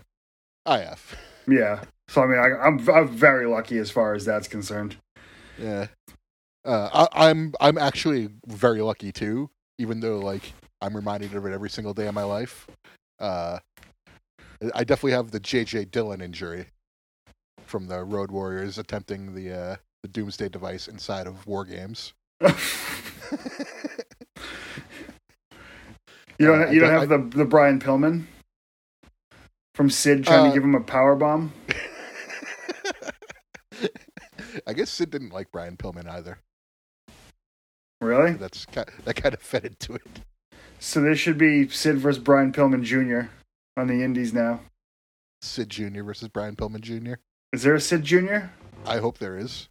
I 0.67 0.79
have. 0.79 1.17
Yeah, 1.51 1.81
so 2.09 2.23
I 2.23 2.27
mean 2.27 2.39
I, 2.39 2.59
I'm 2.63 2.87
I'm 2.91 3.09
very 3.09 3.47
lucky 3.47 3.79
as 3.79 3.91
far 3.91 4.13
as 4.13 4.27
that's 4.27 4.49
concerned. 4.49 4.97
Yeah. 5.59 5.87
Uh, 6.63 7.07
I, 7.11 7.31
I'm 7.31 7.55
I'm 7.59 7.79
actually 7.79 8.29
very 8.47 8.83
lucky 8.83 9.13
too, 9.13 9.49
even 9.79 10.01
though 10.01 10.19
like 10.19 10.53
I'm 10.83 10.95
reminded 10.95 11.35
of 11.35 11.47
it 11.47 11.55
every 11.55 11.71
single 11.71 11.95
day 11.95 12.07
of 12.07 12.13
my 12.13 12.23
life. 12.23 12.67
Uh, 13.19 13.61
I 14.75 14.85
definitely 14.85 15.12
have 15.12 15.31
the 15.31 15.40
J.J. 15.40 15.87
Dillon 15.87 16.21
injury 16.21 16.66
from 17.64 17.87
the 17.87 18.03
Road 18.05 18.31
Warriors 18.31 18.79
attempting 18.79 19.35
the 19.35 19.53
uh, 19.53 19.77
the 20.03 20.09
Doomsday 20.09 20.49
device 20.49 20.88
inside 20.88 21.27
of 21.27 21.47
War 21.47 21.64
Games. 21.64 22.12
You 26.38 26.47
don't. 26.47 26.62
Uh, 26.62 26.71
you 26.71 26.79
don't 26.81 26.90
I- 26.94 27.01
have 27.01 27.09
the 27.09 27.18
the 27.37 27.44
Brian 27.44 27.81
Pillman 27.81 28.25
from 29.75 29.90
Sid 29.90 30.25
trying 30.25 30.47
Uh, 30.47 30.49
to 30.49 30.55
give 30.55 30.62
him 30.62 30.75
a 30.77 30.81
power 30.81 31.16
bomb. 31.16 31.53
I 34.66 34.73
guess 34.73 34.90
Sid 34.90 35.11
didn't 35.11 35.33
like 35.33 35.51
Brian 35.53 35.77
Pillman 35.77 36.09
either. 36.09 36.38
Really? 38.01 38.33
That's 38.35 38.66
that 38.66 39.16
kind 39.16 39.35
of 39.35 39.40
fed 39.40 39.64
into 39.64 39.94
it. 39.94 40.07
So 40.79 41.01
this 41.01 41.18
should 41.18 41.38
be 41.38 41.68
Sid 41.68 41.99
versus 41.99 42.23
Brian 42.23 42.53
Pillman 42.53 42.85
Jr. 42.85 43.29
on 43.79 43.87
the 43.87 44.03
Indies 44.03 44.33
now. 44.33 44.61
Sid 45.41 45.71
Jr. 45.71 46.03
versus 46.03 46.29
Brian 46.29 46.57
Pillman 46.57 46.81
Jr. 46.81 47.14
Is 47.53 47.62
there 47.62 47.75
a 47.75 47.81
Sid 47.81 48.03
Jr.? 48.05 48.47
I 48.85 48.99
hope 48.99 49.19
there 49.19 49.37
is. 49.38 49.69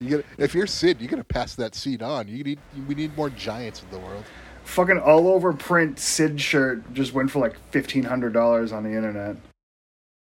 You 0.00 0.08
get 0.18 0.26
if 0.36 0.54
you're 0.54 0.66
Sid, 0.66 1.00
you 1.00 1.08
gotta 1.08 1.24
pass 1.24 1.54
that 1.56 1.74
seed 1.74 2.02
on. 2.02 2.28
You 2.28 2.44
need 2.44 2.60
we 2.86 2.94
need 2.94 3.16
more 3.16 3.30
giants 3.30 3.82
in 3.82 3.90
the 3.90 3.98
world. 3.98 4.24
Fucking 4.64 4.98
all 4.98 5.28
over 5.28 5.52
print 5.52 5.98
Sid 5.98 6.40
shirt 6.40 6.92
just 6.94 7.14
went 7.14 7.30
for 7.30 7.40
like 7.40 7.56
fifteen 7.70 8.04
hundred 8.04 8.32
dollars 8.32 8.70
on 8.72 8.84
the 8.84 8.90
internet. 8.90 9.36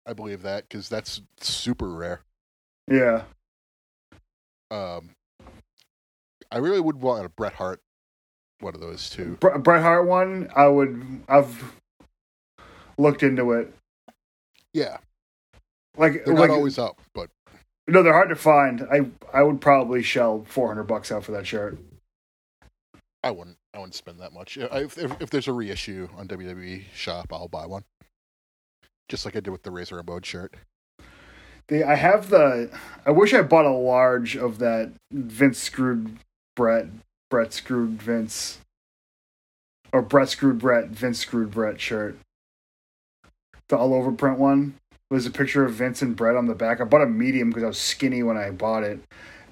I 0.06 0.14
believe 0.14 0.42
that 0.42 0.68
because 0.68 0.90
that's 0.90 1.22
super 1.40 1.90
rare. 1.90 2.22
Yeah. 2.90 3.24
Um, 4.72 5.12
I 6.52 6.58
really 6.58 6.82
would 6.82 7.00
want 7.02 7.26
a 7.26 7.30
Bret 7.30 7.54
Hart, 7.54 7.82
one 8.60 8.74
of 8.74 8.82
those 8.82 9.10
two. 9.10 9.38
Bret 9.40 9.82
Hart 9.82 10.06
one, 10.06 10.50
I 10.56 10.68
would. 10.68 11.22
I've 11.30 11.81
looked 13.02 13.23
into 13.23 13.52
it. 13.54 13.73
Yeah, 14.73 14.97
Like, 15.97 16.23
they're 16.23 16.33
like 16.33 16.49
not 16.49 16.56
always 16.56 16.77
up, 16.77 17.02
but 17.13 17.29
no, 17.87 18.04
they're 18.04 18.13
hard 18.13 18.29
to 18.29 18.35
find. 18.35 18.87
I 18.91 19.08
I 19.33 19.43
would 19.43 19.60
probably 19.60 20.02
shell 20.02 20.45
four 20.47 20.67
hundred 20.67 20.83
bucks 20.83 21.12
out 21.12 21.25
for 21.25 21.31
that 21.33 21.45
shirt. 21.45 21.77
I 23.23 23.31
wouldn't. 23.31 23.58
I 23.73 23.79
wouldn't 23.79 23.95
spend 23.95 24.19
that 24.19 24.33
much. 24.33 24.58
Uh, 24.58 24.67
if, 24.71 24.97
if, 24.97 25.21
if 25.21 25.29
there's 25.29 25.47
a 25.47 25.54
reissue 25.54 26.10
on 26.17 26.27
WWE 26.27 26.83
Shop, 26.93 27.27
I'll 27.31 27.47
buy 27.47 27.65
one. 27.65 27.83
Just 29.10 29.25
like 29.25 29.35
I 29.35 29.39
did 29.39 29.52
with 29.52 29.63
the 29.63 29.71
Razor 29.71 29.95
Ramon 29.95 30.21
shirt. 30.23 30.56
The 31.67 31.83
I 31.83 31.95
have 31.95 32.29
the. 32.29 32.69
I 33.06 33.12
wish 33.12 33.33
I 33.33 33.41
bought 33.41 33.65
a 33.65 33.71
large 33.71 34.35
of 34.35 34.60
that 34.60 34.91
Vince 35.12 35.60
screwed 35.60 36.17
Brett. 36.56 36.87
Brett 37.29 37.54
screwed 37.54 38.02
Vince. 38.02 38.60
Or 39.93 40.02
Brett 40.02 40.29
screwed 40.29 40.60
Brett. 40.60 40.87
Vince 40.87 41.19
screwed 41.19 41.52
Brett 41.52 41.79
shirt. 41.79 42.17
The 43.72 43.78
all 43.78 43.94
over 43.94 44.12
print 44.12 44.38
one. 44.38 44.76
was 45.10 45.26
a 45.26 45.32
picture 45.32 45.63
of 45.63 45.72
Vince 45.72 46.02
and 46.02 46.13
Brett 46.13 46.36
on 46.36 46.46
the 46.46 46.54
back. 46.54 46.82
I 46.82 46.84
bought 46.84 47.04
a 47.04 47.06
medium 47.06 47.50
because 47.50 47.63
I 47.63 47.67
was 47.67 47.78
skinny 47.78 48.22
when 48.22 48.36
I 48.36 48.52
bought 48.52 48.84
it, 48.84 49.00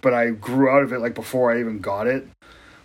but 0.02 0.14
I 0.14 0.32
grew 0.32 0.70
out 0.70 0.84
of 0.84 0.92
it 0.92 1.00
like 1.00 1.16
before 1.16 1.54
I 1.54 1.62
even 1.62 1.80
got 1.80 2.06
it. 2.06 2.28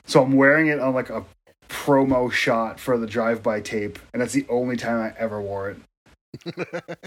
So 0.06 0.22
I'm 0.22 0.34
wearing 0.34 0.68
it 0.68 0.78
on 0.78 0.94
like 0.94 1.10
a 1.10 1.24
promo 1.68 2.30
shot 2.30 2.78
for 2.78 2.96
the 2.98 3.06
drive 3.08 3.42
by 3.42 3.60
tape, 3.60 3.98
and 4.12 4.22
that's 4.22 4.32
the 4.32 4.46
only 4.48 4.76
time 4.76 5.00
I 5.00 5.12
ever 5.18 5.42
wore 5.42 5.74
it. 6.46 6.98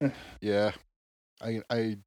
yeah, 0.40 0.72
I 1.40 1.62
I 1.70 1.98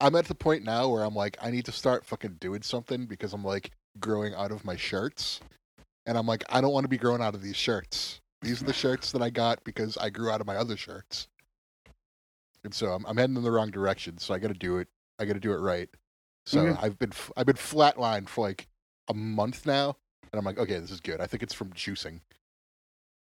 I'm 0.00 0.16
at 0.16 0.24
the 0.24 0.34
point 0.34 0.64
now 0.64 0.88
where 0.88 1.04
I'm 1.04 1.14
like 1.14 1.36
I 1.40 1.52
need 1.52 1.66
to 1.66 1.72
start 1.72 2.04
fucking 2.04 2.38
doing 2.40 2.62
something 2.62 3.06
because 3.06 3.32
I'm 3.32 3.44
like 3.44 3.70
growing 4.00 4.34
out 4.34 4.50
of 4.50 4.64
my 4.64 4.74
shirts, 4.74 5.40
and 6.06 6.16
I'm 6.16 6.26
like 6.26 6.44
I 6.48 6.60
don't 6.60 6.72
want 6.72 6.84
to 6.84 6.88
be 6.88 6.98
growing 6.98 7.22
out 7.22 7.34
of 7.34 7.42
these 7.42 7.56
shirts. 7.56 8.20
These 8.42 8.62
are 8.62 8.66
the 8.66 8.72
shirts 8.72 9.12
that 9.12 9.22
I 9.22 9.30
got 9.30 9.64
because 9.64 9.96
I 9.96 10.10
grew 10.10 10.30
out 10.30 10.40
of 10.40 10.46
my 10.46 10.56
other 10.56 10.76
shirts. 10.76 11.26
And 12.64 12.72
so 12.74 12.88
I'm, 12.92 13.04
I'm 13.06 13.16
heading 13.16 13.36
in 13.36 13.42
the 13.42 13.50
wrong 13.50 13.70
direction. 13.70 14.18
So 14.18 14.34
I 14.34 14.38
got 14.38 14.48
to 14.48 14.54
do 14.54 14.78
it. 14.78 14.88
I 15.18 15.24
got 15.24 15.34
to 15.34 15.40
do 15.40 15.52
it 15.52 15.58
right. 15.58 15.88
So 16.46 16.58
Mhm. 16.64 16.82
I've 16.82 16.98
been 16.98 17.10
f- 17.12 17.32
I've 17.36 17.46
been 17.46 17.56
flatlined 17.56 18.28
for 18.28 18.46
like 18.46 18.68
a 19.08 19.14
month 19.14 19.66
now, 19.66 19.96
and 20.32 20.38
I'm 20.38 20.44
like, 20.44 20.58
okay, 20.58 20.78
this 20.78 20.90
is 20.90 21.00
good. 21.00 21.20
I 21.20 21.26
think 21.26 21.42
it's 21.42 21.54
from 21.54 21.70
juicing. 21.72 22.20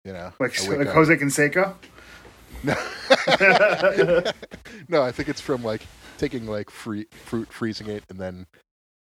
You 0.04 0.12
know, 0.14 0.32
Like, 0.40 0.58
like 0.68 0.88
Jose 0.88 1.14
Canseco? 1.16 1.74
No. 2.64 2.74
no, 4.88 5.02
I 5.02 5.12
think 5.12 5.28
it's 5.28 5.40
from 5.40 5.62
like 5.62 5.82
taking 6.18 6.46
like 6.46 6.70
free 6.70 7.06
fruit, 7.24 7.52
freezing 7.52 7.88
it, 7.88 8.04
and 8.08 8.18
then 8.18 8.46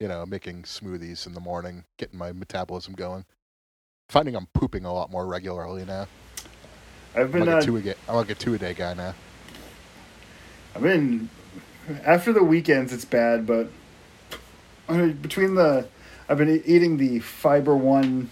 you 0.01 0.09
know 0.09 0.25
making 0.27 0.63
smoothies 0.63 1.27
in 1.27 1.35
the 1.35 1.41
morning, 1.41 1.85
getting 1.99 2.19
my 2.19 2.33
metabolism 2.33 2.95
going. 2.95 3.25
Finding 4.09 4.37
I'm 4.37 4.47
pooping 4.53 4.85
a 4.85 4.93
lot 4.93 5.11
more 5.11 5.27
regularly 5.27 5.85
now. 5.85 6.07
I've 7.17 7.27
I'm 7.27 7.31
been, 7.33 7.47
like 7.47 7.57
uh, 7.57 7.59
a 7.59 7.63
two 7.63 7.77
a 7.77 7.81
ga- 7.81 7.95
I'm 8.09 8.17
like 8.17 8.31
a 8.31 8.35
two 8.35 8.55
a 8.55 8.59
day 8.59 8.75
guy 8.75 8.95
now. 8.95 9.15
I've 10.75 10.83
been 10.83 11.29
after 12.05 12.33
the 12.33 12.43
weekends. 12.45 12.93
It's 12.93 13.05
bad, 13.05 13.47
but 13.47 13.69
I 14.89 14.97
mean, 14.97 15.13
between 15.15 15.55
the 15.55 15.89
I've 16.29 16.39
been 16.39 16.63
eating 16.65 16.97
the 16.97 17.21
Fiber 17.21 17.77
One 17.77 18.31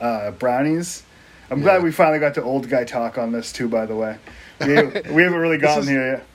uh, 0.00 0.30
brownies. 0.32 1.02
I'm 1.50 1.62
glad 1.62 1.82
we 1.82 1.90
finally 1.90 2.20
got 2.20 2.34
to 2.34 2.42
old 2.42 2.68
guy 2.68 2.84
talk 2.84 3.18
on 3.18 3.32
this 3.32 3.52
too. 3.52 3.68
By 3.68 3.86
the 3.86 3.96
way, 3.96 4.16
we, 4.60 4.66
we 5.12 5.22
haven't 5.22 5.34
really 5.40 5.58
gotten 5.58 5.82
is- 5.82 5.88
here 5.88 6.12
yet. 6.12 6.26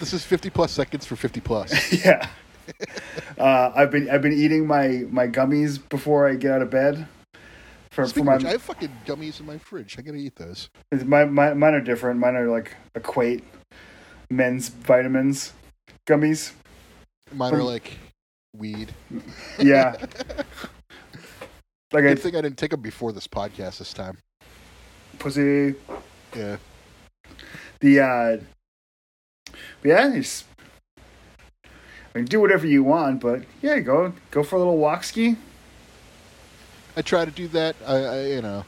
This 0.00 0.14
is 0.14 0.24
50 0.24 0.48
plus 0.48 0.72
seconds 0.72 1.04
for 1.04 1.14
50 1.14 1.40
plus. 1.40 1.92
yeah, 2.04 2.26
uh, 3.38 3.70
I've 3.74 3.90
been 3.90 4.08
I've 4.10 4.22
been 4.22 4.32
eating 4.32 4.66
my 4.66 5.04
my 5.10 5.28
gummies 5.28 5.78
before 5.90 6.26
I 6.26 6.34
get 6.36 6.52
out 6.52 6.62
of 6.62 6.70
bed. 6.70 7.06
For, 7.90 8.06
for 8.06 8.22
my, 8.22 8.36
which, 8.36 8.44
I 8.44 8.50
have 8.52 8.62
fucking 8.62 8.92
gummies 9.04 9.40
in 9.40 9.46
my 9.46 9.58
fridge. 9.58 9.96
I 9.98 10.02
gotta 10.02 10.18
eat 10.18 10.36
those. 10.36 10.70
my, 11.04 11.24
my 11.24 11.54
mine 11.54 11.74
are 11.74 11.80
different. 11.80 12.20
Mine 12.20 12.36
are 12.36 12.48
like 12.48 12.76
equate 12.94 13.42
men's 14.30 14.68
vitamins 14.68 15.52
gummies. 16.06 16.52
Mine 17.32 17.54
are 17.54 17.62
like 17.62 17.98
weed. 18.56 18.94
Yeah. 19.58 19.96
like 21.92 22.04
I 22.04 22.14
Good 22.14 22.20
thing 22.20 22.36
I 22.36 22.40
didn't 22.42 22.58
take 22.58 22.70
them 22.70 22.80
before 22.80 23.12
this 23.12 23.26
podcast 23.26 23.78
this 23.78 23.92
time. 23.92 24.18
pussy 25.18 25.74
Yeah. 26.34 26.56
the 27.80 28.00
uh 28.00 28.36
yeah 29.82 30.14
it's 30.14 30.44
I 31.64 32.18
mean 32.18 32.24
do 32.24 32.40
whatever 32.40 32.66
you 32.66 32.82
want, 32.82 33.20
but 33.20 33.42
yeah, 33.62 33.78
go 33.80 34.12
go 34.30 34.42
for 34.42 34.56
a 34.56 34.58
little 34.58 34.78
walk 34.78 35.04
ski. 35.04 35.36
I 36.96 37.02
try 37.02 37.24
to 37.24 37.30
do 37.30 37.48
that. 37.48 37.76
I, 37.86 37.94
I 37.96 38.26
you 38.26 38.42
know, 38.42 38.64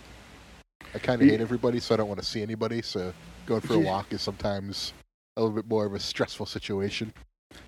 I 0.94 0.98
kind 0.98 1.20
of 1.22 1.28
hate 1.28 1.40
everybody, 1.40 1.80
so 1.80 1.94
I 1.94 1.98
don't 1.98 2.08
want 2.08 2.20
to 2.20 2.26
see 2.26 2.42
anybody. 2.42 2.82
So 2.82 3.12
going 3.46 3.60
for 3.60 3.74
a 3.74 3.78
walk 3.78 4.12
is 4.12 4.22
sometimes 4.22 4.94
a 5.36 5.40
little 5.42 5.54
bit 5.54 5.66
more 5.68 5.86
of 5.86 5.94
a 5.94 6.00
stressful 6.00 6.46
situation. 6.46 7.12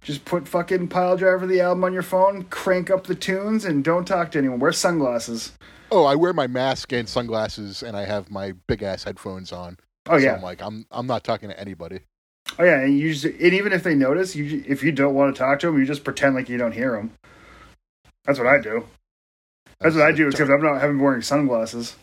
Just 0.01 0.25
put 0.25 0.49
fucking 0.49 0.89
pile 0.89 1.17
driver 1.17 1.47
the 1.47 1.61
album 1.61 1.85
on 1.85 1.93
your 1.93 2.03
phone, 2.03 2.45
crank 2.45 2.91
up 2.91 3.07
the 3.07 3.15
tunes, 3.15 3.65
and 3.65 3.85
don't 3.85 4.07
talk 4.07 4.31
to 4.33 4.39
anyone. 4.39 4.59
Wear 4.59 4.73
sunglasses. 4.73 5.53
Oh, 5.91 6.05
I 6.05 6.15
wear 6.15 6.33
my 6.33 6.47
mask 6.47 6.93
and 6.93 7.09
sunglasses, 7.09 7.83
and 7.83 7.97
I 7.97 8.05
have 8.05 8.31
my 8.31 8.53
big 8.67 8.83
ass 8.83 9.05
headphones 9.05 9.53
on. 9.53 9.79
Oh 10.07 10.19
So 10.19 10.27
yeah, 10.27 10.33
I'm 10.33 10.43
like, 10.43 10.61
I'm 10.63 10.87
I'm 10.91 11.07
not 11.07 11.25
talking 11.25 11.49
to 11.49 11.59
anybody. 11.59 12.01
oh 12.59 12.65
yeah. 12.65 12.81
And 12.81 12.99
you 12.99 13.13
just, 13.13 13.25
and 13.25 13.55
even 13.55 13.73
if 13.73 13.83
they 13.83 13.95
notice, 13.95 14.35
you 14.37 14.65
if 14.67 14.83
you 14.83 14.93
don't 14.93 15.15
want 15.15 15.35
to 15.35 15.39
talk 15.39 15.61
to 15.61 15.67
them, 15.67 15.79
you 15.79 15.87
just 15.87 16.05
pretend 16.05 16.35
like 16.35 16.49
you 16.49 16.59
don't 16.59 16.73
hear 16.73 16.93
them. 16.93 17.13
That's 18.25 18.39
what 18.39 18.49
I 18.49 18.61
do. 18.61 18.87
That's 19.85 19.97
what 19.97 20.05
I 20.07 20.13
do, 20.13 20.29
except 20.29 20.51
I'm 20.51 20.63
not 20.63 20.81
having 20.81 20.99
wearing 20.99 21.21
sunglasses. 21.21 21.95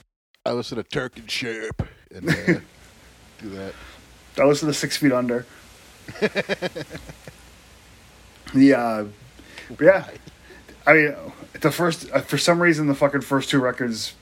I 0.46 0.52
listen 0.52 0.78
to 0.78 0.84
Turk 0.84 1.18
and 1.18 1.30
Shape 1.30 1.82
and 2.14 2.30
uh, 2.30 2.34
do 3.42 3.50
that. 3.50 3.74
I 4.38 4.44
listen 4.46 4.68
to 4.68 4.74
Six 4.74 4.98
Feet 4.98 5.12
Under. 5.12 5.46
The 8.54 8.74
uh, 8.74 9.06
but 9.70 9.86
yeah, 9.86 10.08
I 10.86 10.94
mean, 10.94 11.16
the 11.62 11.72
first 11.72 12.12
uh, 12.12 12.20
for 12.20 12.38
some 12.38 12.62
reason 12.62 12.88
the 12.88 12.96
fucking 12.96 13.22
first 13.22 13.50
two 13.50 13.60
records 13.60 14.16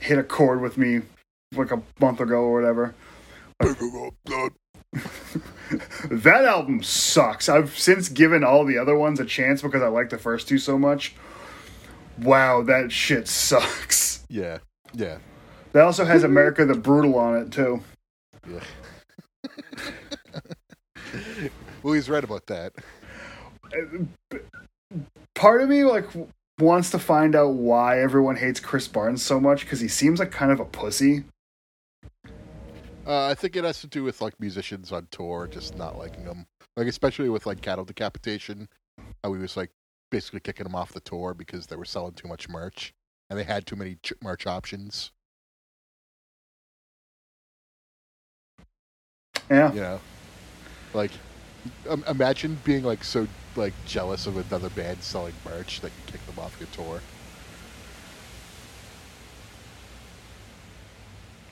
hit 0.00 0.18
a 0.18 0.22
chord 0.22 0.62
with 0.62 0.78
me 0.78 1.02
like 1.54 1.70
a 1.70 1.82
month 2.00 2.20
ago 2.20 2.36
or 2.36 2.60
whatever. 2.60 2.94
That 6.08 6.44
album 6.44 6.82
sucks. 6.82 7.48
I've 7.48 7.76
since 7.76 8.08
given 8.08 8.44
all 8.44 8.64
the 8.64 8.78
other 8.78 8.96
ones 8.96 9.18
a 9.18 9.24
chance 9.24 9.60
because 9.62 9.82
I 9.82 9.88
like 9.88 10.10
the 10.10 10.16
first 10.16 10.48
two 10.48 10.58
so 10.58 10.78
much. 10.78 11.14
Wow, 12.22 12.62
that 12.62 12.92
shit 12.92 13.28
sucks. 13.28 14.24
yeah, 14.28 14.58
yeah, 14.94 15.18
That 15.72 15.84
also 15.84 16.04
has 16.04 16.24
America 16.24 16.64
the 16.64 16.74
Brutal 16.74 17.16
on 17.18 17.36
it 17.38 17.52
too. 17.52 17.82
yeah. 18.50 18.60
well, 21.82 21.94
he's 21.94 22.08
right 22.08 22.24
about 22.24 22.46
that. 22.46 22.72
Part 25.34 25.62
of 25.62 25.68
me 25.68 25.84
like 25.84 26.06
wants 26.58 26.90
to 26.90 26.98
find 26.98 27.36
out 27.36 27.54
why 27.54 28.00
everyone 28.00 28.36
hates 28.36 28.60
Chris 28.60 28.88
Barnes 28.88 29.22
so 29.22 29.38
much 29.38 29.60
because 29.60 29.80
he 29.80 29.88
seems 29.88 30.18
like 30.18 30.30
kind 30.30 30.50
of 30.50 30.60
a 30.60 30.64
pussy. 30.64 31.24
Uh, 33.06 33.26
I 33.26 33.34
think 33.34 33.54
it 33.54 33.64
has 33.64 33.80
to 33.82 33.86
do 33.86 34.02
with 34.02 34.20
like 34.20 34.38
musicians 34.40 34.90
on 34.90 35.06
tour 35.10 35.48
just 35.50 35.76
not 35.76 35.98
liking 35.98 36.24
him, 36.24 36.46
like 36.76 36.88
especially 36.88 37.28
with 37.28 37.46
like 37.46 37.60
Cattle 37.60 37.84
Decapitation, 37.84 38.68
how 39.22 39.32
he 39.32 39.40
was 39.40 39.56
like 39.56 39.70
basically 40.10 40.40
kicking 40.40 40.64
them 40.64 40.74
off 40.74 40.92
the 40.92 41.00
tour 41.00 41.34
because 41.34 41.66
they 41.66 41.76
were 41.76 41.84
selling 41.84 42.12
too 42.12 42.28
much 42.28 42.48
merch 42.48 42.94
and 43.28 43.38
they 43.38 43.44
had 43.44 43.66
too 43.66 43.76
many 43.76 43.96
ch- 44.02 44.12
merch 44.22 44.46
options. 44.46 45.12
Yeah. 49.50 49.72
You 49.72 49.80
know, 49.80 50.00
like 50.94 51.12
um, 51.88 52.04
imagine 52.08 52.58
being 52.64 52.84
like 52.84 53.04
so 53.04 53.26
like 53.54 53.74
jealous 53.86 54.26
of 54.26 54.36
another 54.36 54.70
band 54.70 55.02
selling 55.02 55.34
merch 55.44 55.80
that 55.80 55.88
you 55.88 56.12
kick 56.12 56.24
them 56.26 56.38
off 56.38 56.56
your 56.58 56.68
tour. 56.72 57.00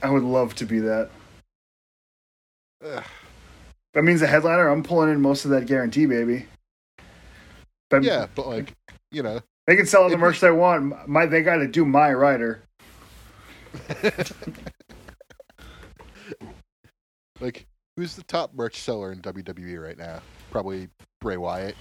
I 0.02 0.10
would 0.10 0.22
love 0.22 0.54
to 0.56 0.66
be 0.66 0.80
that. 0.80 1.10
Ugh. 2.84 3.04
That 3.94 4.02
means 4.02 4.22
a 4.22 4.26
headliner. 4.26 4.68
I'm 4.68 4.82
pulling 4.82 5.10
in 5.10 5.20
most 5.22 5.44
of 5.44 5.50
that 5.52 5.66
guarantee, 5.66 6.06
baby. 6.06 6.46
But 7.90 8.02
Yeah, 8.02 8.26
but 8.34 8.46
like 8.46 8.74
you 9.10 9.22
know, 9.22 9.40
they 9.66 9.76
can 9.76 9.86
sell 9.86 10.02
all 10.02 10.10
the 10.10 10.18
merch 10.18 10.40
they 10.40 10.50
want. 10.50 11.08
My 11.08 11.26
they 11.26 11.42
got 11.42 11.56
to 11.56 11.68
do 11.68 11.84
my 11.84 12.12
rider. 12.12 12.62
like 17.40 17.66
who's 17.96 18.16
the 18.16 18.22
top 18.24 18.54
merch 18.54 18.80
seller 18.80 19.12
in 19.12 19.20
WWE 19.20 19.82
right 19.82 19.98
now? 19.98 20.20
Probably 20.50 20.88
Bray 21.20 21.36
Wyatt. 21.36 21.76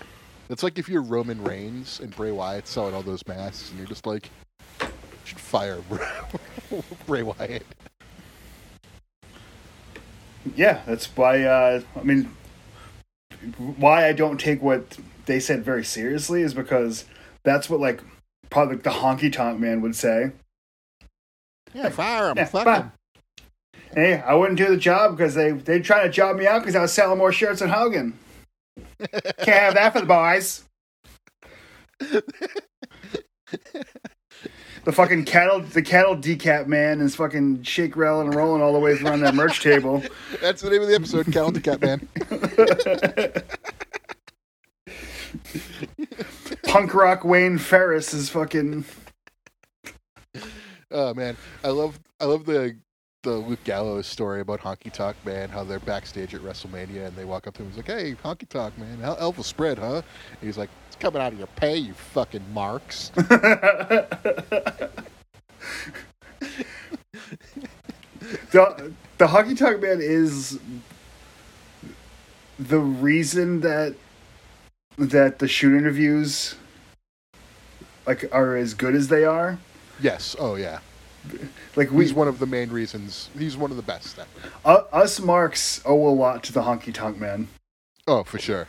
It's 0.49 0.63
like 0.63 0.77
if 0.77 0.89
you're 0.89 1.01
Roman 1.01 1.43
Reigns 1.43 1.99
and 1.99 2.15
Bray 2.15 2.31
Wyatt 2.31 2.67
selling 2.67 2.93
all 2.93 3.01
those 3.01 3.25
masks, 3.27 3.69
and 3.69 3.79
you're 3.79 3.87
just 3.87 4.05
like, 4.05 4.29
"You 4.81 4.87
should 5.23 5.39
fire 5.39 5.79
Bray 7.07 7.23
Wyatt. 7.23 7.65
Yeah, 10.55 10.81
that's 10.85 11.05
why. 11.15 11.43
Uh, 11.43 11.81
I 11.95 12.03
mean, 12.03 12.29
why 13.57 14.07
I 14.07 14.13
don't 14.13 14.39
take 14.39 14.61
what 14.61 14.97
they 15.26 15.39
said 15.39 15.63
very 15.63 15.84
seriously 15.84 16.41
is 16.41 16.53
because 16.53 17.05
that's 17.43 17.69
what 17.69 17.80
like 17.80 18.01
probably 18.49 18.78
the 18.78 18.89
honky 18.89 19.32
tonk 19.32 19.59
man 19.59 19.82
would 19.82 19.95
say. 19.95 20.32
Yeah, 21.74 21.89
fire 21.89 22.30
him. 22.30 22.38
Yeah, 22.38 22.45
fuck 22.45 22.65
fire. 22.65 22.82
him. 22.82 22.91
Hey, 23.93 24.21
I 24.21 24.34
wouldn't 24.34 24.57
do 24.57 24.67
the 24.67 24.78
job 24.78 25.17
because 25.17 25.36
they 25.36 25.51
they 25.51 25.80
trying 25.80 26.05
to 26.05 26.11
job 26.11 26.36
me 26.36 26.47
out 26.47 26.59
because 26.59 26.76
I 26.76 26.82
was 26.82 26.93
selling 26.93 27.17
more 27.17 27.32
shirts 27.32 27.59
than 27.59 27.69
Hogan. 27.69 28.17
Can't 29.39 29.47
have 29.47 29.74
that 29.76 29.93
for 29.93 29.99
the 29.99 30.05
boys. 30.05 30.63
The 34.86 34.91
fucking 34.91 35.24
cattle, 35.24 35.61
the 35.61 35.82
cattle 35.82 36.17
decap 36.17 36.67
man 36.67 36.99
is 36.99 37.15
fucking 37.15 37.63
shake, 37.63 37.95
rattling, 37.95 38.28
and 38.28 38.36
rolling 38.36 38.61
all 38.61 38.74
the 38.74 38.80
way 38.80 38.91
around 38.91 39.21
that 39.21 39.34
merch 39.34 39.61
table. 39.61 40.03
That's 40.41 40.61
the 40.61 40.69
name 40.69 40.82
of 40.82 40.89
the 40.89 40.95
episode, 40.95 41.32
cattle 41.32 41.53
decap 41.53 41.82
Man. 41.82 42.05
Punk 46.63 46.93
rock 46.93 47.23
Wayne 47.23 47.57
Farris 47.57 48.13
is 48.13 48.29
fucking. 48.29 48.85
Oh 50.95 51.11
man, 51.15 51.35
I 51.63 51.69
love 51.69 51.99
I 52.19 52.25
love 52.25 52.45
the 52.45 52.77
the 53.23 53.31
Luke 53.31 53.63
Gallows 53.63 54.05
story 54.05 54.41
about 54.41 54.59
Honky 54.59 54.93
Tonk 54.93 55.15
Man, 55.25 55.49
how 55.49 55.63
they're 55.63 55.79
backstage 55.79 56.35
at 56.35 56.41
WrestleMania 56.41 57.07
and 57.07 57.15
they 57.15 57.25
walk 57.25 57.47
up 57.47 57.55
to 57.55 57.63
him 57.63 57.69
and 57.69 57.75
he's 57.75 57.83
like, 57.83 57.97
"Hey, 57.99 58.13
Honky 58.13 58.47
Tonk 58.47 58.77
Man, 58.77 58.99
hell 58.99 59.17
of 59.19 59.43
spread, 59.43 59.79
huh?" 59.79 60.03
And 60.03 60.39
he's 60.39 60.55
like, 60.57 60.69
"It's 60.85 60.95
coming 60.97 61.19
out 61.19 61.33
of 61.33 61.39
your 61.39 61.47
pay, 61.47 61.77
you 61.77 61.93
fucking 61.93 62.45
marks." 62.53 63.09
the 68.51 68.93
the 69.17 69.27
honky 69.27 69.57
tonk 69.57 69.81
man 69.81 69.99
is 69.99 70.59
the 72.59 72.79
reason 72.79 73.61
that 73.61 73.95
that 74.97 75.39
the 75.39 75.47
shoot 75.47 75.77
interviews 75.77 76.55
like 78.05 78.25
are 78.31 78.55
as 78.55 78.73
good 78.73 78.95
as 78.95 79.07
they 79.07 79.23
are 79.23 79.57
yes. 80.03 80.35
Oh 80.37 80.55
yeah. 80.55 80.79
like 81.75 81.91
we 81.91 82.03
He's 82.03 82.13
one 82.13 82.27
of 82.27 82.39
the 82.39 82.45
main 82.45 82.69
reasons. 82.69 83.29
He's 83.37 83.57
one 83.57 83.71
of 83.71 83.77
the 83.77 83.83
best. 83.83 84.19
Uh, 84.65 84.83
us 84.91 85.19
marks 85.19 85.81
owe 85.85 86.07
a 86.07 86.11
lot 86.11 86.43
to 86.43 86.53
the 86.53 86.61
honky 86.61 86.93
tonk 86.93 87.17
man. 87.17 87.47
Oh, 88.07 88.23
for 88.23 88.37
sure. 88.39 88.67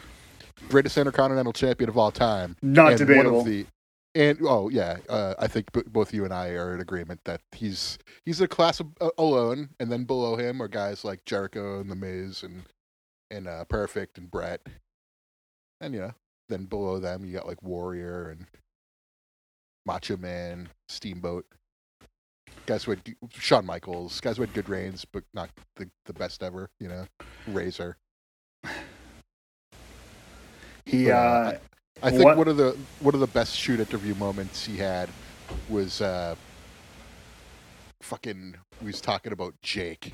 Greatest 0.69 0.97
intercontinental 0.97 1.53
champion 1.53 1.91
of 1.91 1.99
all 1.99 2.13
time. 2.13 2.57
Not 2.63 2.93
and 2.93 2.99
debatable. 2.99 3.43
The, 3.43 3.67
and 4.15 4.39
oh 4.43 4.69
yeah, 4.69 4.99
uh, 5.09 5.35
I 5.39 5.49
think 5.49 5.73
b- 5.73 5.83
both 5.87 6.15
you 6.15 6.25
and 6.25 6.33
I 6.33 6.51
are 6.51 6.73
in 6.75 6.81
agreement 6.81 7.21
that 7.25 7.41
he's 7.53 7.99
he's 8.25 8.41
a 8.41 8.47
class 8.47 8.79
of, 8.79 8.87
uh, 9.01 9.11
alone, 9.19 9.71
and 9.81 9.91
then 9.91 10.05
below 10.05 10.37
him 10.37 10.63
are 10.63 10.69
guys 10.69 11.05
like 11.05 11.25
Jericho 11.25 11.81
and 11.81 11.91
The 11.91 11.97
Miz 11.97 12.45
and 12.45 12.63
and 13.31 13.49
uh, 13.49 13.65
Perfect 13.65 14.17
and 14.17 14.31
Brett, 14.31 14.61
and 15.81 15.95
know, 16.01 16.13
then 16.49 16.65
below 16.65 16.99
them 16.99 17.25
you 17.25 17.33
got 17.33 17.47
like 17.47 17.63
Warrior 17.63 18.31
and 18.31 18.47
Macho 19.87 20.17
Man, 20.17 20.69
Steamboat. 20.89 21.47
Guys 22.67 22.85
who 22.85 22.93
had 22.93 23.01
Shawn 23.31 23.67
Michaels, 23.67 24.21
guys 24.21 24.37
who 24.37 24.43
had 24.43 24.55
good 24.55 24.69
reigns, 24.71 25.05
but 25.05 25.23
not 25.35 25.51
the, 25.77 25.91
the 26.07 26.15
best 26.15 26.43
ever. 26.43 26.71
You 26.81 26.89
know, 26.89 27.07
Razor. 27.49 27.97
He 30.87 31.07
But, 31.07 31.13
uh, 31.13 31.15
uh, 31.15 31.59
I 32.03 32.11
think 32.11 32.25
What- 32.25 32.37
one 32.39 32.49
of 32.49 32.57
the 32.57 32.77
one 33.01 33.15
of 33.15 33.21
the 33.21 33.27
best 33.27 33.55
shoot 33.57 33.81
interview 33.81 34.15
moments 34.15 34.65
he 34.65 34.77
had 34.77 35.09
was 35.69 36.01
uh 36.01 36.35
fucking 38.03 38.57
he 38.81 38.87
was 38.87 39.01
talking 39.01 39.33
about 39.33 39.55
Jake. 39.63 40.13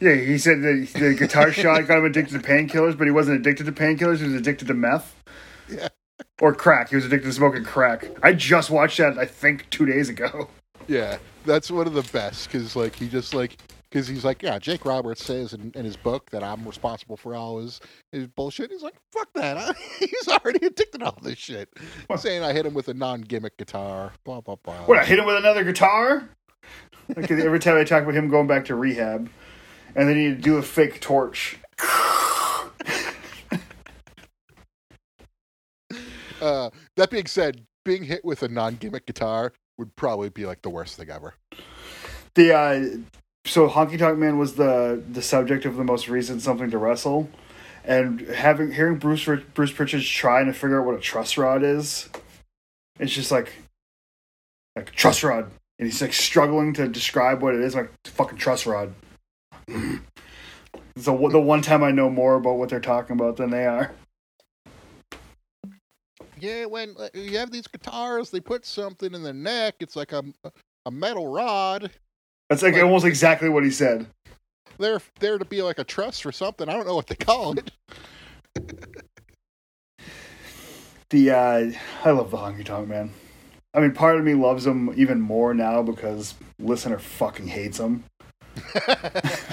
Yeah, 0.00 0.14
he 0.14 0.38
said 0.38 0.62
that 0.62 0.88
the 0.94 1.14
guitar 1.14 1.52
shot 1.52 1.86
got 1.86 1.98
him 1.98 2.06
addicted 2.06 2.42
to 2.42 2.46
painkillers, 2.46 2.96
but 2.96 3.04
he 3.04 3.10
wasn't 3.10 3.38
addicted 3.38 3.66
to 3.66 3.72
painkillers. 3.72 4.18
He 4.18 4.24
was 4.24 4.34
addicted 4.34 4.68
to 4.68 4.74
meth. 4.74 5.14
Yeah. 5.68 5.88
Or 6.40 6.54
crack. 6.54 6.88
He 6.88 6.96
was 6.96 7.04
addicted 7.04 7.28
to 7.28 7.32
smoking 7.34 7.64
crack. 7.64 8.06
I 8.22 8.32
just 8.32 8.70
watched 8.70 8.98
that. 8.98 9.18
I 9.18 9.26
think 9.26 9.68
two 9.70 9.84
days 9.86 10.08
ago. 10.08 10.48
Yeah, 10.88 11.18
that's 11.44 11.70
one 11.70 11.86
of 11.86 11.92
the 11.92 12.02
best 12.12 12.50
because 12.50 12.74
like 12.74 12.96
he 12.96 13.08
just 13.08 13.34
like 13.34 13.58
because 13.90 14.08
he's 14.08 14.24
like 14.24 14.42
yeah 14.42 14.58
Jake 14.58 14.84
Roberts 14.84 15.22
says 15.22 15.52
in, 15.52 15.70
in 15.74 15.84
his 15.84 15.96
book 15.96 16.30
that 16.30 16.42
I'm 16.42 16.64
responsible 16.64 17.16
for 17.16 17.34
all 17.34 17.58
his 17.58 17.80
his 18.10 18.26
bullshit. 18.26 18.70
He's 18.70 18.82
like 18.82 18.96
fuck 19.12 19.28
that. 19.34 19.56
I, 19.56 19.72
he's 19.98 20.28
already 20.28 20.66
addicted 20.66 20.98
to 20.98 21.06
all 21.06 21.18
this 21.22 21.38
shit. 21.38 21.68
What? 22.06 22.20
Saying 22.20 22.42
I 22.42 22.52
hit 22.52 22.66
him 22.66 22.74
with 22.74 22.88
a 22.88 22.94
non 22.94 23.20
gimmick 23.20 23.56
guitar. 23.58 24.12
Blah 24.24 24.40
blah 24.40 24.56
blah. 24.56 24.86
What? 24.86 24.98
I 24.98 25.04
hit 25.04 25.18
him 25.18 25.26
with 25.26 25.36
another 25.36 25.62
guitar. 25.62 26.28
Like 27.14 27.30
every 27.30 27.60
time 27.60 27.76
I 27.76 27.84
talk 27.84 28.02
about 28.02 28.14
him 28.14 28.28
going 28.28 28.46
back 28.46 28.64
to 28.66 28.74
rehab, 28.74 29.28
and 29.94 30.08
then 30.08 30.16
he'd 30.16 30.40
do 30.40 30.56
a 30.56 30.62
fake 30.62 31.00
torch. 31.00 31.58
Uh, 36.40 36.70
that 36.96 37.10
being 37.10 37.26
said, 37.26 37.66
being 37.84 38.02
hit 38.02 38.24
with 38.24 38.42
a 38.42 38.48
non 38.48 38.76
gimmick 38.76 39.06
guitar 39.06 39.52
would 39.76 39.94
probably 39.96 40.30
be 40.30 40.46
like 40.46 40.62
the 40.62 40.70
worst 40.70 40.96
thing 40.96 41.10
ever. 41.10 41.34
The 42.34 42.56
uh, 42.56 42.84
so 43.44 43.68
Honky 43.68 43.98
Tonk 43.98 44.18
Man 44.18 44.38
was 44.38 44.54
the 44.54 45.02
the 45.10 45.22
subject 45.22 45.64
of 45.64 45.76
the 45.76 45.84
most 45.84 46.08
recent 46.08 46.42
Something 46.42 46.70
to 46.70 46.78
Wrestle, 46.78 47.28
and 47.84 48.20
having 48.20 48.72
hearing 48.72 48.98
Bruce 48.98 49.28
Bruce 49.54 49.72
Pritchard 49.72 50.02
trying 50.02 50.46
to 50.46 50.52
figure 50.52 50.80
out 50.80 50.86
what 50.86 50.94
a 50.94 51.00
truss 51.00 51.36
rod 51.36 51.62
is, 51.62 52.08
it's 52.98 53.12
just 53.12 53.30
like 53.30 53.52
like 54.76 54.92
truss 54.92 55.22
rod, 55.22 55.50
and 55.78 55.88
he's 55.88 56.00
like 56.00 56.12
struggling 56.12 56.72
to 56.74 56.88
describe 56.88 57.42
what 57.42 57.54
it 57.54 57.60
is. 57.60 57.74
Like 57.74 57.90
fucking 58.04 58.38
truss 58.38 58.66
rod. 58.66 58.94
So 60.96 61.28
the 61.28 61.40
one 61.40 61.62
time 61.62 61.82
I 61.82 61.90
know 61.90 62.10
more 62.10 62.34
about 62.36 62.56
what 62.58 62.68
they're 62.68 62.80
talking 62.80 63.14
about 63.16 63.36
than 63.36 63.50
they 63.50 63.66
are. 63.66 63.92
Yeah, 66.38 66.64
when 66.66 66.94
uh, 66.98 67.08
you 67.12 67.36
have 67.38 67.50
these 67.50 67.66
guitars, 67.66 68.30
they 68.30 68.40
put 68.40 68.64
something 68.64 69.12
in 69.14 69.22
the 69.22 69.32
neck. 69.32 69.74
It's 69.80 69.96
like 69.96 70.12
a 70.12 70.24
a 70.86 70.90
metal 70.90 71.28
rod. 71.28 71.90
That's 72.48 72.62
like 72.62 72.72
Like- 72.74 72.82
almost 72.82 73.04
exactly 73.04 73.48
what 73.48 73.64
he 73.64 73.70
said. 73.70 74.06
They're 74.78 75.02
there 75.18 75.36
to 75.36 75.44
be 75.44 75.60
like 75.60 75.78
a 75.78 75.84
truss 75.84 76.24
or 76.24 76.32
something. 76.32 76.66
I 76.68 76.72
don't 76.72 76.86
know 76.86 76.94
what 76.94 77.06
they 77.06 77.14
call 77.14 77.54
it. 77.58 77.70
The 81.10 81.30
uh, 81.30 81.70
I 82.04 82.10
love 82.12 82.30
the 82.30 82.36
Honky 82.38 82.64
Tonk 82.64 82.88
Man. 82.88 83.12
I 83.74 83.80
mean, 83.80 83.92
part 83.92 84.16
of 84.16 84.24
me 84.24 84.34
loves 84.34 84.66
him 84.66 84.92
even 84.96 85.20
more 85.20 85.52
now 85.54 85.82
because 85.82 86.34
listener 86.58 86.98
fucking 86.98 87.48
hates 87.48 87.78
him. 87.78 88.04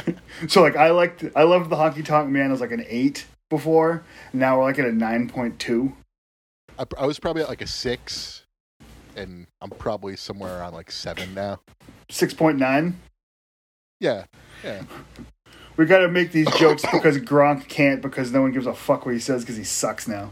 So 0.47 0.62
like, 0.62 0.76
I 0.76 0.91
liked, 0.91 1.24
I 1.36 1.43
loved 1.43 1.70
the 1.70 1.76
Honky 1.76 2.05
Tonk 2.05 2.30
Man 2.30 2.51
as 2.51 2.62
like 2.62 2.72
an 2.72 2.86
eight 2.88 3.26
before. 3.49 4.03
Now 4.34 4.58
we're 4.58 4.66
like 4.66 4.80
at 4.80 4.86
a 4.86 4.91
nine 4.91 5.30
point 5.30 5.60
two. 5.60 5.93
I, 6.78 6.86
I 6.97 7.05
was 7.05 7.20
probably 7.20 7.41
at 7.41 7.49
like 7.49 7.62
a 7.62 7.68
six, 7.68 8.43
and 9.16 9.47
I'm 9.62 9.72
probably 9.72 10.16
somewhere 10.16 10.60
around 10.60 10.74
like 10.74 10.91
seven 10.91 11.34
now. 11.34 11.60
Six 12.10 12.34
point 12.34 12.60
nine. 12.60 12.99
Yeah, 13.99 14.26
yeah. 14.64 14.84
We 15.76 15.86
got 15.86 15.99
to 15.99 16.08
make 16.08 16.32
these 16.32 16.49
jokes 16.58 16.84
because 16.91 17.18
Gronk 17.18 17.68
can't 17.68 18.01
because 18.01 18.32
no 18.32 18.41
one 18.41 18.51
gives 18.51 18.68
a 18.68 18.74
fuck 18.74 19.05
what 19.05 19.14
he 19.14 19.20
says 19.20 19.43
because 19.43 19.58
he 19.58 19.64
sucks 19.64 20.08
now. 20.08 20.32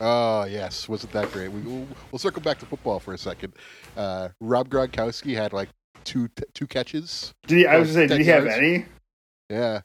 Oh 0.00 0.44
yes, 0.44 0.88
wasn't 0.88 1.12
that 1.12 1.30
great? 1.32 1.48
We, 1.48 1.60
we'll, 1.60 1.86
we'll 2.10 2.18
circle 2.18 2.42
back 2.42 2.58
to 2.58 2.66
football 2.66 2.98
for 2.98 3.14
a 3.14 3.18
second. 3.18 3.54
Uh, 3.96 4.30
Rob 4.40 4.68
Gronkowski 4.68 5.34
had 5.34 5.52
like 5.52 5.68
two 6.04 6.28
t- 6.28 6.44
two 6.52 6.66
catches. 6.66 7.32
Did 7.46 7.58
he? 7.58 7.66
I 7.66 7.78
was 7.78 7.92
gonna 7.92 8.08
say, 8.08 8.18
did 8.18 8.24
he 8.24 8.30
have 8.30 8.46
any? 8.46 8.86
Yeah. 9.50 9.80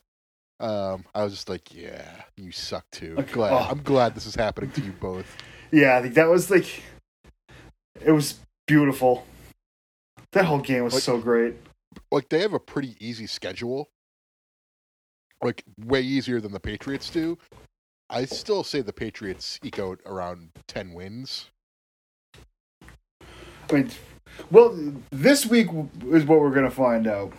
Um, 0.60 1.06
I 1.16 1.24
was 1.24 1.34
just 1.34 1.48
like, 1.50 1.74
yeah, 1.74 2.24
you 2.36 2.52
suck 2.52 2.86
too. 2.92 3.16
Okay. 3.18 3.32
Glad 3.32 3.54
Oh. 3.54 3.68
I'm 3.70 3.82
glad 3.82 4.14
this 4.16 4.26
is 4.26 4.36
happening 4.36 4.72
to 4.72 4.82
you 4.82 4.92
both. 4.94 5.36
Yeah, 5.72 5.98
I 5.98 6.02
think 6.02 6.16
that 6.16 6.28
was 6.28 6.50
like, 6.50 6.82
it 8.02 8.12
was 8.12 8.40
beautiful. 8.66 9.24
That 10.32 10.46
whole 10.46 10.58
game 10.62 10.84
was 10.84 10.96
Like- 10.96 11.04
so 11.04 11.20
great. 11.20 11.58
Like 12.12 12.28
they 12.30 12.40
have 12.40 12.54
a 12.54 12.60
pretty 12.60 12.96
easy 13.00 13.28
schedule. 13.28 13.88
Like 15.44 15.64
way 15.86 16.02
easier 16.02 16.42
than 16.42 16.52
the 16.54 16.60
Patriots 16.60 17.12
do. 17.12 17.38
I 18.10 18.26
still 18.26 18.64
say 18.64 18.82
the 18.82 18.92
Patriots 18.92 19.60
eke 19.64 19.78
out 19.78 20.00
around 20.08 20.50
ten 20.68 20.94
wins. 20.94 21.52
I 23.70 23.74
mean, 23.74 23.92
well, 24.50 24.76
this 25.12 25.46
week 25.46 25.68
is 26.08 26.26
what 26.26 26.40
we're 26.42 26.50
gonna 26.54 26.72
find 26.72 27.06
out. 27.06 27.32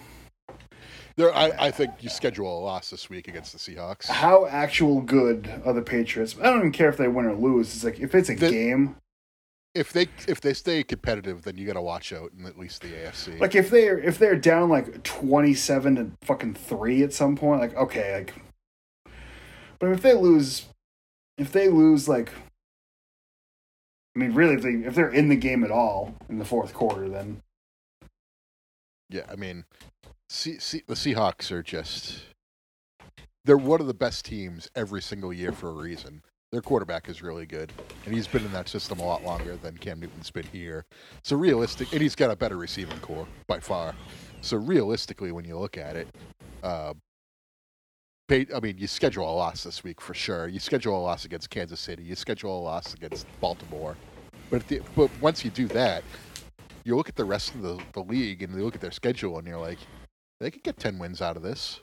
There, 1.21 1.35
I, 1.37 1.53
I 1.67 1.71
think 1.71 1.91
you 2.01 2.09
schedule 2.09 2.59
a 2.59 2.61
loss 2.61 2.89
this 2.89 3.11
week 3.11 3.29
against 3.29 3.53
the 3.53 3.59
Seahawks. 3.59 4.07
How 4.07 4.47
actual 4.47 5.03
good 5.03 5.51
are 5.67 5.75
the 5.75 5.83
Patriots? 5.83 6.35
I 6.41 6.45
don't 6.45 6.61
even 6.61 6.73
care 6.73 6.89
if 6.89 6.97
they 6.97 7.09
win 7.09 7.27
or 7.27 7.35
lose. 7.35 7.75
It's 7.75 7.85
like 7.85 8.01
if 8.01 8.15
it's 8.15 8.31
a 8.31 8.35
The- 8.35 8.51
game, 8.51 8.97
If 9.75 9.93
they 9.93 10.09
if 10.27 10.41
they 10.41 10.55
stay 10.55 10.83
competitive, 10.83 11.43
then 11.43 11.59
you 11.59 11.67
got 11.67 11.75
to 11.75 11.83
watch 11.83 12.15
out 12.15 12.33
in 12.39 12.47
at 12.47 12.59
least 12.59 12.81
the 12.81 12.89
AFC. 12.89 13.39
like 13.39 13.55
if 13.55 13.69
they're 13.69 13.99
if 13.99 14.19
they're 14.19 14.35
down 14.35 14.71
like 14.71 15.03
twenty 15.03 15.53
seven 15.53 15.95
to 15.97 16.11
fucking 16.23 16.55
three 16.55 17.03
at 17.03 17.13
some 17.13 17.37
point, 17.37 17.61
like 17.61 17.77
okay, 17.77 18.15
like. 18.15 18.35
But 19.79 19.91
if 19.91 20.01
they 20.01 20.15
lose, 20.15 20.67
if 21.37 21.53
they 21.53 21.69
lose, 21.69 22.09
like, 22.09 22.31
I 24.17 24.19
mean, 24.19 24.33
really, 24.33 24.55
if 24.55 24.63
they 24.63 24.73
if 24.87 24.95
they're 24.95 25.13
in 25.13 25.29
the 25.29 25.37
game 25.37 25.65
at 25.65 25.71
all 25.71 26.15
in 26.31 26.39
the 26.39 26.45
fourth 26.47 26.73
quarter, 26.73 27.09
then 27.11 27.43
Yeah, 29.11 29.27
I 29.31 29.37
mean, 29.37 29.65
see, 30.31 30.59
see, 30.59 30.83
the 30.87 30.95
Seahawks 30.95 31.51
are 31.51 31.63
just. 31.63 32.23
They're 33.45 33.57
one 33.57 33.81
of 33.81 33.87
the 33.87 33.95
best 33.95 34.25
teams 34.25 34.71
every 34.75 35.03
single 35.03 35.33
year 35.33 35.53
for 35.53 35.71
a 35.71 35.73
reason. 35.73 36.23
Their 36.53 36.61
quarterback 36.61 37.09
is 37.09 37.23
really 37.23 37.47
good, 37.47 37.73
and 38.05 38.15
he's 38.15 38.27
been 38.27 38.45
in 38.45 38.53
that 38.53 38.69
system 38.69 38.99
a 38.99 39.05
lot 39.05 39.25
longer 39.25 39.57
than 39.57 39.77
Cam 39.79 40.01
Newton's 40.01 40.31
been 40.31 40.47
here. 40.47 40.85
So 41.23 41.37
realistic, 41.37 41.93
and 41.93 42.03
he's 42.03 42.15
got 42.15 42.31
a 42.31 42.37
better 42.37 42.57
receiving 42.57 42.99
core 43.01 43.27
by 43.47 43.61
far. 43.61 43.95
So 44.41 44.57
realistically, 44.57 45.33
when 45.33 45.45
you 45.45 45.59
look 45.59 45.79
at 45.79 45.97
it, 45.97 46.09
uh, 46.63 46.95
I 48.31 48.61
mean, 48.63 48.79
you 48.79 48.87
schedule 48.87 49.29
a 49.29 49.35
loss 49.35 49.65
this 49.65 49.83
week 49.83 50.01
for 50.01 50.15
sure. 50.15 50.49
You 50.49 50.61
schedule 50.61 50.97
a 50.97 51.03
loss 51.03 51.25
against 51.25 51.51
Kansas 51.51 51.81
City. 51.81 52.05
You 52.05 52.15
schedule 52.15 52.59
a 52.59 52.63
loss 52.63 52.95
against 52.95 53.27
Baltimore. 53.41 53.97
But 54.51 54.67
the, 54.69 54.83
but 54.95 55.11
once 55.21 55.45
you 55.45 55.51
do 55.51 55.67
that, 55.69 56.05
you 56.85 56.97
look 56.97 57.09
at 57.09 57.17
the 57.17 57.25
rest 57.25 57.55
of 57.55 57.63
the, 57.63 57.81
the 57.93 58.03
league 58.03 58.43
and 58.43 58.55
you 58.55 58.65
look 58.65 58.77
at 58.77 58.81
their 58.81 58.93
schedule 58.93 59.39
and 59.39 59.49
you're 59.49 59.59
like, 59.59 59.79
they 60.41 60.51
could 60.51 60.63
get 60.63 60.79
ten 60.79 60.99
wins 60.99 61.21
out 61.23 61.37
of 61.37 61.43
this. 61.43 61.81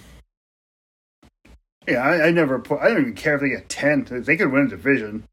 yeah, 1.88 2.04
I, 2.04 2.28
I 2.28 2.32
never 2.32 2.60
put. 2.60 2.80
I 2.82 2.90
don't 2.90 3.02
even 3.02 3.14
care 3.16 3.36
if 3.36 3.42
they 3.42 3.50
get 3.50 3.70
ten. 3.70 4.06
They 4.10 4.36
could 4.38 4.52
win 4.52 4.66
a 4.66 4.70
division. 4.70 5.28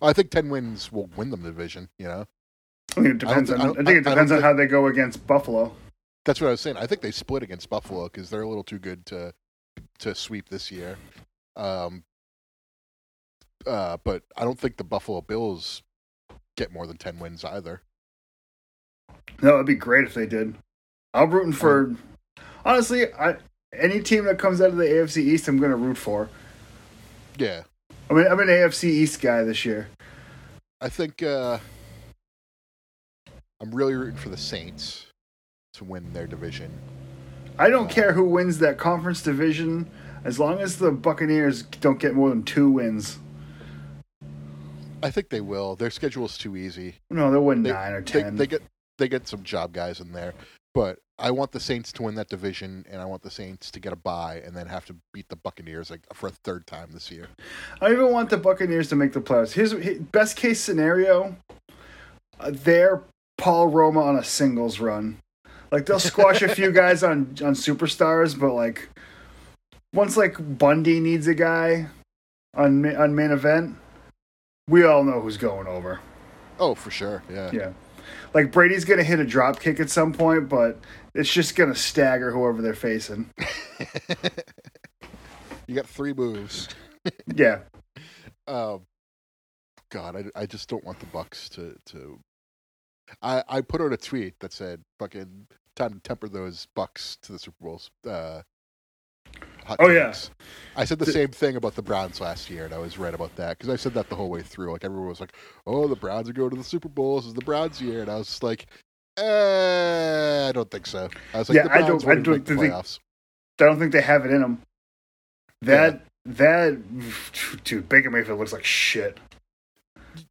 I 0.00 0.12
think 0.12 0.30
ten 0.30 0.48
wins 0.50 0.92
will 0.92 1.08
win 1.16 1.30
them 1.30 1.42
the 1.42 1.48
division. 1.48 1.88
You 1.98 2.06
know, 2.06 2.26
I 2.90 2.94
think 2.94 3.06
it 3.06 3.18
depends 3.18 3.50
on. 3.50 3.60
I 3.60 3.64
I, 3.64 3.72
think 3.72 3.88
it 3.88 4.04
depends 4.04 4.30
on 4.30 4.38
think- 4.38 4.42
how 4.42 4.52
they 4.54 4.66
go 4.66 4.86
against 4.86 5.26
Buffalo. 5.26 5.74
that's 6.24 6.40
what 6.40 6.48
I 6.48 6.50
was 6.52 6.60
saying. 6.60 6.76
I 6.76 6.86
think 6.86 7.00
they 7.00 7.10
split 7.10 7.42
against 7.42 7.68
Buffalo 7.70 8.04
because 8.04 8.30
they're 8.30 8.42
a 8.42 8.48
little 8.48 8.62
too 8.64 8.78
good 8.78 9.04
to 9.06 9.32
to 10.00 10.14
sweep 10.14 10.48
this 10.48 10.70
year. 10.70 10.96
Um, 11.56 12.04
uh, 13.66 13.96
but 14.04 14.22
I 14.36 14.44
don't 14.44 14.58
think 14.58 14.76
the 14.76 14.84
Buffalo 14.84 15.20
Bills 15.20 15.82
get 16.56 16.72
more 16.72 16.86
than 16.86 16.96
ten 16.96 17.18
wins 17.18 17.44
either. 17.44 17.82
No, 19.42 19.54
it'd 19.54 19.66
be 19.66 19.74
great 19.74 20.04
if 20.06 20.14
they 20.14 20.26
did. 20.26 20.54
I'm 21.14 21.30
rooting 21.30 21.52
for. 21.52 21.96
Honestly, 22.68 23.10
I 23.14 23.36
any 23.72 24.02
team 24.02 24.24
that 24.26 24.38
comes 24.38 24.60
out 24.60 24.68
of 24.68 24.76
the 24.76 24.84
AFC 24.84 25.16
East, 25.22 25.48
I'm 25.48 25.56
going 25.58 25.70
to 25.70 25.76
root 25.76 25.96
for. 25.96 26.28
Yeah, 27.38 27.62
I 28.10 28.12
mean, 28.12 28.26
I'm 28.26 28.38
an 28.40 28.48
AFC 28.48 28.84
East 28.84 29.22
guy 29.22 29.42
this 29.42 29.64
year. 29.64 29.88
I 30.80 30.90
think 30.90 31.22
uh, 31.22 31.58
I'm 33.58 33.70
really 33.74 33.94
rooting 33.94 34.18
for 34.18 34.28
the 34.28 34.36
Saints. 34.36 35.06
to 35.74 35.84
win 35.84 36.12
their 36.12 36.26
division. 36.26 36.70
I 37.58 37.70
don't 37.70 37.88
care 37.90 38.12
who 38.12 38.24
wins 38.24 38.58
that 38.58 38.76
conference 38.76 39.22
division 39.22 39.88
as 40.24 40.38
long 40.38 40.60
as 40.60 40.76
the 40.78 40.90
Buccaneers 40.92 41.62
don't 41.62 41.98
get 41.98 42.14
more 42.14 42.28
than 42.28 42.42
two 42.42 42.70
wins. 42.70 43.18
I 45.02 45.10
think 45.10 45.30
they 45.30 45.40
will. 45.40 45.74
Their 45.74 45.90
schedule 45.90 46.26
is 46.26 46.36
too 46.36 46.54
easy. 46.56 46.96
No, 47.10 47.30
they'll 47.30 47.44
win 47.44 47.62
They- 47.62 47.72
nine 47.72 47.92
or 47.92 48.00
They, 48.02 48.22
ten. 48.22 48.36
they 48.36 48.46
get 48.46 48.60
they 48.98 49.08
get 49.08 49.26
some 49.26 49.42
job 49.42 49.72
guys 49.72 50.00
in 50.00 50.12
there, 50.12 50.34
but 50.74 50.98
I 51.18 51.30
want 51.32 51.50
the 51.50 51.60
Saints 51.60 51.92
to 51.92 52.04
win 52.04 52.14
that 52.14 52.28
division, 52.28 52.86
and 52.88 53.00
I 53.02 53.04
want 53.04 53.22
the 53.22 53.30
Saints 53.30 53.70
to 53.72 53.80
get 53.80 53.92
a 53.92 53.96
bye 53.96 54.40
and 54.44 54.56
then 54.56 54.66
have 54.66 54.84
to 54.86 54.96
beat 55.12 55.28
the 55.28 55.36
Buccaneers 55.36 55.90
like 55.90 56.02
for 56.14 56.28
a 56.28 56.32
third 56.32 56.66
time 56.66 56.90
this 56.92 57.10
year. 57.10 57.26
I 57.80 57.90
even 57.90 58.12
want 58.12 58.30
the 58.30 58.36
Buccaneers 58.36 58.88
to 58.90 58.96
make 58.96 59.12
the 59.12 59.20
playoffs. 59.20 59.52
Here's 59.52 59.72
he- 59.72 59.98
best 59.98 60.36
case 60.36 60.60
scenario: 60.60 61.36
uh, 62.38 62.50
they're 62.52 63.02
Paul 63.36 63.68
Roma 63.68 64.00
on 64.00 64.16
a 64.16 64.24
singles 64.24 64.78
run. 64.78 65.18
Like 65.72 65.86
they'll 65.86 65.98
squash 65.98 66.42
a 66.42 66.54
few 66.54 66.70
guys 66.82 67.02
on 67.02 67.34
on 67.42 67.54
superstars, 67.54 68.38
but 68.38 68.52
like 68.52 68.88
once 69.92 70.16
like 70.16 70.36
Bundy 70.58 71.00
needs 71.00 71.26
a 71.26 71.34
guy 71.34 71.88
on 72.54 72.86
on 72.96 73.14
main 73.14 73.32
event, 73.32 73.76
we 74.68 74.84
all 74.84 75.02
know 75.02 75.20
who's 75.20 75.36
going 75.36 75.66
over. 75.66 76.00
Oh, 76.60 76.74
for 76.74 76.90
sure. 76.90 77.22
Yeah. 77.30 77.50
Yeah, 77.52 77.72
like 78.34 78.50
Brady's 78.52 78.84
gonna 78.84 79.02
hit 79.02 79.18
a 79.18 79.24
drop 79.24 79.60
kick 79.60 79.80
at 79.80 79.90
some 79.90 80.12
point, 80.12 80.48
but 80.48 80.78
it's 81.14 81.32
just 81.32 81.56
gonna 81.56 81.74
stagger 81.74 82.30
whoever 82.30 82.60
they're 82.62 82.74
facing. 82.74 83.30
you 85.66 85.74
got 85.74 85.86
three 85.86 86.12
moves. 86.12 86.68
Yeah, 87.34 87.60
Um, 88.46 88.86
God, 89.90 90.16
I, 90.16 90.40
I 90.42 90.46
just 90.46 90.68
don't 90.68 90.84
want 90.84 90.98
the 91.00 91.06
Bucs 91.06 91.48
to 91.50 91.76
to. 91.92 92.18
I 93.22 93.42
I 93.48 93.60
put 93.60 93.80
out 93.80 93.92
a 93.92 93.96
tweet 93.96 94.38
that 94.40 94.52
said, 94.52 94.82
"Fucking 94.98 95.46
time 95.76 95.94
to 95.94 96.00
temper 96.00 96.28
those 96.28 96.66
Bucs 96.76 97.18
to 97.22 97.32
the 97.32 97.38
Super 97.38 97.56
Bowls." 97.60 97.90
Uh, 98.06 98.42
hot 99.64 99.76
Oh, 99.80 99.88
yeah. 99.90 100.14
I 100.76 100.84
said 100.86 100.98
the 100.98 101.04
The- 101.04 101.12
same 101.12 101.28
thing 101.28 101.56
about 101.56 101.74
the 101.74 101.82
Browns 101.82 102.20
last 102.20 102.48
year, 102.50 102.64
and 102.64 102.72
I 102.74 102.78
was 102.78 102.98
right 102.98 103.14
about 103.14 103.34
that 103.36 103.58
because 103.58 103.68
I 103.72 103.76
said 103.76 103.92
that 103.94 104.08
the 104.08 104.16
whole 104.16 104.30
way 104.30 104.42
through. 104.42 104.72
Like 104.72 104.84
everyone 104.84 105.08
was 105.08 105.20
like, 105.20 105.34
"Oh, 105.66 105.86
the 105.88 105.96
Browns 105.96 106.28
are 106.28 106.32
going 106.34 106.50
to 106.50 106.56
the 106.56 106.64
Super 106.64 106.88
Bowl. 106.88 107.16
This 107.16 107.26
is 107.26 107.34
the 107.34 107.42
Browns 107.44 107.80
year," 107.80 108.00
and 108.00 108.10
I 108.10 108.16
was 108.16 108.26
just 108.28 108.42
like, 108.42 108.66
eh, 109.18 110.48
"I 110.48 110.52
don't 110.52 110.70
think 110.70 110.86
so." 110.86 111.08
I 111.34 111.38
was 111.38 111.48
like, 111.48 111.56
Yeah, 111.56 111.64
"The 111.64 111.72
I 111.72 111.78
don't- 111.86 112.06
I 112.08 112.14
don't 112.16 112.44
think- 112.46 112.60
playoffs." 112.60 112.98
I 113.60 113.64
don't 113.64 113.78
think 113.78 113.92
they 113.92 114.02
have 114.02 114.24
it 114.24 114.30
in 114.30 114.40
them. 114.40 114.62
That 115.62 116.02
that 116.24 116.78
dude 117.64 117.88
Baker 117.88 118.10
Mayfield 118.10 118.38
looks 118.38 118.52
like 118.52 118.64
shit. 118.64 119.18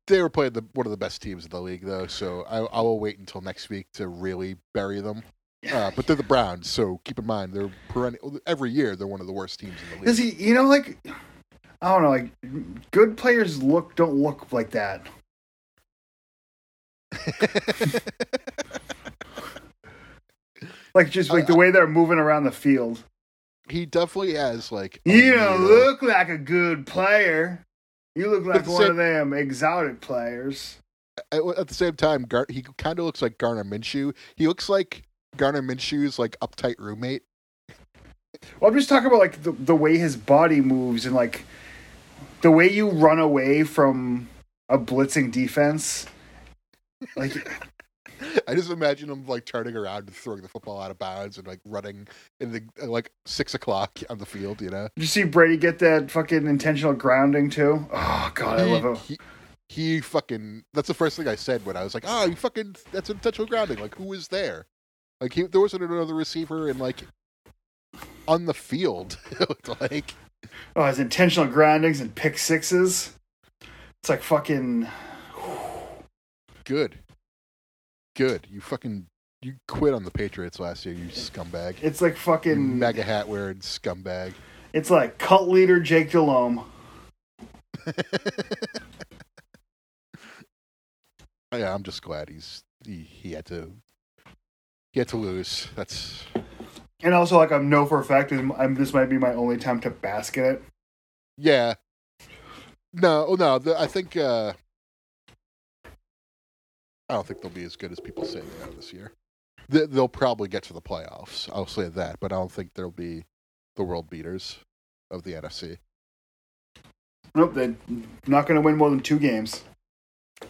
they 0.08 0.22
were 0.22 0.30
playing 0.30 0.54
the 0.54 0.64
one 0.74 0.86
of 0.86 0.92
the 0.92 0.98
best 0.98 1.22
teams 1.22 1.44
in 1.46 1.50
the 1.52 1.60
league, 1.62 1.84
though. 1.84 2.08
So 2.08 2.44
I, 2.50 2.60
I 2.60 2.82
will 2.82 3.00
wait 3.00 3.20
until 3.20 3.42
next 3.42 3.70
week 3.70 3.88
to 3.94 4.08
really 4.08 4.58
bury 4.74 5.02
them. 5.02 5.24
Uh, 5.72 5.92
but 5.96 6.06
they're 6.08 6.16
the 6.16 6.24
Browns, 6.24 6.70
so 6.70 7.02
keep 7.04 7.18
in 7.20 7.26
mind 7.26 7.52
they're 7.54 7.72
perennial. 7.90 8.40
Every 8.46 8.70
year 8.70 8.96
they're 8.96 9.08
one 9.08 9.20
of 9.22 9.28
the 9.28 9.34
worst 9.34 9.60
teams 9.60 9.74
in 9.94 10.00
the 10.00 10.06
Does 10.06 10.20
league. 10.20 10.38
he? 10.38 10.48
You 10.50 10.54
know, 10.54 10.64
like 10.64 10.98
I 11.82 11.94
don't 11.94 12.04
know. 12.04 12.10
Like 12.10 12.32
good 12.92 13.18
players 13.18 13.62
look 13.62 13.96
don't 13.96 14.14
look 14.16 14.52
like 14.54 14.70
that. 14.72 15.06
Like 20.96 21.12
just 21.12 21.30
like 21.30 21.46
the 21.46 21.56
way 21.56 21.70
they're 21.70 21.86
moving 21.86 22.18
around 22.18 22.46
the 22.46 22.52
field. 22.52 23.04
he 23.70 23.86
definitely 23.86 24.34
has 24.34 24.72
like 24.72 25.00
You 25.06 25.34
don't 25.36 25.62
weird- 25.66 25.70
look 25.86 26.02
like 26.02 26.30
a 26.30 26.38
good 26.40 26.88
player. 26.88 27.64
You 28.16 28.32
look 28.32 28.46
like 28.46 28.66
one 28.68 28.82
same- 28.82 28.92
of 28.92 28.98
them 28.98 29.34
exotic 29.34 30.02
players. 30.02 30.78
At, 31.32 31.42
at 31.58 31.68
the 31.68 31.74
same 31.76 31.94
time, 31.96 32.24
Gar- 32.24 32.48
he 32.50 32.64
kind 32.80 32.98
of 32.98 33.06
looks 33.06 33.22
like 33.22 33.38
Gardner 33.38 33.64
Minshew. 33.64 34.16
He 34.36 34.48
looks 34.48 34.70
like 34.70 35.04
Gardner 35.36 35.62
Minshew's 35.62 36.18
like 36.18 36.36
uptight 36.40 36.76
roommate. 36.80 37.22
Well, 38.60 38.72
I'm 38.72 38.78
just 38.78 38.90
talking 38.90 39.08
about 39.08 39.20
like 39.20 39.44
the 39.44 39.52
the 39.52 39.76
way 39.76 39.98
his 40.00 40.16
body 40.16 40.62
moves 40.62 41.06
and 41.06 41.14
like 41.14 41.44
the 42.42 42.50
way 42.52 42.68
you 42.72 42.90
run 42.90 43.20
away 43.20 43.64
from 43.64 44.30
a 44.70 44.80
blitzing 44.80 45.32
defense. 45.32 46.08
Like 47.16 47.34
I 48.48 48.56
just 48.56 48.72
imagine 48.72 49.10
him 49.10 49.26
like 49.28 49.46
turning 49.46 49.76
around 49.76 50.08
and 50.08 50.16
throwing 50.16 50.42
the 50.42 50.48
football 50.48 50.82
out 50.82 50.90
of 50.92 50.98
bounds 50.98 51.38
and 51.38 51.46
like 51.48 51.60
running 51.66 52.08
in 52.40 52.52
the 52.52 52.64
like 52.86 53.12
six 53.26 53.54
o'clock 53.54 54.00
on 54.10 54.18
the 54.18 54.26
field. 54.26 54.62
You 54.62 54.70
know. 54.70 54.90
Did 54.96 55.02
you 55.04 55.08
see 55.08 55.24
Brady 55.24 55.58
get 55.58 55.80
that 55.80 56.10
fucking 56.10 56.48
intentional 56.48 56.94
grounding 56.94 57.50
too? 57.50 57.86
Oh 57.92 58.32
god, 58.34 58.60
I 58.60 58.64
love 58.64 58.84
him. 58.84 58.96
he, 58.96 59.18
he 59.70 60.02
fucking. 60.02 60.64
That's 60.74 60.88
the 60.88 60.94
first 60.94 61.18
thing 61.18 61.28
I 61.28 61.36
said 61.36 61.66
when 61.66 61.78
I 61.78 61.84
was 61.84 61.94
like, 61.94 62.06
"Oh, 62.08 62.26
you 62.26 62.36
fucking. 62.36 62.76
That's 62.92 63.10
intentional 63.10 63.48
grounding. 63.48 63.80
Like, 63.80 63.96
who 63.96 64.06
was 64.06 64.28
there? 64.30 64.66
Like, 65.20 65.34
he, 65.34 65.44
there 65.44 65.62
wasn't 65.62 65.84
another 65.84 66.14
receiver 66.16 66.70
and 66.70 66.80
like 66.80 67.04
on 68.28 68.46
the 68.46 68.54
field. 68.54 69.18
like 69.82 70.14
Oh, 70.76 70.86
his 70.86 71.00
intentional 71.00 71.48
groundings 71.52 72.00
and 72.00 72.14
pick 72.14 72.38
sixes. 72.38 73.18
It's 74.02 74.10
like 74.10 74.22
fucking. 74.22 74.88
Good, 76.68 77.00
good. 78.14 78.46
You 78.52 78.60
fucking. 78.60 79.08
You 79.42 79.54
quit 79.70 79.94
on 79.94 80.04
the 80.04 80.12
Patriots 80.12 80.60
last 80.60 80.86
year, 80.86 80.96
you 80.96 81.06
scumbag. 81.06 81.76
It's 81.82 82.02
like 82.02 82.18
fucking. 82.18 82.78
MAGA 82.78 83.04
hat 83.04 83.30
wearing 83.30 83.60
scumbag. 83.60 84.34
It's 84.74 84.90
like 84.90 85.18
cult 85.18 85.48
leader 85.48 85.80
Jake 85.80 86.12
Delhomme. 86.12 86.66
yeah, 91.54 91.74
I'm 91.74 91.84
just 91.84 92.02
glad 92.02 92.28
he's 92.28 92.66
he, 92.86 92.98
he 92.98 93.32
had 93.32 93.46
to 93.46 93.72
he 94.92 95.00
had 95.00 95.08
to 95.08 95.18
lose. 95.18 95.70
That's 95.78 96.26
And 97.02 97.14
also, 97.14 97.38
like, 97.38 97.54
I 97.54 97.60
know 97.60 97.86
for 97.86 98.00
a 98.00 98.04
fact 98.04 98.34
I'm, 98.34 98.76
this 98.76 98.94
might 98.94 99.10
be 99.10 99.18
my 99.18 99.34
only 99.34 99.56
time 99.56 99.80
to 99.82 99.90
bask 99.90 100.36
in 100.36 100.44
it. 100.44 100.64
Yeah. 101.38 101.76
No, 102.92 103.26
oh, 103.30 103.36
no. 103.36 103.58
The, 103.58 103.80
I 103.80 103.88
think. 103.88 104.18
Uh, 104.18 104.52
I 107.10 107.14
don't 107.14 107.26
think 107.26 107.42
they'll 107.42 107.52
be 107.52 107.64
as 107.64 107.76
good 107.76 107.92
as 107.92 108.00
people 108.00 108.26
say 108.26 108.42
they 108.42 108.64
are 108.64 108.72
this 108.72 108.92
year. 108.92 109.14
They, 109.70 109.86
they'll 109.86 110.08
probably 110.08 110.48
get 110.48 110.64
to 110.64 110.74
the 110.74 110.82
playoffs. 110.82 111.50
I'll 111.54 111.68
say 111.68 111.90
that, 111.90 112.20
but 112.20 112.32
I 112.32 112.36
don't 112.36 112.52
think 112.52 112.74
they'll 112.74 112.92
be 112.92 113.26
the 113.76 113.84
world 113.84 114.10
beaters 114.10 114.58
of 115.12 115.24
the 115.24 115.34
NFC. 115.34 115.78
Nope, 117.36 117.54
they're 117.54 117.76
not 118.26 118.48
going 118.48 118.56
to 118.56 118.62
win 118.62 118.78
more 118.78 118.90
than 118.90 119.00
two 119.00 119.20
games. 119.20 119.64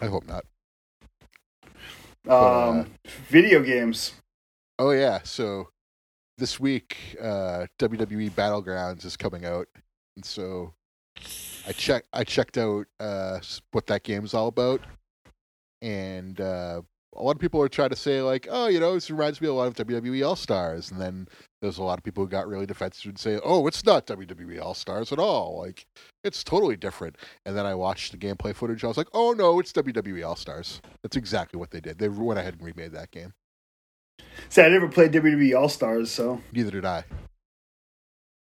I 0.00 0.06
hope 0.06 0.26
not. 0.26 0.44
Um, 2.26 2.80
uh, 2.80 2.84
video 3.28 3.62
games. 3.62 4.12
Oh 4.78 4.90
yeah. 4.90 5.20
So 5.24 5.68
this 6.36 6.60
week, 6.60 7.16
uh, 7.20 7.66
WWE 7.78 8.30
Battlegrounds 8.32 9.04
is 9.04 9.16
coming 9.16 9.44
out, 9.44 9.66
and 10.16 10.24
so 10.24 10.74
I 11.66 11.72
check 11.72 12.04
I 12.12 12.24
checked 12.24 12.58
out 12.58 12.86
uh, 13.00 13.40
what 13.72 13.86
that 13.86 14.02
game's 14.02 14.34
all 14.34 14.48
about, 14.48 14.80
and 15.82 16.40
uh, 16.40 16.82
a 17.16 17.22
lot 17.22 17.36
of 17.36 17.40
people 17.40 17.60
are 17.62 17.68
trying 17.68 17.90
to 17.90 17.96
say 17.96 18.22
like, 18.22 18.46
oh, 18.50 18.68
you 18.68 18.80
know, 18.80 18.94
this 18.94 19.10
reminds 19.10 19.40
me 19.40 19.48
a 19.48 19.52
lot 19.52 19.66
of 19.66 19.86
WWE 19.86 20.26
All 20.26 20.36
Stars, 20.36 20.90
and 20.90 21.00
then 21.00 21.28
there's 21.60 21.78
a 21.78 21.82
lot 21.82 21.98
of 21.98 22.04
people 22.04 22.24
who 22.24 22.30
got 22.30 22.48
really 22.48 22.66
defensive 22.66 23.08
and 23.08 23.18
say, 23.18 23.40
oh, 23.44 23.66
it's 23.66 23.84
not 23.84 24.06
WWE 24.06 24.60
All 24.60 24.74
Stars 24.74 25.12
at 25.12 25.18
all, 25.18 25.58
like 25.58 25.86
it's 26.24 26.44
totally 26.44 26.76
different. 26.76 27.16
And 27.46 27.56
then 27.56 27.66
I 27.66 27.74
watched 27.74 28.12
the 28.12 28.18
gameplay 28.18 28.54
footage, 28.54 28.84
I 28.84 28.88
was 28.88 28.96
like, 28.96 29.08
oh 29.12 29.32
no, 29.32 29.58
it's 29.58 29.72
WWE 29.72 30.26
All 30.26 30.36
Stars. 30.36 30.80
That's 31.02 31.16
exactly 31.16 31.58
what 31.58 31.70
they 31.70 31.80
did. 31.80 31.98
They 31.98 32.08
went 32.08 32.38
ahead 32.38 32.54
and 32.54 32.62
remade 32.62 32.92
that 32.92 33.10
game. 33.10 33.32
See, 34.48 34.62
I 34.62 34.68
never 34.68 34.88
played 34.88 35.12
WWE 35.12 35.58
All 35.58 35.68
Stars, 35.68 36.10
so 36.10 36.40
Neither 36.52 36.70
did 36.70 36.84
I. 36.84 37.04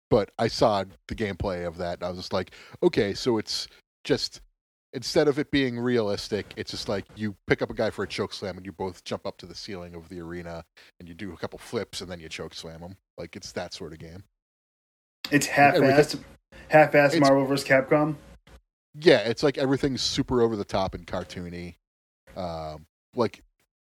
But 0.09 0.31
I 0.37 0.47
saw 0.47 0.83
the 1.07 1.15
gameplay 1.15 1.65
of 1.65 1.77
that. 1.77 1.99
And 1.99 2.03
I 2.03 2.09
was 2.09 2.17
just 2.17 2.33
like, 2.33 2.51
okay, 2.83 3.13
so 3.13 3.37
it's 3.37 3.67
just 4.03 4.41
instead 4.93 5.27
of 5.27 5.39
it 5.39 5.51
being 5.51 5.79
realistic, 5.79 6.53
it's 6.57 6.71
just 6.71 6.89
like 6.89 7.05
you 7.15 7.35
pick 7.47 7.61
up 7.61 7.69
a 7.69 7.73
guy 7.73 7.89
for 7.89 8.03
a 8.03 8.07
choke 8.07 8.33
slam 8.33 8.57
and 8.57 8.65
you 8.65 8.71
both 8.71 9.03
jump 9.03 9.25
up 9.25 9.37
to 9.37 9.45
the 9.45 9.55
ceiling 9.55 9.95
of 9.95 10.09
the 10.09 10.19
arena 10.19 10.63
and 10.99 11.07
you 11.07 11.15
do 11.15 11.33
a 11.33 11.37
couple 11.37 11.59
flips 11.59 12.01
and 12.01 12.09
then 12.09 12.19
you 12.19 12.29
choke 12.29 12.53
slam 12.53 12.81
them. 12.81 12.97
Like 13.17 13.35
it's 13.35 13.51
that 13.53 13.73
sort 13.73 13.93
of 13.93 13.99
game. 13.99 14.23
it's 15.31 15.47
half-assed. 15.47 16.19
Half-assed 16.67 17.19
Marvel 17.19 17.45
vs. 17.45 17.67
Capcom. 17.67 18.15
Yeah, 18.99 19.19
it's 19.19 19.43
like 19.43 19.57
everything's 19.57 20.01
super 20.01 20.41
over 20.41 20.55
the 20.55 20.65
top 20.65 20.95
and 20.95 21.07
cartoony. 21.07 21.75
Um, 22.35 22.85
like 23.15 23.43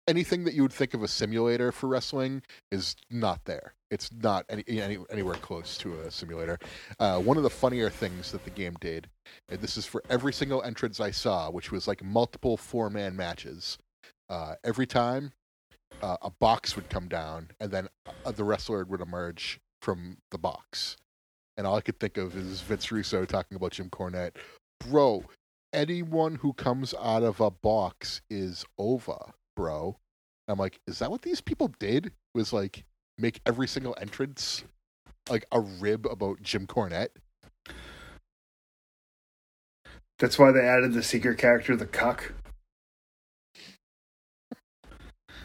anything 0.09 0.45
that 0.45 0.55
you 0.55 0.63
would 0.63 0.73
think 0.73 0.95
of 0.95 1.03
a 1.03 1.09
simulator 1.09 1.73
for 1.73 1.89
wrestling 1.89 2.43
is 2.71 2.97
not 3.11 3.45
there. 3.45 3.75
It's 3.91 4.11
not 4.13 4.47
any, 4.49 4.65
any 4.69 4.99
anywhere 5.11 5.35
close 5.35 5.77
to 5.79 6.01
a 6.01 6.11
simulator. 6.11 6.59
Uh, 6.99 7.21
one 7.21 7.37
of 7.37 7.43
the 7.43 7.51
funnier 7.51 7.91
things 7.91 8.33
that 8.33 8.45
the 8.45 8.51
game 8.51 8.75
did, 8.81 9.09
and 9.49 9.61
this 9.61 9.77
is 9.77 9.85
for 9.85 10.03
every 10.09 10.33
single 10.33 10.63
entrance 10.63 10.99
I 10.99 11.11
saw, 11.11 11.51
which 11.51 11.71
was 11.71 11.87
like 11.87 12.03
multiple 12.03 12.57
four 12.57 12.91
man 12.91 13.17
matches. 13.17 13.79
Uh, 14.29 14.55
every 14.65 14.87
time 14.87 15.33
uh, 16.01 16.17
a 16.23 16.31
box 16.31 16.75
would 16.75 16.89
come 16.89 17.09
down, 17.09 17.51
and 17.61 17.71
then 17.71 17.89
uh, 18.25 18.33
the 18.33 18.45
wrestler 18.45 18.85
would 18.85 19.01
emerge 19.01 19.61
from 19.83 20.17
the 20.31 20.39
box. 20.39 20.97
And 21.57 21.67
all 21.67 21.77
I 21.77 21.83
could 21.83 22.01
think 22.01 22.17
of 22.17 22.35
is 22.35 22.63
Vince 22.63 22.91
Russo 22.91 23.27
talking 23.27 23.57
about 23.57 23.73
Jim 23.73 23.91
Cornette. 23.91 24.37
Bro, 24.81 25.25
anyone 25.73 26.37
who 26.37 26.55
comes 26.55 26.95
out 26.99 27.23
of 27.23 27.41
a 27.41 27.51
box 27.51 28.23
is 28.31 28.65
over, 28.79 29.35
bro. 29.57 29.97
I'm 30.49 30.59
like, 30.59 30.81
is 30.87 30.99
that 30.99 31.11
what 31.11 31.23
these 31.23 31.41
people 31.41 31.73
did? 31.79 32.13
Was 32.35 32.53
like 32.53 32.85
make 33.19 33.41
every 33.47 33.69
single 33.69 33.97
entrance 34.01 34.65
like 35.29 35.45
a 35.53 35.61
rib 35.61 36.07
about 36.07 36.43
Jim 36.43 36.67
Cornette? 36.67 37.09
That's 40.19 40.39
why 40.39 40.53
they 40.53 40.61
added 40.61 40.93
the 40.93 41.03
secret 41.03 41.39
character, 41.39 41.77
the 41.77 41.87
cuck. 41.87 42.33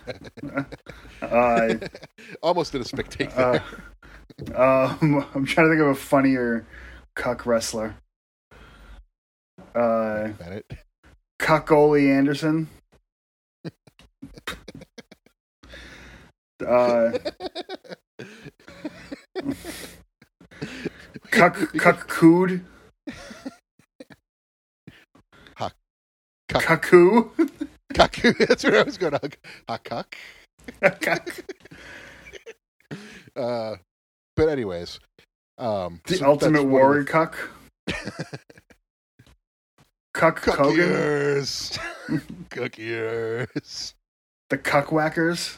uh, 1.22 1.74
Almost 2.42 2.72
did 2.72 2.82
a 2.82 2.86
spectacular. 2.86 3.64
uh, 4.56 4.98
um, 5.02 5.26
I'm 5.34 5.46
trying 5.46 5.68
to 5.68 5.72
think 5.72 5.82
of 5.82 5.88
a 5.88 5.96
funnier 5.96 6.66
cuck 7.16 7.46
wrestler. 7.46 7.96
Uh, 9.76 10.30
Bennett. 10.30 10.72
Cuck 11.40 11.72
Ole 11.72 11.96
Anderson. 11.96 12.68
Uh, 16.66 17.12
cuck 21.30 21.56
Cuck 21.78 22.08
Cood. 22.08 22.66
Huck. 25.56 25.76
Cuck. 26.50 26.64
Cuckoo. 26.64 27.30
Cuck. 27.94 28.16
That's 28.40 28.64
where 28.64 28.80
I 28.80 28.84
was 28.84 28.98
going. 28.98 29.14
Huck. 29.14 29.38
Huck. 29.70 30.16
Cuck. 30.82 31.46
Uh, 33.36 33.76
but 34.36 34.50
anyways, 34.50 35.00
um, 35.60 36.02
The 36.08 36.16
so 36.18 36.26
ultimate 36.26 36.54
that's 36.54 36.64
one 36.64 36.66
of 36.66 36.72
warrior 36.72 37.04
cuck. 37.06 37.38
Cuck 40.16 40.42
the- 40.42 40.52
Cook 40.52 40.56
Kogan. 40.56 40.78
ears. 40.80 41.78
Cook 42.50 42.80
ears. 42.80 43.94
The 44.50 44.58
Cuckwhackers. 44.58 45.58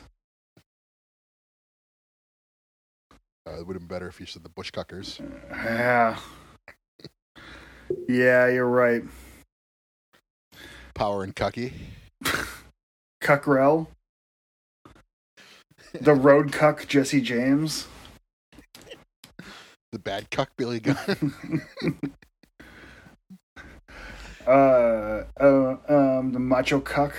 Uh, 3.48 3.60
it 3.60 3.68
would 3.68 3.76
have 3.76 3.88
been 3.88 3.88
better 3.88 4.08
if 4.08 4.20
you 4.20 4.26
said 4.26 4.44
the 4.44 4.50
bush 4.50 4.72
cuckers. 4.72 5.20
Yeah. 5.52 6.18
Yeah, 8.08 8.48
you're 8.48 8.66
right. 8.66 9.04
Power 10.94 11.24
and 11.24 11.36
Cucky. 11.36 11.74
Cuckrell. 13.22 13.88
The 16.00 16.14
road 16.14 16.52
cuck 16.52 16.88
Jesse 16.88 17.22
James. 17.22 17.88
The 19.92 20.00
bad 20.00 20.30
cuck 20.30 20.50
Billy 20.58 20.80
Gunn. 20.80 21.34
Uh, 24.48 25.26
uh 25.40 25.76
um 25.88 26.32
the 26.32 26.40
macho 26.40 26.80
cuck. 26.80 27.14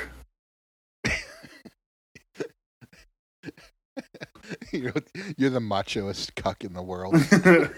you're, 4.73 4.93
you're 5.37 5.51
the 5.51 5.61
machoest 5.61 6.35
cuck 6.37 6.65
in 6.65 6.73
the 6.73 6.83
world. 6.83 7.15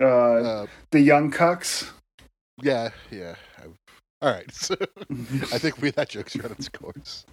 uh 0.00 0.04
Uh, 0.04 0.66
the 0.90 1.00
young 1.00 1.30
cucks. 1.30 1.90
yeah, 2.62 2.90
yeah. 3.10 3.34
All 4.22 4.32
right. 4.32 4.50
So 4.52 4.74
I 5.52 5.58
think 5.58 5.80
we 5.80 5.90
that 5.92 6.08
joke's 6.10 6.36
run 6.36 6.52
its 6.52 6.68
course. 6.68 7.24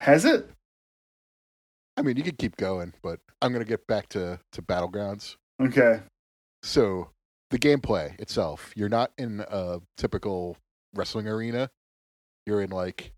Has 0.00 0.24
it? 0.24 0.48
I 1.96 2.02
mean, 2.02 2.16
you 2.16 2.22
could 2.22 2.38
keep 2.38 2.56
going, 2.56 2.92
but 3.02 3.18
I'm 3.40 3.52
gonna 3.52 3.64
get 3.64 3.86
back 3.86 4.08
to 4.10 4.38
to 4.52 4.62
battlegrounds. 4.62 5.36
Okay. 5.60 6.00
So 6.62 7.10
the 7.50 7.58
gameplay 7.58 8.18
itself, 8.20 8.72
you're 8.76 8.88
not 8.88 9.12
in 9.18 9.44
a 9.48 9.80
typical 9.96 10.56
wrestling 10.94 11.28
arena. 11.28 11.70
You're 12.46 12.62
in 12.62 12.70
like 12.70 13.12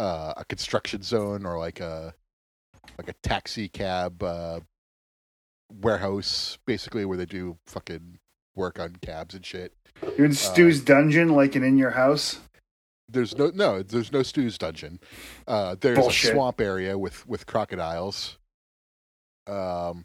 uh, 0.00 0.32
a 0.38 0.44
construction 0.46 1.02
zone 1.02 1.44
or 1.44 1.58
like 1.58 1.78
a 1.78 2.14
like 2.96 3.08
a 3.08 3.12
taxi 3.22 3.68
cab 3.68 4.22
uh, 4.22 4.60
warehouse, 5.70 6.56
basically 6.66 7.04
where 7.04 7.18
they 7.18 7.26
do 7.26 7.58
fucking 7.66 8.18
work 8.56 8.80
on 8.80 8.96
cabs 9.02 9.34
and 9.34 9.44
shit. 9.44 9.74
You're 10.16 10.26
in 10.26 10.32
Stu's 10.32 10.80
dungeon 10.80 11.28
like 11.28 11.54
in 11.54 11.62
in 11.62 11.76
your 11.76 11.90
house. 11.90 12.40
There's 13.10 13.36
no 13.36 13.50
no, 13.54 13.82
there's 13.82 14.10
no 14.10 14.22
Stu's 14.22 14.56
dungeon. 14.56 15.00
Uh, 15.46 15.76
there's 15.78 15.98
Bullshit. 15.98 16.30
a 16.30 16.34
swamp 16.34 16.62
area 16.62 16.96
with 16.96 17.28
with 17.28 17.44
crocodiles. 17.44 18.38
Um, 19.46 20.04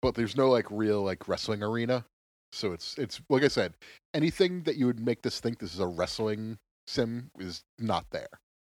but 0.00 0.14
there's 0.14 0.36
no 0.36 0.48
like 0.48 0.66
real 0.70 1.02
like 1.02 1.26
wrestling 1.26 1.64
arena. 1.64 2.04
So 2.52 2.72
it's 2.72 2.96
it's 2.98 3.20
like 3.28 3.42
I 3.42 3.48
said, 3.48 3.74
anything 4.14 4.62
that 4.62 4.76
you 4.76 4.86
would 4.86 5.00
make 5.00 5.22
this 5.22 5.40
think 5.40 5.58
this 5.58 5.74
is 5.74 5.80
a 5.80 5.86
wrestling 5.88 6.58
sim 6.86 7.32
is 7.40 7.64
not 7.80 8.06
there. 8.10 8.28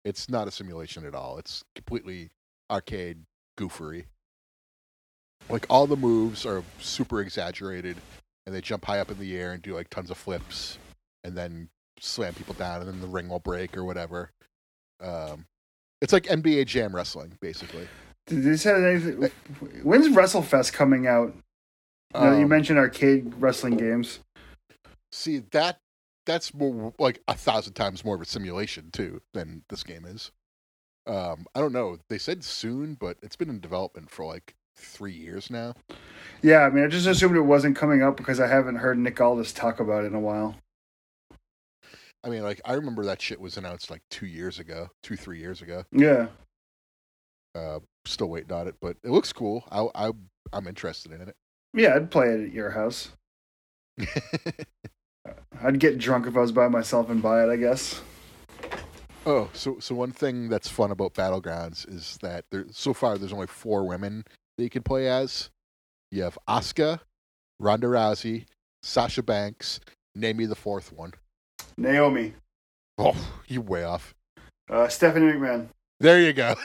It's 0.06 0.30
not 0.30 0.48
a 0.48 0.52
simulation 0.52 1.06
at 1.06 1.16
all. 1.16 1.38
It's 1.38 1.64
completely 1.76 2.30
arcade 2.70 3.20
goofery. 3.58 4.06
Like 5.50 5.66
all 5.70 5.88
the 5.88 5.98
moves 5.98 6.46
are 6.46 6.64
super 6.80 7.22
exaggerated, 7.22 7.98
and 8.46 8.56
they 8.56 8.62
jump 8.62 8.86
high 8.86 9.00
up 9.00 9.12
in 9.12 9.20
the 9.20 9.38
air 9.38 9.52
and 9.54 9.62
do 9.62 9.74
like 9.76 9.90
tons 9.90 10.10
of 10.10 10.18
flips, 10.18 10.78
and 11.24 11.36
then 11.38 11.70
slam 12.00 12.34
people 12.34 12.54
down, 12.56 12.82
and 12.82 12.90
then 12.90 13.02
the 13.02 13.08
ring 13.08 13.30
will 13.30 13.40
break 13.40 13.76
or 13.78 13.84
whatever. 13.84 14.32
Um, 15.02 15.46
it's 16.02 16.14
like 16.14 16.24
NBA 16.26 16.66
Jam 16.68 16.96
wrestling, 16.96 17.38
basically. 17.42 17.88
Did 18.28 18.44
this 18.44 18.64
have 18.64 18.82
anything? 18.84 19.30
When's 19.84 20.08
WrestleFest 20.08 20.72
coming 20.72 21.08
out? 21.08 21.34
Now 22.14 22.30
that 22.32 22.38
you 22.38 22.44
Um, 22.44 22.50
mentioned 22.50 22.80
arcade 22.80 23.34
wrestling 23.40 23.76
games. 23.76 24.20
See 25.12 25.40
that 25.52 25.80
that's 26.26 26.54
more 26.54 26.94
like 27.00 27.22
a 27.28 27.36
thousand 27.36 27.74
times 27.74 28.06
more 28.06 28.16
of 28.16 28.22
a 28.22 28.26
simulation 28.26 28.90
too 28.92 29.22
than 29.34 29.64
this 29.70 29.84
game 29.84 30.06
is. 30.06 30.32
Um, 31.06 31.48
I 31.54 31.60
don't 31.60 31.74
know. 31.74 31.98
They 32.10 32.18
said 32.18 32.44
soon, 32.44 32.96
but 32.96 33.18
it's 33.22 33.36
been 33.36 33.50
in 33.50 33.60
development 33.60 34.10
for 34.10 34.26
like 34.26 34.56
three 34.76 35.14
years 35.14 35.50
now. 35.50 35.74
Yeah, 36.42 36.60
I 36.60 36.70
mean, 36.70 36.84
I 36.84 36.88
just 36.88 37.08
assumed 37.08 37.36
it 37.36 37.42
wasn't 37.42 37.76
coming 37.76 38.02
up 38.02 38.18
because 38.18 38.40
I 38.40 38.48
haven't 38.48 38.78
heard 38.78 38.98
Nick 38.98 39.20
Aldis 39.20 39.54
talk 39.54 39.80
about 39.80 40.04
it 40.04 40.08
in 40.08 40.16
a 40.16 40.20
while. 40.20 40.56
I 42.24 42.30
mean, 42.30 42.44
like 42.44 42.62
I 42.64 42.74
remember 42.74 43.04
that 43.06 43.22
shit 43.22 43.40
was 43.40 43.58
announced 43.58 43.92
like 43.92 44.02
two 44.10 44.26
years 44.26 44.60
ago, 44.60 44.90
two 45.02 45.18
three 45.18 45.40
years 45.40 45.62
ago. 45.62 45.84
Yeah. 45.92 46.28
Uh, 47.54 47.80
still 48.06 48.30
waiting 48.30 48.52
on 48.54 48.68
it, 48.68 48.76
but 48.82 48.98
it 49.04 49.12
looks 49.12 49.34
cool. 49.34 49.64
I, 49.72 50.08
I 50.08 50.12
I'm 50.54 50.68
interested 50.68 51.12
in 51.12 51.22
it. 51.22 51.36
Yeah, 51.74 51.96
I'd 51.96 52.12
play 52.12 52.30
it 52.30 52.46
at 52.46 52.54
your 52.54 52.72
house. 52.72 53.12
I'd 55.62 55.80
get 55.80 55.98
drunk 55.98 56.28
if 56.28 56.36
I 56.36 56.42
was 56.42 56.52
by 56.52 56.68
myself 56.68 57.10
and 57.10 57.22
buy 57.22 57.44
it, 57.44 57.50
I 57.50 57.56
guess. 57.56 58.02
oh, 59.26 59.50
so 59.54 59.78
so 59.80 59.96
one 59.96 60.12
thing 60.12 60.50
that's 60.50 60.68
fun 60.68 60.92
about 60.92 61.14
Battlegrounds 61.14 61.88
is 61.88 62.18
that 62.22 62.46
there 62.52 62.66
so 62.72 62.94
far 62.94 63.18
there's 63.18 63.34
only 63.34 63.48
four 63.48 63.88
women 63.88 64.26
that 64.58 64.64
you 64.64 64.70
can 64.70 64.84
play 64.84 65.08
as. 65.08 65.50
You 66.12 66.24
have 66.24 66.38
Asuka, 66.48 67.00
Ronda 67.60 67.88
Rousey, 67.88 68.46
Sasha 68.84 69.24
Banks. 69.24 69.80
Name 70.16 70.38
me 70.38 70.46
the 70.46 70.56
fourth 70.56 70.92
one. 70.94 71.14
Naomi. 71.78 72.34
Oh, 72.98 73.16
you 73.48 73.62
way 73.62 73.84
off. 73.84 74.14
Uh, 74.70 74.88
Stephanie 74.88 75.34
McMahon. 75.34 75.68
There 76.00 76.22
you 76.22 76.34
go. 76.34 76.56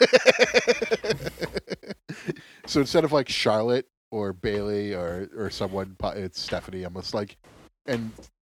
so 2.66 2.80
instead 2.80 3.04
of 3.04 3.12
like 3.12 3.28
Charlotte 3.28 3.86
or 4.10 4.32
Bayley 4.32 4.94
or 4.94 5.28
or 5.36 5.50
someone, 5.50 5.96
it's 6.16 6.40
Stephanie. 6.40 6.82
I'm 6.82 6.94
just 6.94 7.14
like, 7.14 7.36
and 7.86 8.10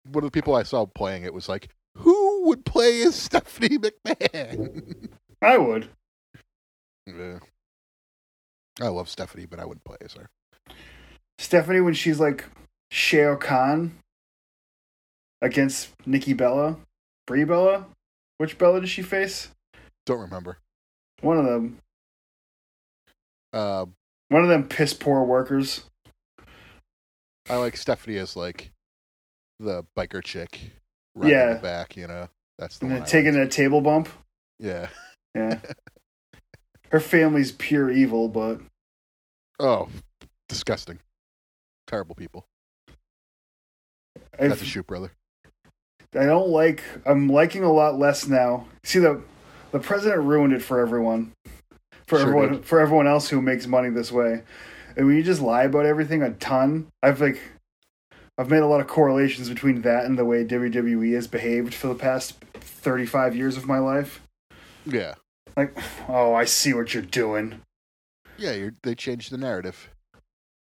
one 0.04 0.24
of 0.24 0.30
the 0.30 0.38
people 0.38 0.54
I 0.54 0.62
saw 0.62 0.86
playing 0.86 1.24
it 1.24 1.34
was 1.34 1.48
like, 1.48 1.68
who 1.96 2.46
would 2.46 2.64
play 2.64 3.02
as 3.02 3.14
Stephanie 3.20 3.78
McMahon? 3.78 5.08
I 5.42 5.58
would. 5.58 5.88
Yeah. 7.06 7.38
I 8.80 8.88
love 8.88 9.08
Stephanie, 9.08 9.46
but 9.46 9.58
I 9.60 9.64
wouldn't 9.64 9.84
play 9.84 9.96
as 10.00 10.14
her. 10.14 10.30
Stephanie 11.38 11.80
when 11.80 11.94
she's 11.94 12.20
like 12.20 12.44
Shao 12.90 13.36
Khan 13.36 13.92
against 15.42 15.90
Nikki 16.06 16.32
Bella. 16.32 16.76
Brie 17.26 17.44
Bella? 17.44 17.86
Which 18.38 18.58
Bella 18.58 18.80
does 18.80 18.90
she 18.90 19.02
face? 19.02 19.48
Don't 20.06 20.20
remember. 20.20 20.58
One 21.20 21.38
of 21.38 21.44
them. 21.44 21.78
Uh, 23.52 23.86
One 24.28 24.42
of 24.42 24.48
them 24.48 24.68
piss 24.68 24.94
poor 24.94 25.22
workers. 25.24 25.84
I 27.48 27.56
like 27.56 27.76
Stephanie 27.76 28.16
as 28.16 28.36
like 28.36 28.70
the 29.60 29.84
biker 29.96 30.24
chick, 30.24 30.58
right 31.14 31.30
in 31.30 31.38
Yeah. 31.38 31.52
the 31.54 31.60
back. 31.60 31.96
You 31.96 32.06
know, 32.08 32.28
that's 32.58 32.78
the 32.78 32.86
And 32.86 32.96
then 32.96 33.04
taking 33.04 33.34
like. 33.34 33.46
a 33.46 33.50
table 33.50 33.80
bump. 33.80 34.08
Yeah. 34.58 34.88
Yeah. 35.34 35.58
Her 36.90 36.98
family's 37.00 37.52
pure 37.52 37.90
evil, 37.90 38.28
but 38.28 38.60
Oh, 39.60 39.88
disgusting. 40.48 40.98
Terrible 41.86 42.14
people. 42.16 42.46
That's 44.38 44.62
a 44.62 44.64
shoot, 44.64 44.86
brother. 44.86 45.12
I 46.14 46.24
don't 46.24 46.48
like. 46.48 46.82
I'm 47.06 47.28
liking 47.28 47.62
a 47.62 47.72
lot 47.72 47.98
less 47.98 48.26
now. 48.26 48.66
See 48.84 48.98
the 48.98 49.22
the 49.70 49.78
president 49.78 50.22
ruined 50.24 50.52
it 50.52 50.62
for 50.62 50.80
everyone, 50.80 51.32
for 52.08 52.18
Sure 52.18 52.20
everyone, 52.22 52.52
did. 52.54 52.64
for 52.64 52.80
everyone 52.80 53.06
else 53.06 53.28
who 53.28 53.40
makes 53.40 53.66
money 53.68 53.90
this 53.90 54.10
way. 54.10 54.42
And 54.96 55.06
when 55.06 55.16
you 55.16 55.22
just 55.22 55.40
lie 55.40 55.64
about 55.64 55.86
everything 55.86 56.22
a 56.22 56.30
ton, 56.32 56.88
I've 57.02 57.20
like, 57.20 57.40
I've 58.40 58.48
made 58.48 58.62
a 58.62 58.66
lot 58.66 58.80
of 58.80 58.86
correlations 58.86 59.50
between 59.50 59.82
that 59.82 60.06
and 60.06 60.18
the 60.18 60.24
way 60.24 60.46
WWE 60.46 61.12
has 61.14 61.26
behaved 61.26 61.74
for 61.74 61.88
the 61.88 61.94
past 61.94 62.42
thirty 62.54 63.04
five 63.04 63.36
years 63.36 63.58
of 63.58 63.66
my 63.66 63.78
life. 63.78 64.22
Yeah, 64.86 65.16
Like, 65.58 65.76
oh, 66.08 66.32
I 66.32 66.46
see 66.46 66.72
what 66.72 66.94
you're 66.94 67.02
doing. 67.02 67.60
yeah. 68.38 68.52
You're, 68.52 68.72
they 68.82 68.94
changed 68.94 69.30
the 69.30 69.36
narrative. 69.36 69.90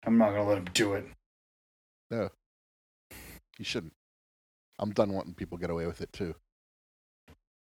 I'm 0.05 0.17
not 0.17 0.31
gonna 0.31 0.43
let 0.43 0.57
him 0.57 0.67
do 0.73 0.91
it. 0.91 1.05
No. 2.11 2.31
You 3.57 3.63
shouldn't. 3.63 3.93
I'm 4.77 4.91
done 4.91 5.13
wanting 5.13 5.33
people 5.33 5.57
to 5.57 5.61
get 5.61 5.69
away 5.69 5.85
with 5.85 6.01
it 6.01 6.11
too. 6.11 6.35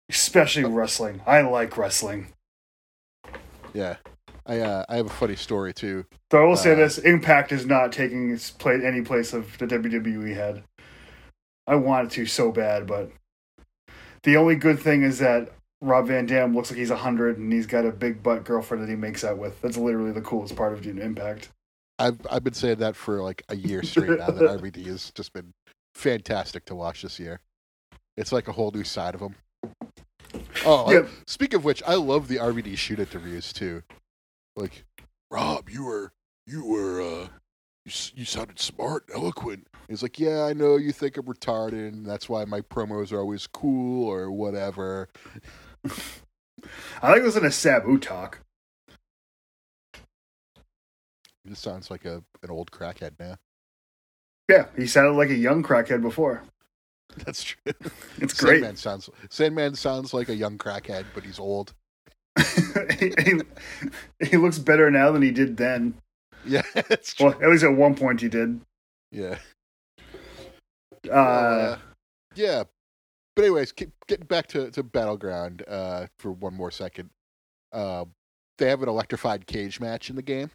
Especially 0.08 0.64
oh. 0.64 0.70
wrestling. 0.70 1.20
I 1.26 1.42
like 1.42 1.76
wrestling. 1.76 2.28
Yeah, 3.74 3.96
I 4.46 4.60
uh, 4.60 4.84
I 4.88 4.96
have 4.96 5.06
a 5.06 5.10
funny 5.10 5.36
story 5.36 5.74
too. 5.74 6.06
So 6.30 6.42
I 6.42 6.46
will 6.46 6.56
say 6.56 6.72
Uh, 6.72 6.76
this: 6.76 6.98
Impact 6.98 7.52
is 7.52 7.66
not 7.66 7.92
taking 7.92 8.30
its 8.32 8.50
place 8.50 8.82
any 8.84 9.02
place 9.02 9.32
of 9.32 9.56
the 9.58 9.66
WWE 9.66 10.34
had. 10.34 10.62
I 11.66 11.74
want 11.74 12.06
it 12.06 12.14
to 12.14 12.26
so 12.26 12.52
bad, 12.52 12.86
but 12.86 13.10
the 14.22 14.36
only 14.36 14.54
good 14.56 14.78
thing 14.78 15.02
is 15.02 15.18
that 15.18 15.50
Rob 15.80 16.06
Van 16.06 16.26
Dam 16.26 16.54
looks 16.54 16.70
like 16.70 16.78
he's 16.78 16.90
hundred 16.90 17.38
and 17.38 17.52
he's 17.52 17.66
got 17.66 17.84
a 17.84 17.90
big 17.90 18.22
butt 18.22 18.44
girlfriend 18.44 18.82
that 18.84 18.88
he 18.90 18.96
makes 18.96 19.24
out 19.24 19.38
with. 19.38 19.60
That's 19.62 19.76
literally 19.76 20.12
the 20.12 20.20
coolest 20.20 20.54
part 20.56 20.72
of 20.72 20.86
Impact. 20.86 21.48
I've 21.98 22.18
I've 22.30 22.44
been 22.44 22.54
saying 22.54 22.76
that 22.78 22.94
for 22.94 23.22
like 23.22 23.42
a 23.48 23.56
year 23.56 23.82
straight 23.82 24.18
now. 24.18 24.26
that 24.26 24.60
RVD 24.60 24.86
has 24.86 25.10
just 25.14 25.32
been 25.32 25.52
fantastic 25.94 26.64
to 26.66 26.74
watch 26.74 27.02
this 27.02 27.18
year. 27.18 27.40
It's 28.16 28.32
like 28.32 28.48
a 28.48 28.52
whole 28.52 28.70
new 28.70 28.84
side 28.84 29.14
of 29.14 29.20
him. 29.20 29.34
Oh, 30.64 30.86
I- 31.02 31.06
speak 31.26 31.52
of 31.54 31.64
which, 31.64 31.82
I 31.86 31.94
love 31.94 32.28
the 32.28 32.36
RVD 32.36 32.76
shoot 32.76 32.98
interviews 32.98 33.52
too. 33.52 33.82
Like, 34.56 34.84
Rob, 35.30 35.68
you 35.68 35.84
were 35.84 36.12
you 36.46 36.64
were 36.64 37.02
uh, 37.02 37.28
you 37.84 37.92
you 38.14 38.24
sounded 38.24 38.58
smart, 38.58 39.04
and 39.08 39.16
eloquent. 39.16 39.68
He's 39.88 40.02
like, 40.02 40.18
yeah, 40.18 40.44
I 40.44 40.52
know 40.52 40.76
you 40.76 40.92
think 40.92 41.16
I'm 41.16 41.26
retarded, 41.26 41.88
and 41.88 42.06
that's 42.06 42.28
why 42.28 42.44
my 42.44 42.60
promos 42.62 43.12
are 43.12 43.20
always 43.20 43.46
cool 43.46 44.08
or 44.08 44.30
whatever. 44.30 45.08
I 47.02 47.12
like 47.12 47.22
listening 47.22 47.44
to 47.44 47.50
Sabu 47.52 47.98
talk. 47.98 48.40
He 51.44 51.50
just 51.50 51.62
sounds 51.62 51.90
like 51.90 52.04
a 52.04 52.24
an 52.42 52.50
old 52.50 52.70
crackhead 52.70 53.12
now. 53.20 53.36
Yeah, 54.48 54.66
he 54.76 54.86
sounded 54.86 55.12
like 55.12 55.30
a 55.30 55.36
young 55.36 55.62
crackhead 55.62 56.02
before. 56.02 56.42
That's 57.24 57.42
true. 57.44 57.72
It's 58.18 58.34
great. 58.34 58.60
Sandman 58.60 58.76
sounds 58.76 59.10
Sandman 59.30 59.74
sounds 59.74 60.14
like 60.14 60.28
a 60.28 60.34
young 60.34 60.58
crackhead, 60.58 61.04
but 61.14 61.24
he's 61.24 61.38
old. 61.38 61.74
he, 62.98 63.12
he, 63.24 63.40
he 64.26 64.36
looks 64.36 64.58
better 64.58 64.90
now 64.90 65.10
than 65.10 65.22
he 65.22 65.30
did 65.30 65.56
then. 65.56 65.94
Yeah. 66.44 66.62
Well, 67.20 67.34
at 67.42 67.48
least 67.48 67.64
at 67.64 67.74
one 67.74 67.94
point 67.94 68.20
he 68.20 68.28
did. 68.28 68.60
Yeah. 69.10 69.38
Uh, 71.10 71.12
Uh, 71.12 71.78
yeah. 72.34 72.64
But 73.34 73.44
anyways, 73.44 73.72
keep, 73.72 73.90
getting 74.06 74.26
back 74.26 74.46
to, 74.48 74.70
to 74.70 74.82
Battleground 74.82 75.64
uh, 75.68 76.06
for 76.18 76.32
one 76.32 76.54
more 76.54 76.70
second. 76.70 77.10
Uh, 77.72 78.04
they 78.58 78.68
have 78.68 78.82
an 78.82 78.88
electrified 78.88 79.46
cage 79.46 79.80
match 79.80 80.08
in 80.08 80.16
the 80.16 80.22
game 80.22 80.50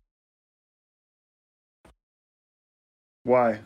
why? 3.24 3.60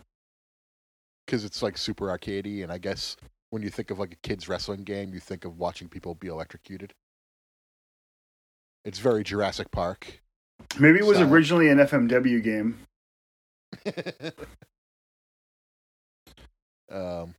because 1.25 1.43
it's 1.43 1.63
like 1.63 1.77
super 1.77 2.05
arcadey, 2.07 2.61
and 2.63 2.71
I 2.71 2.77
guess 2.77 3.17
when 3.49 3.63
you 3.63 3.69
think 3.69 3.89
of 3.89 3.99
like 3.99 4.13
a 4.13 4.27
kids 4.27 4.47
wrestling 4.47 4.83
game, 4.83 5.13
you 5.13 5.19
think 5.19 5.45
of 5.45 5.57
watching 5.57 5.87
people 5.87 6.13
be 6.15 6.27
electrocuted. 6.27 6.93
It's 8.85 8.99
very 8.99 9.23
Jurassic 9.23 9.71
Park. 9.71 10.21
Maybe 10.79 10.99
it 10.99 11.05
was 11.05 11.17
Style. 11.17 11.33
originally 11.33 11.69
an 11.69 11.79
FMW 11.79 12.41
game. 12.43 12.77
um, 16.91 17.33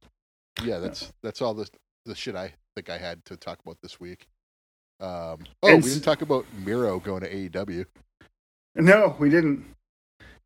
yeah, 0.63 0.79
that's 0.79 1.13
that's 1.23 1.41
all 1.41 1.55
the 1.55 1.69
the 2.05 2.15
shit 2.15 2.35
I 2.37 2.53
think 2.75 2.91
I 2.91 2.99
had 2.99 3.25
to 3.27 3.37
talk 3.37 3.61
about 3.65 3.79
this 3.83 4.01
week. 4.01 4.27
Um, 5.01 5.39
oh, 5.63 5.69
And 5.69 5.83
we 5.83 5.91
didn't 5.91 6.05
talk 6.05 6.23
about 6.23 6.47
Miro 6.65 6.99
going 6.99 7.21
to 7.23 7.33
AEW. 7.33 7.85
No, 8.75 9.15
we 9.19 9.29
didn't. 9.31 9.65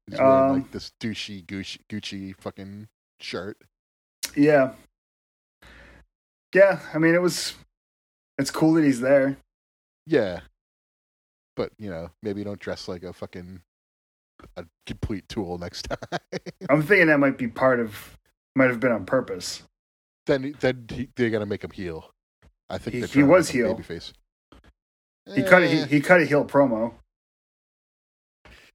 He's 0.09 0.19
wearing 0.19 0.51
Um, 0.51 0.53
like 0.63 0.71
this 0.71 0.93
douchey 1.01 1.45
Gucci, 1.47 1.79
Gucci 1.89 2.35
fucking 2.37 2.89
shirt. 3.21 3.57
Yeah. 4.37 4.73
Yeah, 6.55 6.81
I 6.93 6.99
mean 6.99 7.15
it 7.15 7.23
was 7.23 7.55
it's 8.39 8.51
cool 8.51 8.75
that 8.75 8.85
he's 8.85 9.01
there. 9.01 9.37
Yeah, 10.07 10.41
but 11.61 11.73
you 11.79 11.91
know, 11.91 12.11
maybe 12.23 12.43
don't 12.43 12.59
dress 12.59 12.89
like 12.89 13.03
a 13.03 13.13
fucking 13.13 13.61
a 14.57 14.65
complete 14.87 15.29
tool 15.29 15.59
next 15.59 15.83
time. 15.91 16.19
I'm 16.71 16.83
thinking 16.83 17.09
that 17.09 17.21
might 17.21 17.37
be 17.37 17.49
part 17.49 17.81
of 17.81 18.17
might 18.57 18.71
have 18.71 18.81
been 18.81 18.93
on 18.93 19.05
purpose. 19.05 19.63
then 20.27 20.55
then 20.61 20.87
he, 20.91 21.11
they're 21.17 21.29
gonna 21.29 21.45
make 21.45 21.63
him 21.63 21.71
heel. 21.71 22.13
I 22.71 22.79
think 22.79 22.97
He- 22.97 23.19
he 23.21 23.23
was 23.23 23.51
heel. 23.51 23.75
Babyface. 23.77 24.13
He 25.35 25.43
cut 25.43 25.63
Eh, 25.63 25.67
a, 25.67 25.69
he, 25.69 25.85
he 25.97 26.01
cut 26.01 26.23
a 26.23 26.25
heel 26.25 26.47
promo. 26.47 26.95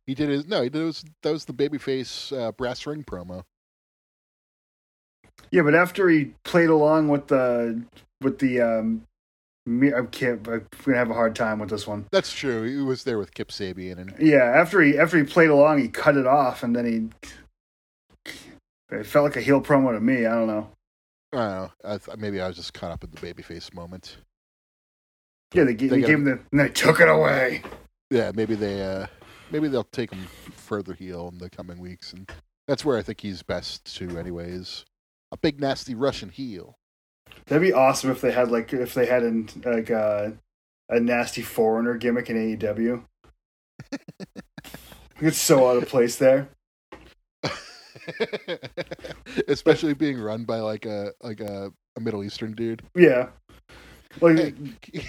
He 0.05 0.13
did 0.13 0.29
his 0.29 0.45
no. 0.45 0.61
He 0.61 0.69
did 0.69 0.83
his, 0.85 1.03
that 1.23 1.31
was 1.31 1.45
the 1.45 1.53
babyface 1.55 2.37
uh, 2.37 2.51
brass 2.51 2.85
ring 2.85 3.03
promo. 3.03 3.45
Yeah, 5.49 5.63
but 5.63 5.73
after 5.73 6.07
he 6.07 6.35
played 6.43 6.69
along 6.69 7.07
with 7.07 7.27
the 7.29 7.81
with 8.21 8.37
the 8.37 8.61
um 8.61 9.07
me, 9.65 9.93
I 9.93 10.03
can't 10.03 10.47
I'm 10.47 10.67
gonna 10.83 10.97
have 10.97 11.09
a 11.09 11.13
hard 11.13 11.35
time 11.35 11.59
with 11.59 11.69
this 11.69 11.87
one. 11.87 12.05
That's 12.11 12.31
true. 12.31 12.63
He 12.63 12.77
was 12.77 13.03
there 13.03 13.17
with 13.17 13.33
Kip 13.33 13.49
Sabian, 13.49 13.97
and 13.97 14.15
Yeah, 14.19 14.43
after 14.43 14.81
he 14.81 14.97
after 14.97 15.17
he 15.17 15.23
played 15.23 15.49
along, 15.49 15.79
he 15.79 15.87
cut 15.87 16.17
it 16.17 16.27
off, 16.27 16.63
and 16.63 16.75
then 16.75 16.85
he. 16.85 18.31
It 18.91 19.05
felt 19.05 19.23
like 19.23 19.35
a 19.35 19.41
heel 19.41 19.61
promo 19.61 19.91
to 19.93 19.99
me. 19.99 20.25
I 20.25 20.35
don't 20.35 20.47
know. 20.47 20.69
I 21.33 21.37
don't 21.37 21.49
know. 21.49 21.71
I 21.83 21.97
th- 21.97 22.17
maybe 22.17 22.39
I 22.39 22.47
was 22.47 22.55
just 22.55 22.73
caught 22.73 22.91
up 22.91 23.03
in 23.03 23.09
the 23.11 23.17
babyface 23.17 23.73
moment. 23.73 24.17
Yeah, 25.53 25.63
they, 25.63 25.73
gave 25.73 25.89
They 25.89 26.01
they 26.01 26.07
gave 26.07 26.17
him 26.17 26.25
the. 26.25 26.39
And 26.51 26.59
they 26.59 26.69
took 26.69 26.99
it 26.99 27.09
away. 27.09 27.63
Yeah, 28.11 28.31
maybe 28.35 28.55
they 28.55 28.83
uh, 28.83 29.07
maybe 29.51 29.67
they'll 29.67 29.83
take 29.83 30.13
him 30.13 30.25
further 30.55 30.93
heel 30.93 31.29
in 31.31 31.39
the 31.39 31.49
coming 31.49 31.79
weeks, 31.79 32.13
and 32.13 32.29
that's 32.67 32.85
where 32.85 32.97
I 32.97 33.01
think 33.01 33.21
he's 33.21 33.41
best 33.41 33.95
to, 33.97 34.17
anyways. 34.19 34.85
A 35.31 35.37
big 35.37 35.59
nasty 35.59 35.95
Russian 35.95 36.29
heel. 36.29 36.77
That'd 37.47 37.61
be 37.61 37.73
awesome 37.73 38.11
if 38.11 38.21
they 38.21 38.31
had 38.31 38.51
like 38.51 38.73
if 38.73 38.93
they 38.93 39.05
had 39.05 39.23
an 39.23 39.49
like 39.63 39.91
uh, 39.91 40.31
a 40.89 40.99
nasty 40.99 41.41
foreigner 41.41 41.95
gimmick 41.95 42.29
in 42.29 42.57
AEW. 42.57 43.03
it's 45.21 45.37
so 45.37 45.69
out 45.69 45.77
of 45.81 45.87
place 45.89 46.15
there. 46.17 46.49
Especially 49.47 49.93
being 49.93 50.19
run 50.19 50.43
by 50.45 50.59
like 50.59 50.85
a 50.85 51.11
like 51.21 51.39
a, 51.39 51.71
a 51.95 51.99
Middle 51.99 52.23
Eastern 52.23 52.53
dude. 52.53 52.81
Yeah, 52.95 53.29
like 54.21 54.37
Hey, 54.37 54.51
can 54.91 55.03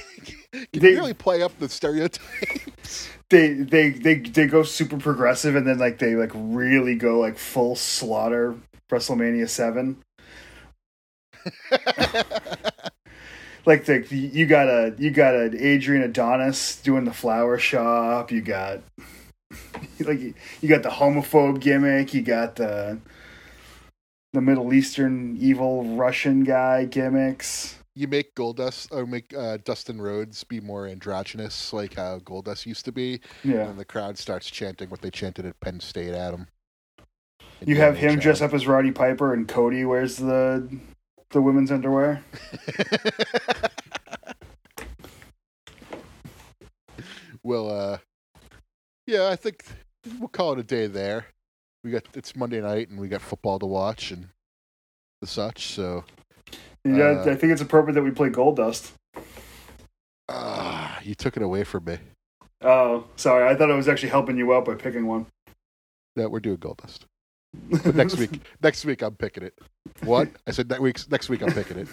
They- 0.72 0.90
you 0.92 0.96
really 0.98 1.14
play 1.14 1.42
up 1.42 1.58
the 1.58 1.68
stereotypes? 1.68 3.08
they 3.30 3.52
they 3.54 3.90
they 3.90 4.14
they 4.20 4.46
go 4.46 4.62
super 4.62 4.96
progressive, 4.98 5.56
and 5.56 5.66
then 5.66 5.78
like 5.78 5.98
they 5.98 6.14
like 6.14 6.30
really 6.34 6.94
go 6.94 7.18
like 7.18 7.36
full 7.38 7.76
slaughter 7.76 8.54
WrestleMania 8.90 9.48
seven. 9.48 9.96
Like 13.66 13.84
the 13.86 14.06
you 14.08 14.46
got 14.46 14.68
a 14.68 14.94
you 14.96 15.10
got 15.10 15.34
an 15.34 15.56
Adrian 15.58 16.04
Adonis 16.04 16.80
doing 16.80 17.04
the 17.04 17.12
flower 17.12 17.58
shop. 17.58 18.30
You 18.30 18.40
got 18.40 18.80
like 20.00 20.20
you 20.20 20.68
got 20.68 20.84
the 20.84 20.88
homophobe 20.88 21.58
gimmick. 21.58 22.14
You 22.14 22.22
got 22.22 22.54
the 22.54 23.00
the 24.32 24.40
Middle 24.40 24.72
Eastern 24.72 25.36
evil 25.40 25.96
Russian 25.96 26.44
guy 26.44 26.84
gimmicks. 26.84 27.78
you 27.96 28.06
make 28.06 28.36
Goldust 28.36 28.86
or 28.92 29.04
make 29.04 29.34
uh, 29.36 29.58
Dustin 29.64 30.00
Rhodes 30.00 30.44
be 30.44 30.60
more 30.60 30.86
androgynous, 30.86 31.72
like 31.72 31.94
how 31.94 32.20
Goldust 32.20 32.66
used 32.66 32.84
to 32.84 32.92
be, 32.92 33.20
Yeah, 33.42 33.68
and 33.68 33.80
the 33.80 33.84
crowd 33.84 34.16
starts 34.16 34.48
chanting 34.48 34.90
what 34.90 35.00
they 35.00 35.10
chanted 35.10 35.44
at 35.44 35.58
Penn 35.58 35.80
State 35.80 36.14
at 36.14 36.34
him. 36.34 36.46
you 37.64 37.76
have 37.76 37.96
him 37.96 38.20
dress 38.20 38.40
up 38.42 38.54
as 38.54 38.68
Roddy 38.68 38.92
Piper, 38.92 39.32
and 39.32 39.48
Cody 39.48 39.84
wears 39.84 40.18
the 40.18 40.68
the 41.30 41.40
women's 41.42 41.70
underwear. 41.70 42.22
well, 47.42 47.70
uh, 47.70 47.98
yeah, 49.06 49.28
I 49.28 49.36
think 49.36 49.64
we'll 50.18 50.28
call 50.28 50.52
it 50.52 50.58
a 50.58 50.62
day 50.62 50.86
there. 50.86 51.26
We 51.84 51.90
got 51.90 52.04
it's 52.14 52.34
Monday 52.34 52.60
night, 52.60 52.88
and 52.88 52.98
we 52.98 53.08
got 53.08 53.22
football 53.22 53.58
to 53.58 53.66
watch 53.66 54.10
and 54.10 54.28
the 55.20 55.26
such. 55.26 55.66
So, 55.68 56.04
Yeah, 56.84 57.22
Uh, 57.26 57.30
I 57.30 57.34
think 57.36 57.52
it's 57.52 57.62
appropriate 57.62 57.94
that 57.94 58.02
we 58.02 58.10
play 58.10 58.28
Goldust. 58.30 58.92
ah, 60.28 61.00
you 61.02 61.14
took 61.14 61.36
it 61.36 61.42
away 61.42 61.64
from 61.64 61.84
me. 61.84 61.98
Oh, 62.62 63.04
sorry. 63.16 63.46
I 63.48 63.54
thought 63.56 63.70
I 63.70 63.76
was 63.76 63.88
actually 63.88 64.08
helping 64.08 64.36
you 64.36 64.52
out 64.54 64.64
by 64.64 64.74
picking 64.74 65.06
one. 65.06 65.26
Yeah, 66.16 66.26
we're 66.26 66.40
doing 66.40 66.56
Goldust. 66.56 67.00
But 67.70 67.94
next 67.96 68.16
week, 68.16 68.40
next 68.62 68.84
week 68.84 69.02
I'm 69.02 69.14
picking 69.14 69.42
it. 69.42 69.58
What? 70.02 70.28
I 70.46 70.50
said 70.52 70.68
next 70.68 70.80
week. 70.80 71.10
Next 71.10 71.28
week 71.28 71.42
I'm 71.42 71.52
picking 71.52 71.78
it. 71.78 71.88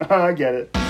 I 0.10 0.32
get 0.32 0.54
it. 0.54 0.87